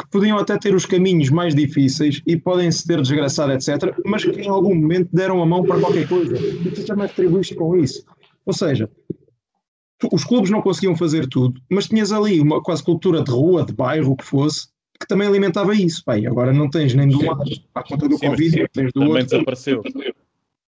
[0.00, 4.24] que podiam até ter os caminhos mais difíceis e podem se ter desgraçado, etc., mas
[4.24, 6.36] que em algum momento deram a mão para qualquer coisa.
[6.38, 8.04] E tu também retribuíste com isso.
[8.46, 8.90] Ou seja,
[10.12, 13.72] os clubes não conseguiam fazer tudo, mas tinhas ali uma quase cultura de rua, de
[13.72, 14.68] bairro, o que fosse,
[14.98, 16.02] que também alimentava isso.
[16.06, 17.42] Bem, agora não tens nem do lado
[17.74, 19.82] à conta do Sim, Covid, tens do Também outro desapareceu.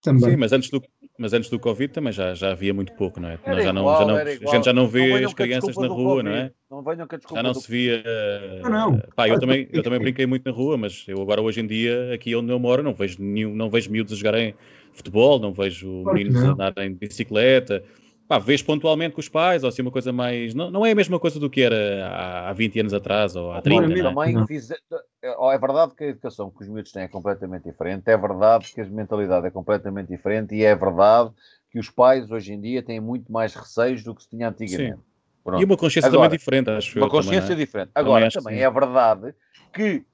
[0.03, 0.31] também.
[0.31, 0.83] Sim, mas antes do,
[1.21, 3.39] mas antes do Covid também já, já havia muito pouco, não é?
[3.45, 4.55] Era já não, igual, já não, era a igual.
[4.55, 6.29] gente já não vê venham as a crianças na rua, Covid.
[6.29, 6.53] não é?
[6.71, 8.03] Não venham a desculpa Já não do se via.
[8.05, 8.99] eh, Não, não.
[9.15, 12.13] Pá, eu também, eu também brinquei muito na rua, mas eu agora hoje em dia,
[12.15, 14.55] aqui onde eu moro, não vejo nenhum, não vejo miúdos a jogarem
[14.93, 16.53] futebol, não vejo Claro que meninos a não.
[16.55, 17.83] andarem de bicicleta.
[18.31, 20.55] Pá, vês pontualmente com os pais, ou assim uma coisa mais.
[20.55, 23.51] Não, não é a mesma coisa do que era há, há 20 anos atrás ou
[23.51, 24.03] há 30, Ora, não é?
[24.03, 24.47] Também Não.
[24.47, 24.71] fiz...
[24.71, 28.81] É verdade que a educação que os miúdos têm é completamente diferente, é verdade que
[28.81, 31.33] a mentalidade é completamente diferente e é verdade
[31.73, 35.01] que os pais hoje em dia têm muito mais receios do que se tinha antigamente.
[35.43, 35.61] Pronto.
[35.61, 37.03] E uma consciência Agora, também diferente, acho eu.
[37.03, 37.65] Uma também, consciência não é?
[37.65, 37.91] diferente.
[37.93, 38.63] Também Agora, também sim.
[38.63, 39.35] é verdade
[39.73, 40.05] que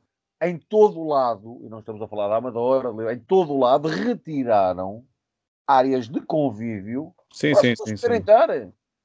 [0.43, 3.89] em todo o lado, e não estamos a falar da Amadora, em todo o lado
[3.89, 5.05] retiraram
[5.67, 8.07] áreas de convívio Sim, sim, sim, sim.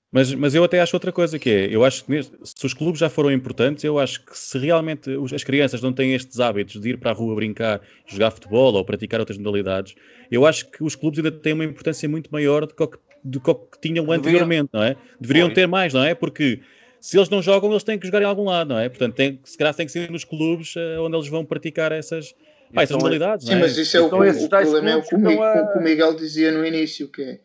[0.10, 2.74] Mas, mas eu até acho outra coisa que é, eu acho que neste- se os
[2.74, 6.40] clubes já foram importantes, eu acho que se realmente os- as crianças não têm estes
[6.40, 9.96] hábitos de ir para a rua brincar, jogar futebol ou praticar outras modalidades,
[10.30, 12.98] eu acho que os clubes ainda têm uma importância muito maior do que, o que-
[13.24, 14.96] do que o tinham anteriormente, não é?
[15.20, 16.16] Deveriam ter mais, não é?
[16.16, 16.62] Porque
[17.02, 18.88] se eles não jogam, eles têm que jogar em algum lado, não é?
[18.88, 22.32] Portanto, tem, se calhar tem que ser nos clubes eh, onde eles vão praticar essas,
[22.74, 23.62] pá, essas Então, modalidades, Sim, não é?
[23.62, 25.62] mas isso é o, Então que- esses o tais problema é o que o, a-
[25.62, 27.40] o que o Miguel dizia no início, que é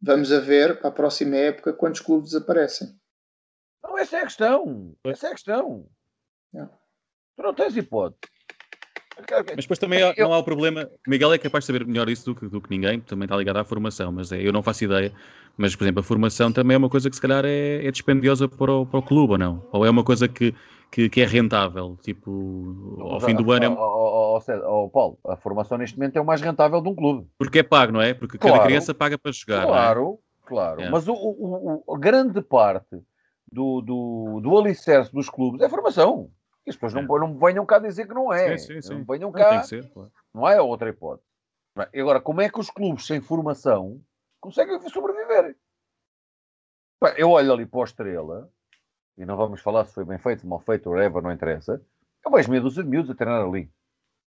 [0.00, 2.88] vamos a ver para a próxima época quantos clubes desaparecem.
[3.82, 4.94] Não, essa é a questão.
[5.04, 5.86] Essa é a questão.
[6.52, 6.66] Não.
[7.36, 8.20] Tu não tens hipótese.
[9.54, 10.88] Mas depois também há- não há o problema.
[11.06, 13.36] O Miguel é capaz de saber melhor isso do que, do que ninguém, também está
[13.36, 15.12] ligado à formação, mas é, eu não faço ideia.
[15.56, 18.48] Mas, por exemplo, a formação também é uma coisa que se calhar é, é dispendiosa
[18.48, 19.68] para o, para o clube ou não?
[19.72, 20.54] Ou é uma coisa que,
[20.90, 21.96] que, que é rentável?
[22.02, 23.68] Tipo, ao fim do ano é.
[23.68, 27.28] Ó, César, ó, Paulo, a formação neste momento é o mais rentável de um clube.
[27.38, 28.12] Porque é pago, não é?
[28.14, 28.66] Porque cada Claro.
[28.66, 29.62] criança paga para jogar.
[29.62, 29.72] não é?
[29.72, 30.80] Claro, claro.
[30.82, 30.90] É.
[30.90, 33.00] Mas o, o- o- a grande parte
[33.52, 36.30] do, do, do alicerce dos clubes é a formação.
[36.66, 38.58] E as pessoas não, não venham cá dizer que não é.
[38.58, 38.94] Sim, sim, sim.
[38.98, 40.10] Não venham Não, tem cá, que ser, claro.
[40.34, 41.26] não é outra hipótese.
[41.94, 44.00] E Agora, como é que os clubes sem formação
[44.40, 45.56] conseguem sobreviver?
[47.16, 48.50] Eu olho ali para o Estrela,
[49.16, 51.84] e não vamos falar se foi bem feito, mal feito, whatever, não interessa.
[52.24, 53.70] Eu vejo meia dúzia de miúdos a treinar ali.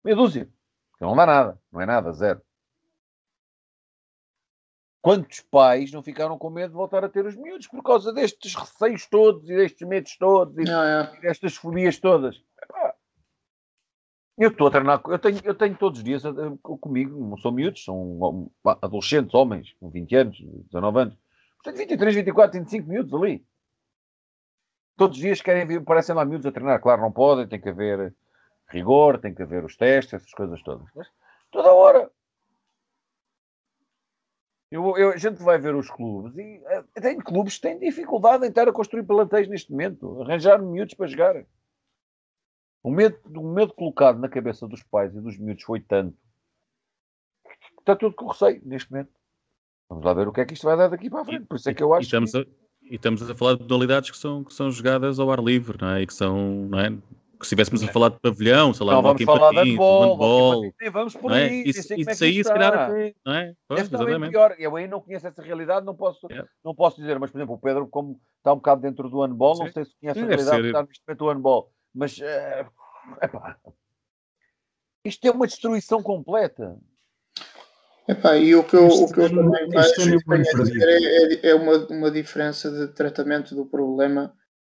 [0.03, 0.45] Meia dúzia.
[0.97, 1.61] Que não dá nada.
[1.71, 2.41] Não é nada, zero.
[5.01, 8.53] Quantos pais não ficaram com medo de voltar a ter os miúdos por causa destes
[8.53, 11.19] receios todos e destes medos todos e Não, é.
[11.19, 12.39] destas fobias todas?
[14.37, 16.23] Eu estou a treinar, eu tenho, eu tenho todos os dias
[16.61, 20.37] comigo, não são miúdos, são adolescentes, homens, com 20 anos,
[20.71, 21.17] 19 anos.
[21.63, 23.45] Tenho 23, 24, 25 miúdos ali.
[25.01, 26.79] Todos os dias querem vir, parecem lá miúdos a treinar.
[26.79, 28.13] Claro, não podem, tem que haver
[28.67, 30.87] rigor, tem que haver os testes, essas coisas todas.
[30.95, 31.07] Mas
[31.49, 32.11] toda hora.
[34.69, 38.45] Eu, eu, a gente vai ver os clubes e uh, tem clubes que têm dificuldade
[38.45, 41.45] em estar a construir plantéis neste momento, arranjar miúdos para jogar.
[42.83, 46.15] O medo, o medo colocado na cabeça dos pais e dos miúdos foi tanto
[47.43, 49.11] que está tudo com receio neste momento.
[49.89, 51.47] Vamos lá ver o que é que isto vai dar daqui para a frente.
[51.47, 52.03] Por isso é que eu acho.
[52.03, 52.37] E estamos, que...
[52.37, 52.45] a,
[52.91, 55.91] e estamos a falar de modalidades que são, que são jogadas ao ar livre, não
[55.91, 56.01] é?
[56.01, 56.89] E que são, não é?
[57.39, 61.15] que se estivéssemos a falar de pavilhão, sei lá, não, vamos falar de handball, vamos
[61.15, 61.45] por é?
[61.45, 62.91] aí, isso, e de aí, se calhar,
[63.25, 63.53] não é?
[63.67, 63.89] Pois,
[64.29, 64.55] pior.
[64.59, 66.47] Eu aí não conheço essa realidade, não posso, yeah.
[66.63, 69.55] não posso dizer, mas, por exemplo, o Pedro, como está um bocado dentro do handball,
[69.55, 69.63] Sim.
[69.63, 73.57] não sei se conhece Sim, a realidade está neste momento do handball, mas, uh, epá,
[75.03, 76.77] isto é uma destruição completa.
[78.07, 82.11] Epá, e o que eu, o que eu também acho é, é, é uma, uma
[82.11, 84.33] diferença de tratamento do problema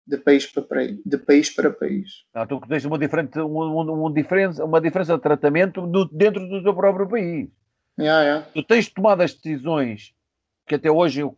[0.08, 0.64] de país para,
[1.04, 2.26] de país, para país.
[2.34, 6.62] Não, tu tens uma, diferente, uma, uma, diferença, uma diferença de tratamento no, dentro do
[6.62, 7.50] teu próprio país.
[8.00, 8.48] Yeah, yeah.
[8.54, 10.14] Tu tens tomado as decisões
[10.68, 11.34] que até hoje eu,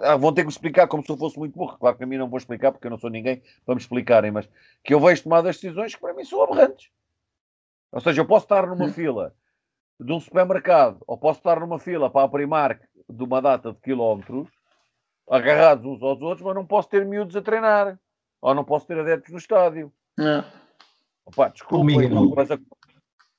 [0.00, 1.76] ah, vão ter que me explicar como se eu fosse muito burro.
[1.78, 4.30] Claro que a mim não vou explicar porque eu não sou ninguém para me explicarem,
[4.30, 4.48] mas
[4.84, 6.90] que eu vejo tomado as decisões que para mim são aberrantes.
[7.90, 8.92] Ou seja, eu posso estar numa hum.
[8.92, 9.34] fila
[10.00, 13.80] de um supermercado ou posso estar numa fila para a Primark de uma data de
[13.80, 14.48] quilómetros
[15.30, 17.98] agarrados uns aos outros, mas não posso ter miúdos a treinar.
[18.40, 19.92] Ou não posso ter adeptos no estádio.
[20.18, 20.44] É.
[21.24, 22.58] Opa, desculpa, Amigo, mas a...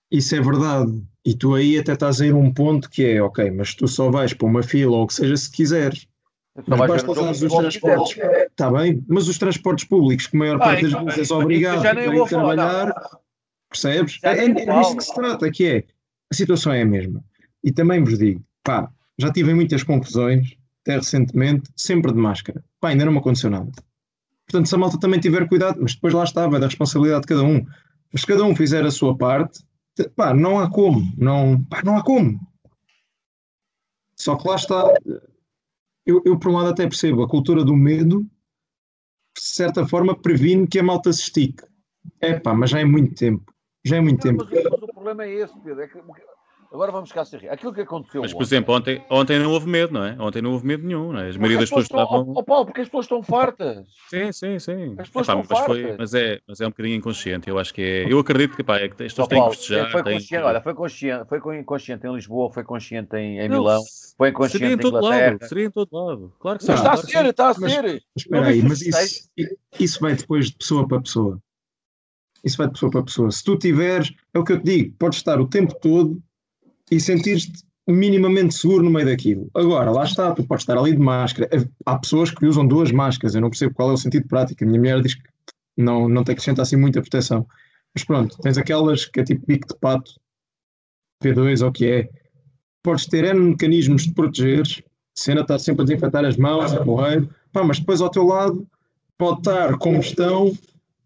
[0.09, 1.03] isso é verdade.
[1.25, 4.09] E tu aí até estás a ir um ponto que é, ok, mas tu só
[4.09, 6.07] vais para uma fila ou o que seja se quiseres.
[6.67, 8.17] Mas basta usar os transportes.
[8.17, 11.85] Está bem, mas os transportes públicos, que a maior ah, parte das vezes é obrigado
[11.85, 12.93] a ir trabalhar,
[13.69, 14.19] percebes?
[14.23, 15.83] É, é, é disso que se trata, que é,
[16.33, 17.23] a situação é a mesma.
[17.63, 22.63] E também vos digo, pá, já tive muitas confusões até recentemente, sempre de máscara.
[22.81, 23.71] Pá, ainda não me aconteceu nada.
[24.45, 27.27] Portanto, se a malta também tiver cuidado, mas depois lá está, vai da responsabilidade de
[27.27, 27.65] cada um.
[28.11, 29.63] Mas se cada um fizer a sua parte,
[30.15, 31.13] pá, não há como.
[31.17, 32.39] Não, pá, não há como.
[34.17, 34.93] Só que lá está.
[36.05, 40.67] Eu, eu, por um lado, até percebo a cultura do medo, de certa forma, previne
[40.67, 41.63] que a malta se estique.
[42.19, 43.53] É pá, mas já é muito tempo.
[43.85, 44.45] Já é muito tempo.
[45.03, 45.81] Problema é esse, Pedro.
[45.81, 45.99] É que
[46.71, 48.21] Agora vamos cá ser Aquilo que aconteceu.
[48.21, 50.15] Mas, por ontem, exemplo, ontem, ontem não houve medo, não é?
[50.19, 51.29] Ontem não houve medo nenhum, não é?
[51.29, 52.33] As maioria das pessoas estavam.
[52.35, 53.85] Oh, Paulo, porque as pessoas estão fartas.
[54.09, 54.95] Sim, sim, sim.
[54.97, 55.65] As pessoas Epá, estão mas, fartas.
[55.67, 57.47] Foi, mas, é, mas é um bocadinho inconsciente.
[57.47, 58.11] Eu acho que é.
[58.11, 59.91] Eu acredito que, pá, é que as pessoas oh, têm que festejar.
[59.91, 60.41] Foi consciente, têm...
[60.41, 63.83] olha, foi consciente, foi inconsciente em Lisboa, foi consciente em, em não, Milão,
[64.17, 66.33] foi inconsciente seria em, todo Lado, seria em todo lado.
[66.39, 66.71] Claro que sim.
[66.71, 67.83] Mas está a ser, está a ser.
[67.83, 69.29] Mas espera aí, mas isso,
[69.79, 71.39] isso vai depois de pessoa para pessoa.
[72.43, 73.31] Isso vai de pessoa para pessoa.
[73.31, 76.21] Se tu tiveres, é o que eu te digo, podes estar o tempo todo
[76.91, 79.49] e sentir-te minimamente seguro no meio daquilo.
[79.53, 81.49] Agora, lá está, tu podes estar ali de máscara.
[81.85, 84.63] Há pessoas que usam duas máscaras, eu não percebo qual é o sentido prático.
[84.63, 85.23] A minha mulher diz que
[85.77, 87.45] não, não tem que sentar assim muita proteção.
[87.93, 90.11] Mas pronto, tens aquelas que é tipo pico de pato,
[91.23, 92.09] P2 ou o que é.
[92.81, 94.81] Podes ter N mecanismos de protegeres,
[95.15, 98.67] cena estar sempre a desinfetar as mãos, a correr, pá, mas depois ao teu lado
[99.17, 100.51] pode estar como estão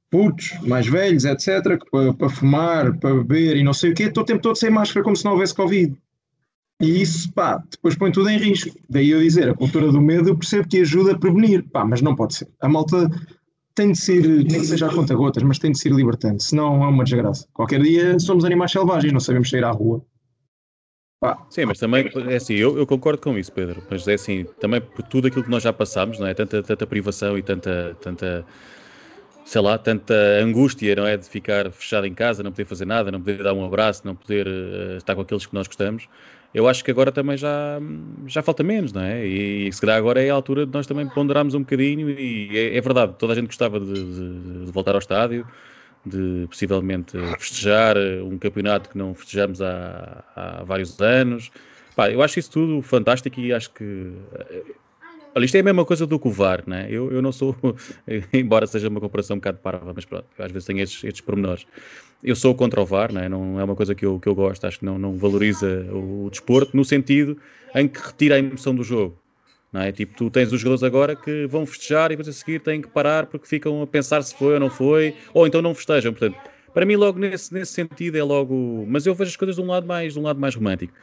[0.10, 4.24] putos, mais velhos, etc., para, para fumar, para beber e não sei o quê, estou
[4.24, 5.96] o tempo todo sem máscara como se não houvesse Covid.
[6.82, 8.78] E isso, pá, depois põe tudo em risco.
[8.88, 12.02] Daí eu dizer, a cultura do medo eu percebo que ajuda a prevenir, pá, mas
[12.02, 12.48] não pode ser.
[12.62, 13.10] A malta
[13.74, 16.84] tem de ser, tem de ser já conta gotas, mas tem de ser libertante, senão
[16.84, 17.48] é uma desgraça.
[17.54, 20.04] Qualquer dia somos animais selvagens, não sabemos sair à rua.
[21.20, 21.46] Pá.
[21.50, 24.80] Sim, mas também, é assim, eu, eu, concordo com isso, Pedro, mas é assim, também
[24.80, 26.34] por tudo aquilo que nós já passámos, não é?
[26.36, 28.46] Tanta, tanta privação e tanta, tanta
[29.48, 31.16] sei lá, tanta angústia, não é?
[31.16, 34.14] De ficar fechado em casa, não poder fazer nada, não poder dar um abraço, não
[34.14, 36.10] poder uh, estar com aqueles que nós gostamos.
[36.54, 37.80] Eu acho que agora também já,
[38.26, 39.26] já falta menos, não é?
[39.26, 42.10] E, e se calhar agora é a altura de nós também ponderarmos um bocadinho.
[42.10, 45.48] E é, é verdade, toda a gente gostava de, de, de, voltar ao estádio,
[46.06, 51.52] de possivelmente festejar eh, um campeonato que não festejamos há, há vários anos.
[51.96, 54.12] Pá, eu acho isso tudo fantástico e acho que
[54.50, 54.64] eh,
[55.38, 56.88] Olha, isto é a mesma coisa do que o VAR, né?
[56.90, 57.56] eu, eu não sou,
[58.34, 61.68] embora seja uma comparação um bocado parva, mas pronto, às vezes tenho estes, estes pormenores.
[62.24, 63.30] Eu sou contra o VAR, né?
[63.30, 66.26] não é uma coisa que eu, que eu gosto, acho que não, não valoriza o,
[66.26, 67.38] o desporto, no sentido
[67.76, 69.16] em que retira a emoção do jogo.
[69.72, 69.92] Não é?
[69.92, 72.88] Tipo, tu tens os jogadores agora que vão festejar e depois a seguir têm que
[72.88, 76.14] parar porque ficam a pensar se foi ou não foi, ou então não festejam.
[76.14, 76.36] Portanto,
[76.74, 78.88] para mim, logo nesse, nesse sentido, é logo.
[78.88, 80.94] Mas eu vejo as coisas de um lado mais, de um lado mais romântico.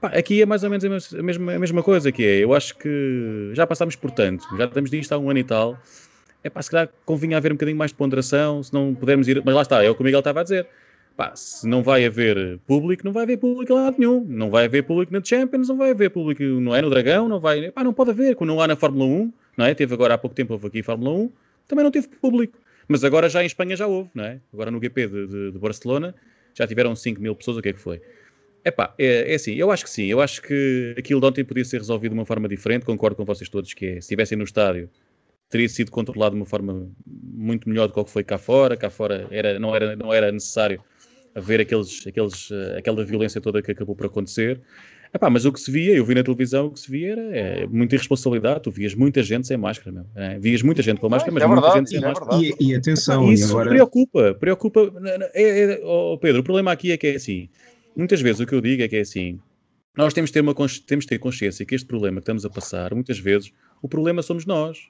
[0.00, 2.38] Pá, aqui é mais ou menos a mesma, a mesma coisa que é.
[2.44, 5.78] Eu acho que já passámos por tanto, já estamos disto há um ano e tal.
[6.42, 9.42] É pá, se calhar convinha haver um bocadinho mais de ponderação, se não pudermos ir.
[9.44, 10.66] Mas lá está, é o que o Miguel estava a dizer.
[11.16, 14.24] Pá, se não vai haver público, não vai haver público em lado nenhum.
[14.28, 17.40] Não vai haver público na Champions, não vai haver público, não é no Dragão, não
[17.40, 17.70] vai.
[17.70, 18.34] Pá, não pode haver.
[18.34, 19.74] Quando não há na Fórmula 1, não é?
[19.74, 21.30] Teve agora há pouco tempo, houve aqui Fórmula 1,
[21.68, 22.58] também não teve público.
[22.86, 24.40] Mas agora já em Espanha já houve, não é?
[24.52, 26.14] Agora no GP de, de, de Barcelona
[26.54, 28.00] já tiveram 5 mil pessoas, o que é que foi?
[28.64, 31.64] Epá, é, é assim, eu acho que sim, eu acho que aquilo de ontem podia
[31.64, 34.44] ser resolvido de uma forma diferente, concordo com vocês todos que é, se estivessem no
[34.44, 34.88] estádio
[35.50, 38.76] teria sido controlado de uma forma muito melhor do que o que foi cá fora,
[38.76, 40.82] cá fora era, não, era, não era necessário
[41.34, 44.60] haver aqueles, aqueles, eh, aquela violência toda que acabou por acontecer.
[45.12, 47.22] Epá, mas o que se via, eu vi na televisão, o que se via era
[47.36, 48.62] é, muita irresponsabilidade.
[48.62, 50.06] Tu vias muita gente sem máscara, meu.
[50.16, 52.36] É, vias muita gente com máscara, mas é muita gente sem é máscara.
[52.42, 53.70] E, e, atenção, isso e agora...
[53.70, 54.92] preocupa, preocupa.
[55.32, 57.48] É, é, oh Pedro, o problema aqui é que é assim.
[57.96, 59.40] Muitas vezes o que eu digo é que é assim.
[59.96, 60.54] Nós temos de ter, uma,
[60.86, 64.44] temos ter consciência que este problema que estamos a passar, muitas vezes, o problema somos
[64.44, 64.88] nós.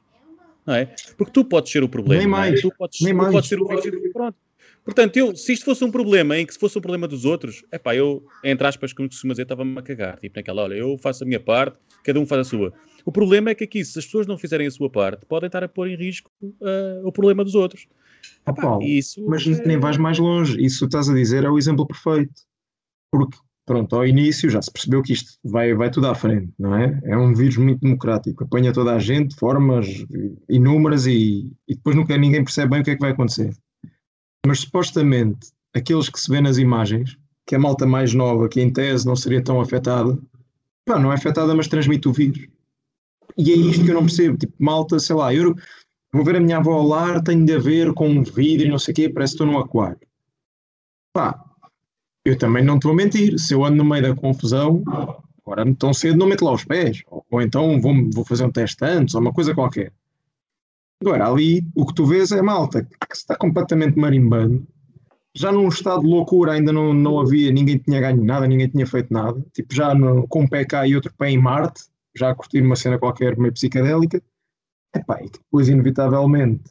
[0.67, 0.87] Não é?
[1.19, 2.21] Porque tu podes ser o problema.
[2.21, 2.61] Nem mais.
[2.63, 3.33] Tu podes, Nem tu mais.
[3.33, 3.67] podes ser o
[4.13, 4.37] Pronto.
[4.85, 7.65] Portanto, eu, se isto fosse um problema em que se fosse um problema dos outros,
[7.73, 10.19] é pá, eu, entre aspas, como costuma dizer, estava-me a cagar.
[10.19, 12.73] Tipo, naquela, olha, eu faço a minha parte, cada um faz a sua.
[13.05, 15.65] O problema é que aqui, se as pessoas não fizerem a sua parte, podem estar
[15.65, 17.87] a pôr em risco uh, o problema dos outros.
[18.45, 19.67] Ah, Paulo, isso mas é...
[19.67, 20.63] nem vais mais longe.
[20.63, 22.33] Isso que estás a dizer é o exemplo perfeito.
[23.15, 26.75] Porque, pronto, ao início já se percebeu que isto vai, vai tudo à frente, não
[26.75, 27.01] é?
[27.05, 29.87] É um vírus muito democrático, apanha toda a gente de formas
[30.49, 33.57] inúmeras e, e depois nunca ninguém percebe bem o que é que vai acontecer.
[34.45, 37.17] Mas supostamente aqueles que se vê nas imagens,
[37.47, 40.19] que a malta mais nova, que em tese não seria tão afetada,
[40.85, 42.49] pá, não é afetada, mas transmite o vírus.
[43.39, 44.37] E é isto que eu não percebo.
[44.37, 45.55] Tipo, malta, sei lá, eu
[46.13, 48.71] vou ver a minha avó ao lar, tenho de a ver com um vidro e
[48.71, 50.01] não sei o quê, parece que estou num aquário.
[51.13, 51.44] Pá,
[52.25, 53.39] eu também não te vou mentir.
[53.39, 54.83] Se eu ando no meio da confusão,
[55.45, 57.03] agora tão cedo não meto lá os pés.
[57.09, 59.93] Ou, ou então vou, vou fazer um teste antes, ou uma coisa qualquer.
[61.03, 64.67] Agora, ali o que tu vês é malta que está completamente marimbando.
[65.37, 68.87] Já num estado de loucura ainda não, não havia, ninguém tinha ganho nada, ninguém tinha
[68.87, 69.45] feito nada.
[69.53, 71.85] Tipo, já no, com um pé cá e outro pé em Marte,
[72.17, 74.23] já a curtir uma cena qualquer meio psicadélica.
[74.95, 76.71] Epá, e depois, inevitavelmente,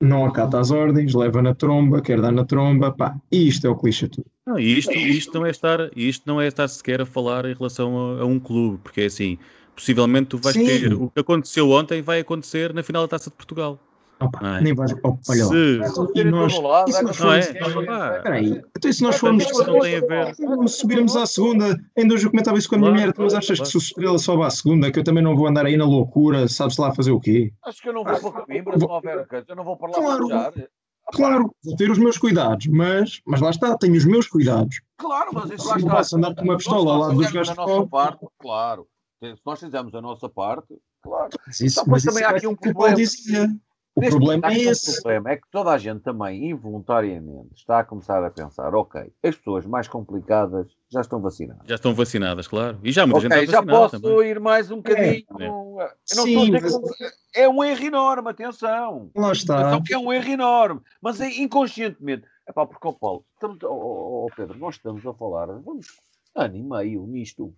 [0.00, 3.70] não acata as ordens, leva na tromba, quer dar na tromba, pá, e isto é
[3.70, 4.30] o clichê tudo.
[4.48, 8.16] Não, isto, isto, não é estar, isto não é estar sequer a falar em relação
[8.16, 9.36] a, a um clube, porque é assim,
[9.76, 10.64] possivelmente tu vais Sim.
[10.64, 13.78] ter o que aconteceu ontem vai acontecer na final da Taça de Portugal.
[14.20, 14.62] Opa, é?
[14.62, 14.90] Nem vais.
[15.04, 15.52] Opa, olha lá.
[15.52, 15.80] Se...
[16.14, 16.54] E nós,
[16.88, 17.46] e se nós formos.
[18.22, 19.44] Peraí, então se nós formos.
[20.40, 20.66] Não.
[20.66, 21.78] Subirmos à segunda.
[21.96, 23.14] Ainda hoje eu comentava isso com a minha mulher.
[23.18, 25.66] Mas achas que se o Estrela sobe à segunda, que eu também não vou andar
[25.66, 27.52] aí na loucura, sabes lá fazer o quê?
[27.64, 29.00] Acho que eu não vou para Coimbra, vou...
[29.46, 30.68] eu não vou para lá claro.
[31.12, 34.80] Claro, vou ter os meus cuidados, mas, mas lá está, tenho os meus cuidados.
[34.98, 35.90] Claro, mas isso lá está.
[35.90, 38.86] Posso andar com uma pistola ao lado dos gajos de Claro.
[39.22, 41.30] Se nós fizermos a nossa parte, claro.
[41.46, 42.96] Mas, isso, mas também há aqui um problema.
[43.98, 44.90] O Neste problema é esse.
[44.90, 49.12] O problema é que toda a gente também, involuntariamente, está a começar a pensar: ok,
[49.24, 51.66] as pessoas mais complicadas já estão vacinadas.
[51.66, 52.78] Já estão vacinadas, claro.
[52.84, 54.28] E já muita okay, gente está já posso também.
[54.28, 55.26] ir mais um bocadinho.
[55.80, 55.92] É, é.
[56.04, 56.72] Sim, mas...
[57.34, 59.10] é um erro enorme, atenção.
[59.16, 59.58] Lá está.
[59.58, 60.80] Atenção que é um erro enorme.
[61.02, 62.22] Mas é inconscientemente.
[62.46, 65.88] É pá, porque, ó Paulo, estamos, ó, ó, Pedro, nós estamos a falar, vamos
[66.36, 67.52] ano e meio nisto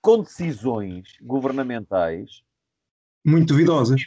[0.00, 2.42] com decisões governamentais
[3.22, 4.00] muito duvidosas.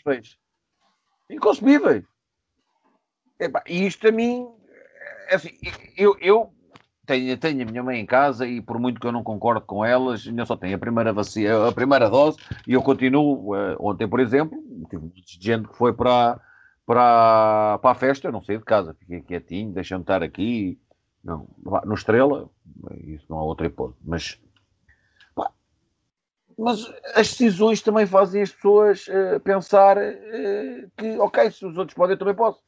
[1.29, 2.03] Inconcebíveis.
[3.67, 4.47] E isto a mim,
[5.29, 5.51] assim,
[5.95, 6.51] eu, eu
[7.05, 9.83] tenho, tenho a minha mãe em casa e por muito que eu não concordo com
[9.83, 12.37] elas, ainda só tenho a primeira vacina, a primeira dose
[12.67, 13.55] e eu continuo.
[13.55, 14.57] Uh, ontem, por exemplo,
[14.89, 16.39] tive gente que foi para,
[16.85, 20.79] para, para a festa, eu não saí de casa, fiquei quietinho, deixando estar aqui.
[21.23, 21.47] Não,
[21.85, 22.49] no Estrela,
[23.03, 24.39] isso não há outra hipótese, mas
[26.57, 31.95] mas as decisões também fazem as pessoas uh, pensar uh, que, ok, se os outros
[31.95, 32.61] podem, eu também posso.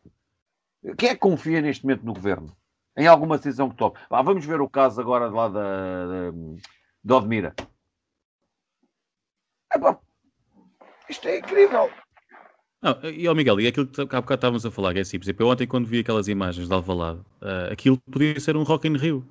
[0.98, 2.56] Quem é que confia neste momento no governo?
[2.96, 3.96] Em alguma decisão que tome?
[4.10, 5.62] Ah, vamos ver o caso agora lá da,
[6.08, 6.32] da,
[7.04, 7.56] de Odmira.
[11.10, 11.90] isto é incrível.
[12.82, 15.18] Não, e ao Miguel, e aquilo que há bocado estávamos a falar, que é assim,
[15.18, 18.64] por exemplo, eu ontem quando vi aquelas imagens de Alvalade, uh, aquilo podia ser um
[18.64, 19.26] Rock in Rio,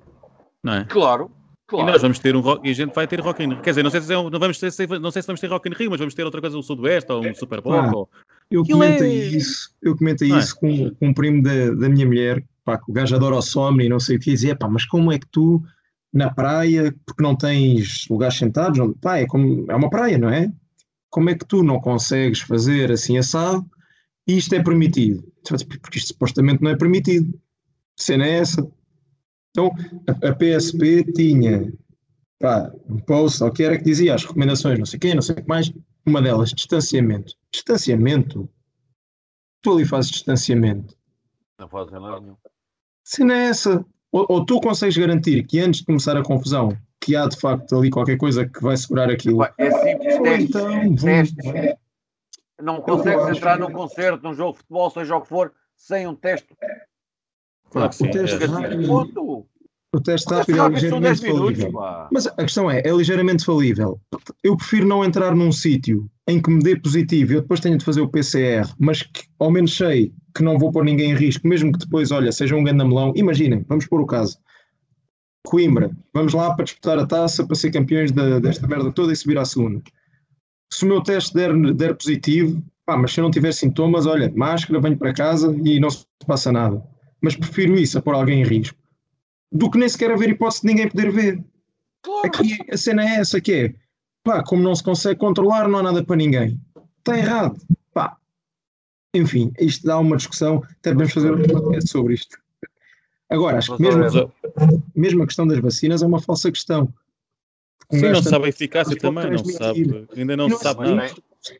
[0.63, 0.85] não é?
[0.85, 1.31] Claro,
[1.69, 1.87] Claro.
[1.87, 3.61] E nós vamos ter um rock, e a gente vai ter Rock in Rio.
[3.61, 5.47] Quer dizer, não sei se, é um, não vamos ter, não sei se vamos ter
[5.47, 7.95] Rock in Rio, mas vamos ter outra coisa, um Sudoeste ou um Super Bowl.
[7.95, 8.09] Ou...
[8.49, 9.25] Eu comentei é...
[9.27, 10.39] isso, eu comentei é?
[10.39, 13.85] isso com, com um primo da, da minha mulher, pá, o gajo adora o Somni
[13.85, 15.61] e não sei o que, dizia, pá, mas como é que tu,
[16.11, 20.51] na praia, porque não tens lugares sentados, pá, é, como, é uma praia, não é?
[21.11, 23.63] Como é que tu não consegues fazer assim assado
[24.27, 25.23] e isto é permitido?
[25.81, 27.31] Porque isto supostamente não é permitido.
[27.99, 28.67] A cena é essa.
[29.51, 29.71] Então,
[30.07, 31.71] a, a PSP tinha
[32.39, 35.35] pá, um post, ou que era que dizia as recomendações, não sei quê, não sei
[35.35, 35.71] o que mais.
[36.05, 37.33] Uma delas, distanciamento.
[37.51, 38.49] Distanciamento?
[39.61, 40.95] Tu ali fazes distanciamento.
[41.59, 42.37] Não fazes nada nenhum.
[43.03, 43.85] Cena é essa.
[44.11, 47.75] ou, ou, tu consegues garantir que antes de começar a confusão, que há de facto
[47.75, 49.43] ali qualquer coisa que vai segurar aquilo.
[49.43, 51.75] É simples, ou testes, então, testes.
[52.61, 56.15] Não consegues entrar num concerto, num jogo de futebol, seja o que for, sem um
[56.15, 56.55] teste.
[57.69, 58.45] Claro, o teste é.
[58.45, 59.45] rápido.
[59.91, 61.71] O teste rápido é ligeiramente falível.
[62.11, 63.99] Mas a questão é, é ligeiramente falível.
[64.43, 67.77] Eu prefiro não entrar num sítio em que me dê positivo e eu depois tenho
[67.77, 71.15] de fazer o PCR, mas que ao menos sei que não vou pôr ninguém em
[71.15, 73.11] risco, mesmo que depois, olha, seja um melão.
[73.15, 74.37] Imaginem, vamos pôr o caso.
[75.47, 79.15] Coimbra, vamos lá para disputar a taça, para ser campeões da, desta merda toda e
[79.15, 79.81] subir à segunda.
[80.71, 84.31] Se o meu teste der, der positivo, pá, mas se eu não tiver sintomas, olha,
[84.35, 86.83] máscara, venho para casa e não se passa nada.
[87.21, 88.77] Mas prefiro isso a pôr alguém em risco
[89.51, 91.43] do que nem sequer haver hipótese de ninguém poder ver.
[92.01, 92.27] Claro.
[92.27, 93.75] Aqui a cena é essa que é,
[94.23, 96.59] pá, como não se consegue controlar, não há nada para ninguém.
[96.99, 97.59] Está errado.
[97.93, 98.17] Pá.
[99.13, 102.37] Enfim, isto dá uma discussão, até podemos fazer um podcast sobre isto.
[103.29, 104.31] Agora, acho que mesmo,
[104.95, 106.91] mesmo a questão das vacinas é uma falsa questão.
[107.91, 111.11] Sim, não sabe a eficácia também, não sabe, ainda não, não se sabe nada.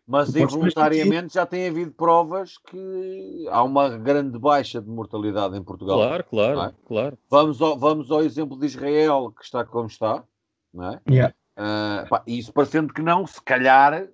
[0.05, 5.97] Mas involuntariamente já tem havido provas que há uma grande baixa de mortalidade em Portugal.
[5.97, 6.73] Claro, claro, é?
[6.85, 7.17] claro.
[7.29, 10.23] Vamos ao, vamos ao exemplo de Israel, que está como está,
[10.73, 11.01] não é?
[11.09, 11.33] Yeah.
[11.57, 14.07] Uh, pá, isso parecendo que não, se calhar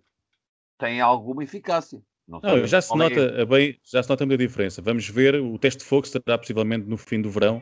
[0.78, 2.02] tem alguma eficácia.
[2.28, 3.46] Não, não já, se nota é.
[3.46, 4.82] bem, já se nota a diferença.
[4.82, 7.62] Vamos ver, o teste de fogo será possivelmente no fim do verão,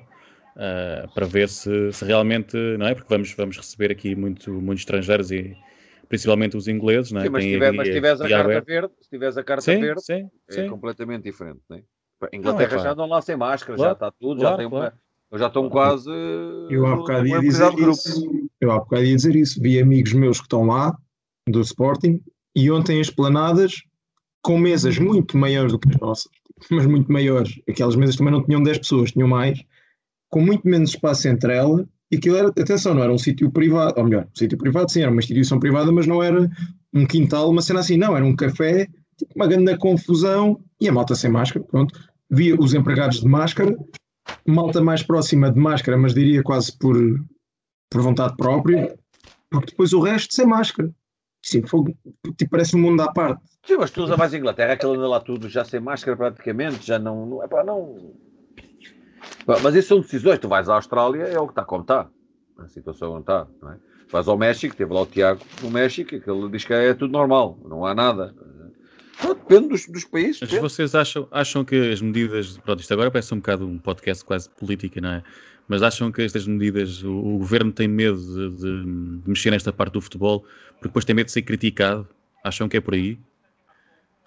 [0.56, 2.96] uh, para ver se, se, realmente, não é?
[2.96, 5.56] Porque vamos, vamos receber aqui muito, muitos estrangeiros e
[6.08, 7.24] principalmente os ingleses, não é?
[7.26, 10.02] Sim, mas, tiver, mas se tiveres a carta verde, se tiveres a carta sim, verde,
[10.02, 10.70] sim, é sim.
[10.70, 11.84] completamente diferente, não é?
[12.32, 14.70] Inglaterra não, é já andam lá sem máscara, claro, já está tudo, claro, já tem
[14.70, 14.96] claro.
[15.32, 16.10] uma, já estão quase.
[16.70, 18.50] Eu há bocado ia dizer isso.
[18.62, 19.62] Eu há bocado ia dizer isso.
[19.62, 20.98] Vi amigos meus que estão lá,
[21.50, 22.22] do Sporting,
[22.56, 23.84] e ontem as planadas
[24.42, 26.32] com mesas muito maiores do que as nossas,
[26.70, 27.60] mas muito maiores.
[27.68, 29.62] Aquelas mesas também não tinham 10 pessoas, tinham mais,
[30.30, 33.96] com muito menos espaço entre elas e aquilo era, atenção, não era um sítio privado,
[33.98, 36.48] ou melhor, um sítio privado sim, era uma instituição privada, mas não era
[36.94, 38.88] um quintal, uma cena assim, não, era um café,
[39.18, 42.00] tipo, uma grande confusão, e a malta sem máscara, pronto.
[42.30, 43.76] Via os empregados de máscara,
[44.46, 46.96] malta mais próxima de máscara, mas diria quase por,
[47.90, 48.96] por vontade própria,
[49.50, 50.92] porque depois o resto sem máscara.
[51.44, 51.98] Sim, fogo,
[52.38, 53.42] tipo, parece um mundo à parte.
[53.66, 57.00] Sim, mas tu usa mais Inglaterra, aquele anda lá tudo já sem máscara praticamente, já
[57.00, 58.14] não, não é para não
[59.46, 60.40] mas isso são decisões.
[60.40, 62.08] Tu vais à Austrália, é o que está como está.
[62.58, 63.48] A situação não está.
[63.62, 63.78] Não é?
[64.12, 67.12] Vais ao México, teve lá o Tiago no México, que ele diz que é tudo
[67.12, 68.34] normal, não há nada.
[69.24, 70.40] Não, depende dos, dos países.
[70.42, 72.58] Mas vocês acham, acham que as medidas.
[72.58, 75.24] Pronto, isto agora parece um bocado um podcast quase política, não é?
[75.68, 79.72] Mas acham que estas medidas, o, o governo tem medo de, de, de, mexer nesta
[79.72, 80.42] parte do futebol,
[80.74, 82.08] porque depois tem medo de ser criticado?
[82.44, 83.18] Acham que é por aí?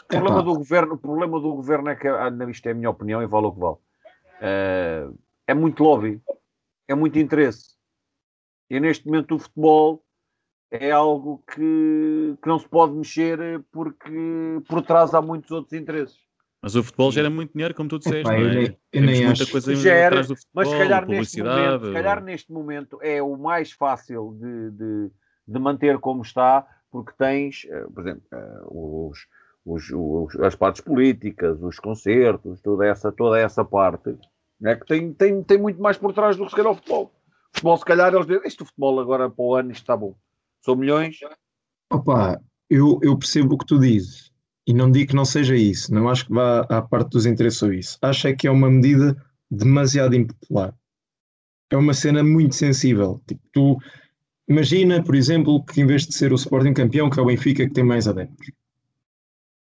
[0.02, 2.88] O problema, do governo, o problema do governo é que, ah, isto é a minha
[2.88, 3.76] opinião e vale o que vale
[4.40, 6.20] Uh, é muito lobby,
[6.88, 7.76] é muito interesse.
[8.68, 10.04] E neste momento o futebol
[10.70, 16.18] é algo que, que não se pode mexer porque por trás há muitos outros interesses.
[16.62, 18.64] Mas o futebol gera muito dinheiro, como tu disseste, Epá, não é?
[18.64, 19.52] Eu, eu nem muita acho.
[19.52, 23.22] coisa gera, atrás do futebol, mas se calhar, neste momento, se calhar neste momento é
[23.22, 25.10] o mais fácil de, de,
[25.46, 29.20] de manter como está, porque tens, uh, por exemplo, uh, os,
[29.66, 34.16] os, os, as partes políticas, os concertos, toda essa, toda essa parte,
[34.60, 37.04] né, que tem, tem, tem muito mais por trás do que se calhar o futebol.
[37.06, 40.14] O futebol, se calhar, eles dizem, este futebol agora para o ano está bom.
[40.64, 41.18] São milhões.
[41.92, 42.40] Opa,
[42.70, 44.32] eu, eu percebo o que tu dizes.
[44.66, 45.92] E não digo que não seja isso.
[45.92, 47.98] Não acho que vá à parte dos interesses ou isso.
[48.02, 49.16] Acho é que é uma medida
[49.50, 50.74] demasiado impopular.
[51.70, 53.20] É uma cena muito sensível.
[53.26, 53.78] Tipo, tu
[54.48, 57.66] imagina, por exemplo, que em vez de ser o Sporting campeão, que é o Benfica
[57.66, 58.50] que tem mais adeptos,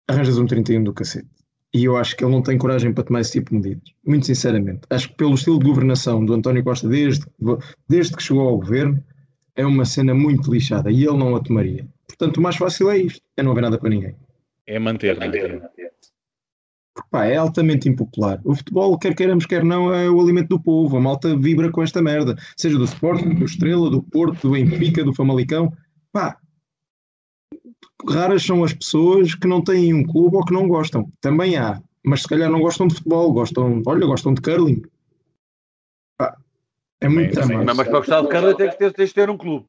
[0.07, 1.27] arranjas um 31 do cacete.
[1.73, 3.89] E eu acho que ele não tem coragem para tomar esse tipo de medidas.
[4.05, 4.81] Muito sinceramente.
[4.89, 7.25] Acho que pelo estilo de governação do António Costa desde,
[7.89, 9.03] desde que chegou ao governo,
[9.55, 11.87] é uma cena muito lixada e ele não a tomaria.
[12.07, 14.15] Portanto, o mais fácil é isto: é não haver nada para ninguém.
[14.67, 15.61] É manter, é manter.
[16.95, 18.39] Porque, pá, é altamente impopular.
[18.43, 20.95] O futebol, quer queiramos, quer não, é o alimento do povo.
[20.95, 22.35] A malta vibra com esta merda.
[22.55, 25.73] Seja do Sporting, do Estrela, do Porto, do Benfica, do Famalicão.
[26.11, 26.37] Pá,
[28.07, 31.11] raras são as pessoas que não têm um clube ou que não gostam.
[31.21, 34.81] Também há, mas se calhar não gostam de futebol, gostam, olha, gostam de curling.
[36.19, 36.35] Ah,
[37.01, 39.37] é muito sim, Mas para gostar de curling tens que ter, tens de ter um
[39.37, 39.65] clube.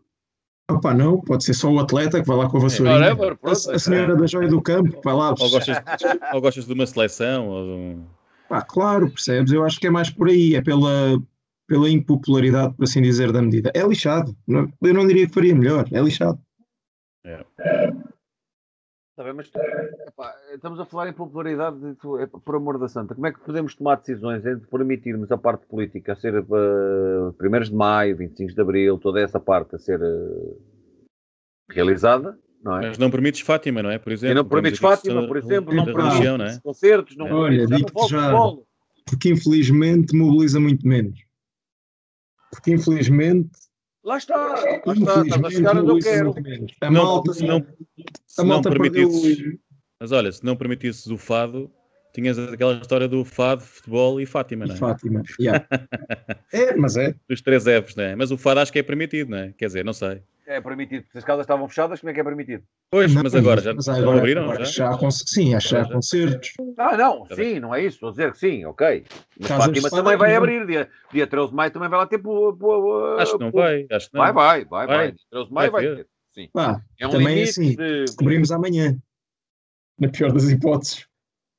[0.71, 2.97] Opa, não, pode ser só o atleta que vai lá com a vassourinha.
[2.97, 5.35] É, a, a, senhora da joia do campo vai lá.
[5.39, 5.77] Ou gostas,
[6.33, 7.49] ou gostas de uma seleção.
[7.49, 8.05] Ou de um...
[8.49, 9.53] Pá, claro, percebes?
[9.53, 11.21] Eu acho que é mais por aí, é pela,
[11.69, 13.71] pela impopularidade, por assim dizer, da medida.
[13.75, 14.35] É lixado.
[14.49, 16.39] Eu não diria que faria melhor, é lixado.
[17.27, 17.45] É.
[19.15, 19.49] Está bem, mas
[20.09, 21.97] epá, estamos a falar em popularidade, de,
[22.45, 23.15] por amor da santa.
[23.15, 27.49] Como é que podemos tomar decisões entre permitirmos a parte política a ser uh, eh,
[27.49, 30.61] 1 de maio, 25 de abril, toda essa parte a ser uh,
[31.71, 32.37] realizada?
[32.61, 32.89] Não é?
[32.89, 34.01] Mas não permites Fátima, não é?
[34.01, 36.61] Por exemplo, e não permites Fátima, por exemplo, não permites é?
[36.61, 38.33] concertos, não Olha, digo já,
[39.07, 41.21] porque infelizmente mobiliza muito menos.
[42.51, 43.53] Porque infelizmente
[44.05, 46.35] Lá está, lá está, estás a chegar onde eu quero.
[46.83, 47.67] A malta, se não,
[48.27, 49.59] se a malta não permitisses, perdeu...
[49.99, 51.73] Mas olha, se não permitisses o fado,
[52.13, 54.79] tinhas aquela história do fado, futebol e Fátima, não é?
[54.79, 55.67] Fátima, yeah.
[56.53, 57.15] é, mas é.
[57.27, 58.15] Dos três Fs, não é?
[58.15, 59.55] Mas o fado acho que é permitido, não é?
[59.57, 60.23] Quer dizer, não sei.
[60.47, 61.07] É permitido.
[61.11, 62.63] Se as casas estavam fechadas, como é que é permitido?
[62.91, 64.93] Pois, não, mas agora já, mas agora, abriram, agora já?
[64.93, 66.53] já sim, acho que há concertos.
[66.77, 67.97] Ah, não, sim, não é isso.
[67.97, 69.05] Estou a dizer que sim, ok.
[69.39, 70.67] Mas Casas Fátima também vai abrir.
[70.67, 72.21] Dia, dia 13 de maio também vai lá ter.
[73.19, 73.87] acho que não vai.
[73.91, 74.23] Acho que não.
[74.23, 74.87] Vai, vai, vai.
[74.87, 75.13] vai.
[75.13, 76.09] Dia 13 de maio vai, vai ter.
[76.35, 76.49] Sim.
[76.57, 77.77] Ah, é um também é assim.
[77.77, 78.01] De...
[78.05, 78.97] Descobrimos amanhã.
[79.99, 81.07] Na pior das hipóteses.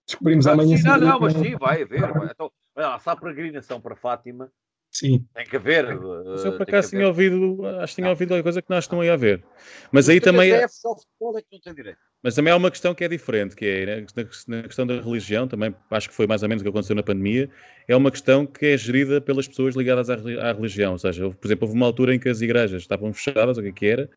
[0.06, 0.78] Descobrimos ah, amanhã.
[0.78, 2.12] Sim, não, não, mas sim, vai haver.
[2.12, 2.30] Vai.
[2.32, 2.52] Então,
[2.99, 4.52] se há peregrinação para Fátima,
[4.95, 5.27] Sim.
[5.34, 5.85] Tem que haver.
[5.99, 9.01] Mas eu por acaso tinha ouvido, acho que tinha ouvido alguma coisa que nós estão
[9.01, 9.43] aí a ver.
[9.91, 10.53] Mas aí também.
[10.53, 10.65] É...
[12.23, 14.05] Mas também há uma questão que é diferente, que é né,
[14.47, 17.03] na questão da religião, também acho que foi mais ou menos o que aconteceu na
[17.03, 17.49] pandemia,
[17.89, 20.93] é uma questão que é gerida pelas pessoas ligadas à, à religião.
[20.93, 23.67] Ou seja, por exemplo, houve uma altura em que as igrejas estavam fechadas, o que,
[23.67, 24.09] é que era,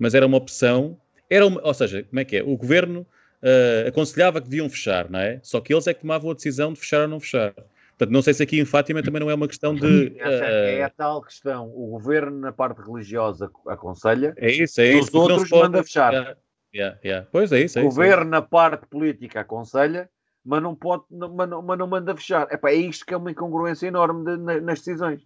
[0.00, 0.98] mas era uma opção.
[1.30, 2.42] Era uma, ou seja, como é que é?
[2.42, 3.06] O governo
[3.40, 5.38] uh, aconselhava que deviam fechar, não é?
[5.44, 7.54] Só que eles é que tomavam a decisão de fechar ou não fechar.
[7.96, 10.14] Portanto, não sei se aqui em Fátima também não é uma questão de.
[10.18, 11.68] Essa é, é a tal questão.
[11.68, 14.34] O governo, na parte religiosa, aconselha.
[14.36, 15.08] É isso, é isso.
[15.08, 15.62] Os outros pode...
[15.62, 16.12] manda fechar.
[16.12, 16.36] Yeah,
[16.74, 17.28] yeah, yeah.
[17.30, 17.78] Pois é isso.
[17.78, 20.10] É o governo, na parte política, aconselha,
[20.44, 22.52] mas não, pode, mas não, mas não manda fechar.
[22.52, 25.22] Epá, é isto que é uma incongruência enorme de, nas decisões.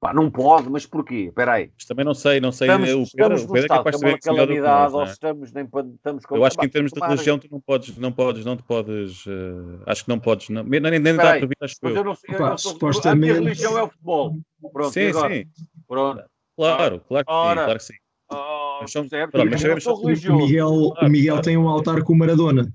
[0.00, 1.26] Pá, não pode, mas porquê?
[1.28, 1.72] Espera aí.
[1.74, 2.68] Mas também não sei, não sei.
[2.68, 5.04] Estamos, o Pedro, estamos o Pedro é capaz de uma calamidade, ou é?
[5.06, 8.44] estamos, nem, estamos Eu acho que em termos de religião tu não podes, não podes,
[8.44, 11.56] não te podes, uh, acho que não podes, não, nem, nem, nem dá para vir,
[11.60, 12.04] acho mas eu.
[12.04, 13.30] não, eu Opa, não sou, supostamente...
[13.30, 14.36] A minha religião é o futebol.
[14.72, 15.44] Pronto, sim, sim.
[15.88, 16.22] Pronto.
[16.56, 17.94] Claro, claro que sim, claro que sim.
[18.30, 22.16] Oh, mas são, pronto, mas sabemos, o Miguel, o Miguel tem um altar com o
[22.16, 22.72] Maradona.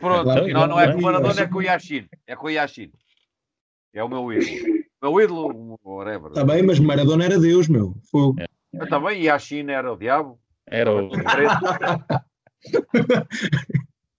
[0.00, 2.06] Pronto, é não, não é com o Maradona, é com o Yashin.
[2.26, 2.90] É com o Yashin.
[3.92, 4.71] É o meu ídolo.
[5.02, 6.28] Meu ídolo, whatever.
[6.28, 7.94] Está bem, mas Maradona era Deus, meu.
[8.08, 8.40] Fogo.
[8.40, 8.46] É.
[8.84, 10.38] Está bem, e a China era o diabo?
[10.66, 11.10] Era o.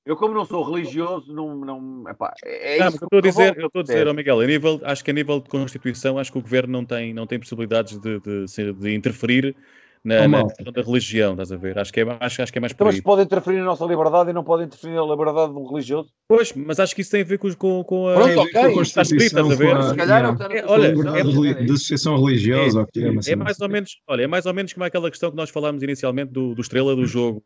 [0.05, 1.55] Eu, como não sou religioso, não.
[1.55, 4.41] não epá, é não, isso eu estou a dizer, eu estou a dizer, oh Miguel,
[4.41, 7.25] a nível, acho que a nível de Constituição, acho que o governo não tem, não
[7.25, 9.55] tem possibilidades de, de, de interferir
[10.03, 11.79] na, na questão da religião, estás a ver?
[11.79, 14.31] Acho que é, acho, acho que é mais por Mas pode interferir na nossa liberdade
[14.31, 16.09] e não pode interferir na liberdade do religioso?
[16.27, 18.51] Pois, mas acho que isso tem a ver com, com, com a, Pronto, okay.
[18.51, 19.83] com a Constituição, a ver?
[19.83, 20.59] Se calhar yeah.
[20.59, 23.31] é, olha, é, da associação religiosa, é, é, assim.
[23.31, 25.81] é, mais ou menos, olha, é mais ou menos como aquela questão que nós falámos
[25.81, 27.41] inicialmente do, do estrela do jogo,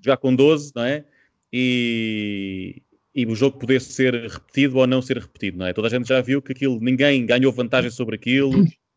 [0.00, 1.04] já com 12, não é?
[1.52, 2.80] E,
[3.12, 5.72] e o jogo poder ser repetido ou não ser repetido, não é?
[5.72, 8.52] Toda a gente já viu que aquilo, ninguém ganhou vantagem sobre aquilo,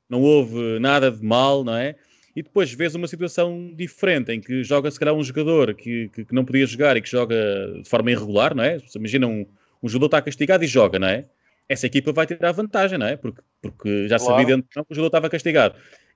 [0.07, 1.95] não houve nada de mal, não é?
[2.35, 6.25] E depois vês uma situação diferente em que joga se calhar um jogador que, que,
[6.25, 7.35] que, não podia jogar e que joga
[7.81, 8.77] de forma irregular, não é?
[8.95, 9.45] Imagina um,
[9.83, 11.25] um jogador está castigado e joga, não é?
[11.67, 13.17] Essa equipa vai ter a vantagem, não é?
[13.17, 14.33] Porque, porque já claro.
[14.33, 15.75] sabia dentro que o jogador estava castigado.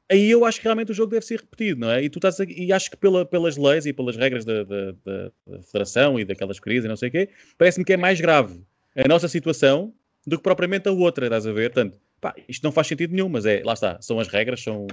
[0.10, 2.04] Aí eu acho que realmente o jogo deve ser repetido, não é?
[2.04, 5.32] E tu estás e acho que pela, pelas leis e pelas regras da, da, da,
[5.48, 8.62] da federação e daquelas crises e não sei o quê, parece-me que é mais grave
[8.96, 9.94] a nossa situação
[10.26, 11.72] do que propriamente a outra, estás a ver?
[11.72, 14.88] Portanto, Pá, isto não faz sentido nenhum, mas é, lá está, são as regras, são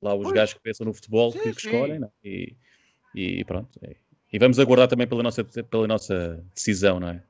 [0.00, 0.34] lá os pois.
[0.34, 2.00] gajos que pensam no futebol sim, que, que escolhem?
[2.00, 2.08] É?
[2.22, 2.56] E,
[3.12, 3.76] e pronto.
[3.82, 3.96] É.
[4.32, 7.22] E vamos aguardar também pela nossa, pela nossa decisão, não é?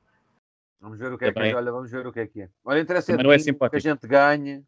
[0.79, 1.55] Vamos ver o que é que é.
[1.55, 2.49] Olha, vamos ver o que é que é.
[2.63, 4.63] Olha, interessa é que a gente ganhe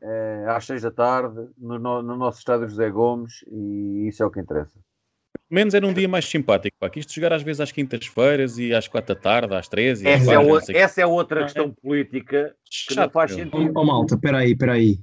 [0.00, 4.26] é, às seis da tarde no, no, no nosso estádio José Gomes e isso é
[4.26, 4.80] o que interessa
[5.50, 6.88] menos era um dia mais simpático, pá.
[6.88, 10.02] Que isto jogar às vezes às quintas-feiras e às quatro da tarde, às três.
[10.04, 11.80] Essa, é, o, essa é outra questão é.
[11.80, 13.72] política que Chato, não faz sentido.
[13.74, 15.00] Oh, malta, peraí, peraí.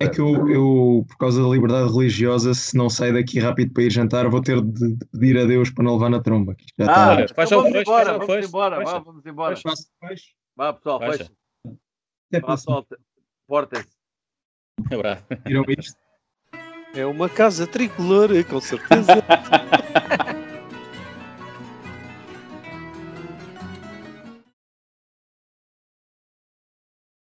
[0.00, 3.84] É que eu, eu, por causa da liberdade religiosa, se não sair daqui rápido para
[3.84, 6.56] ir jantar, vou ter de pedir a Deus para não levar na tromba.
[6.80, 7.44] Ah, está...
[7.44, 9.54] então vamos, embora, vamos embora, vá, vamos embora.
[10.56, 11.30] Vá, pessoal, fecha.
[12.42, 12.86] Vá, pessoal,
[13.46, 14.00] portem-se.
[14.92, 15.24] Abraço.
[15.46, 15.99] Viram isto?
[16.94, 19.22] É uma casa tricolor, com certeza.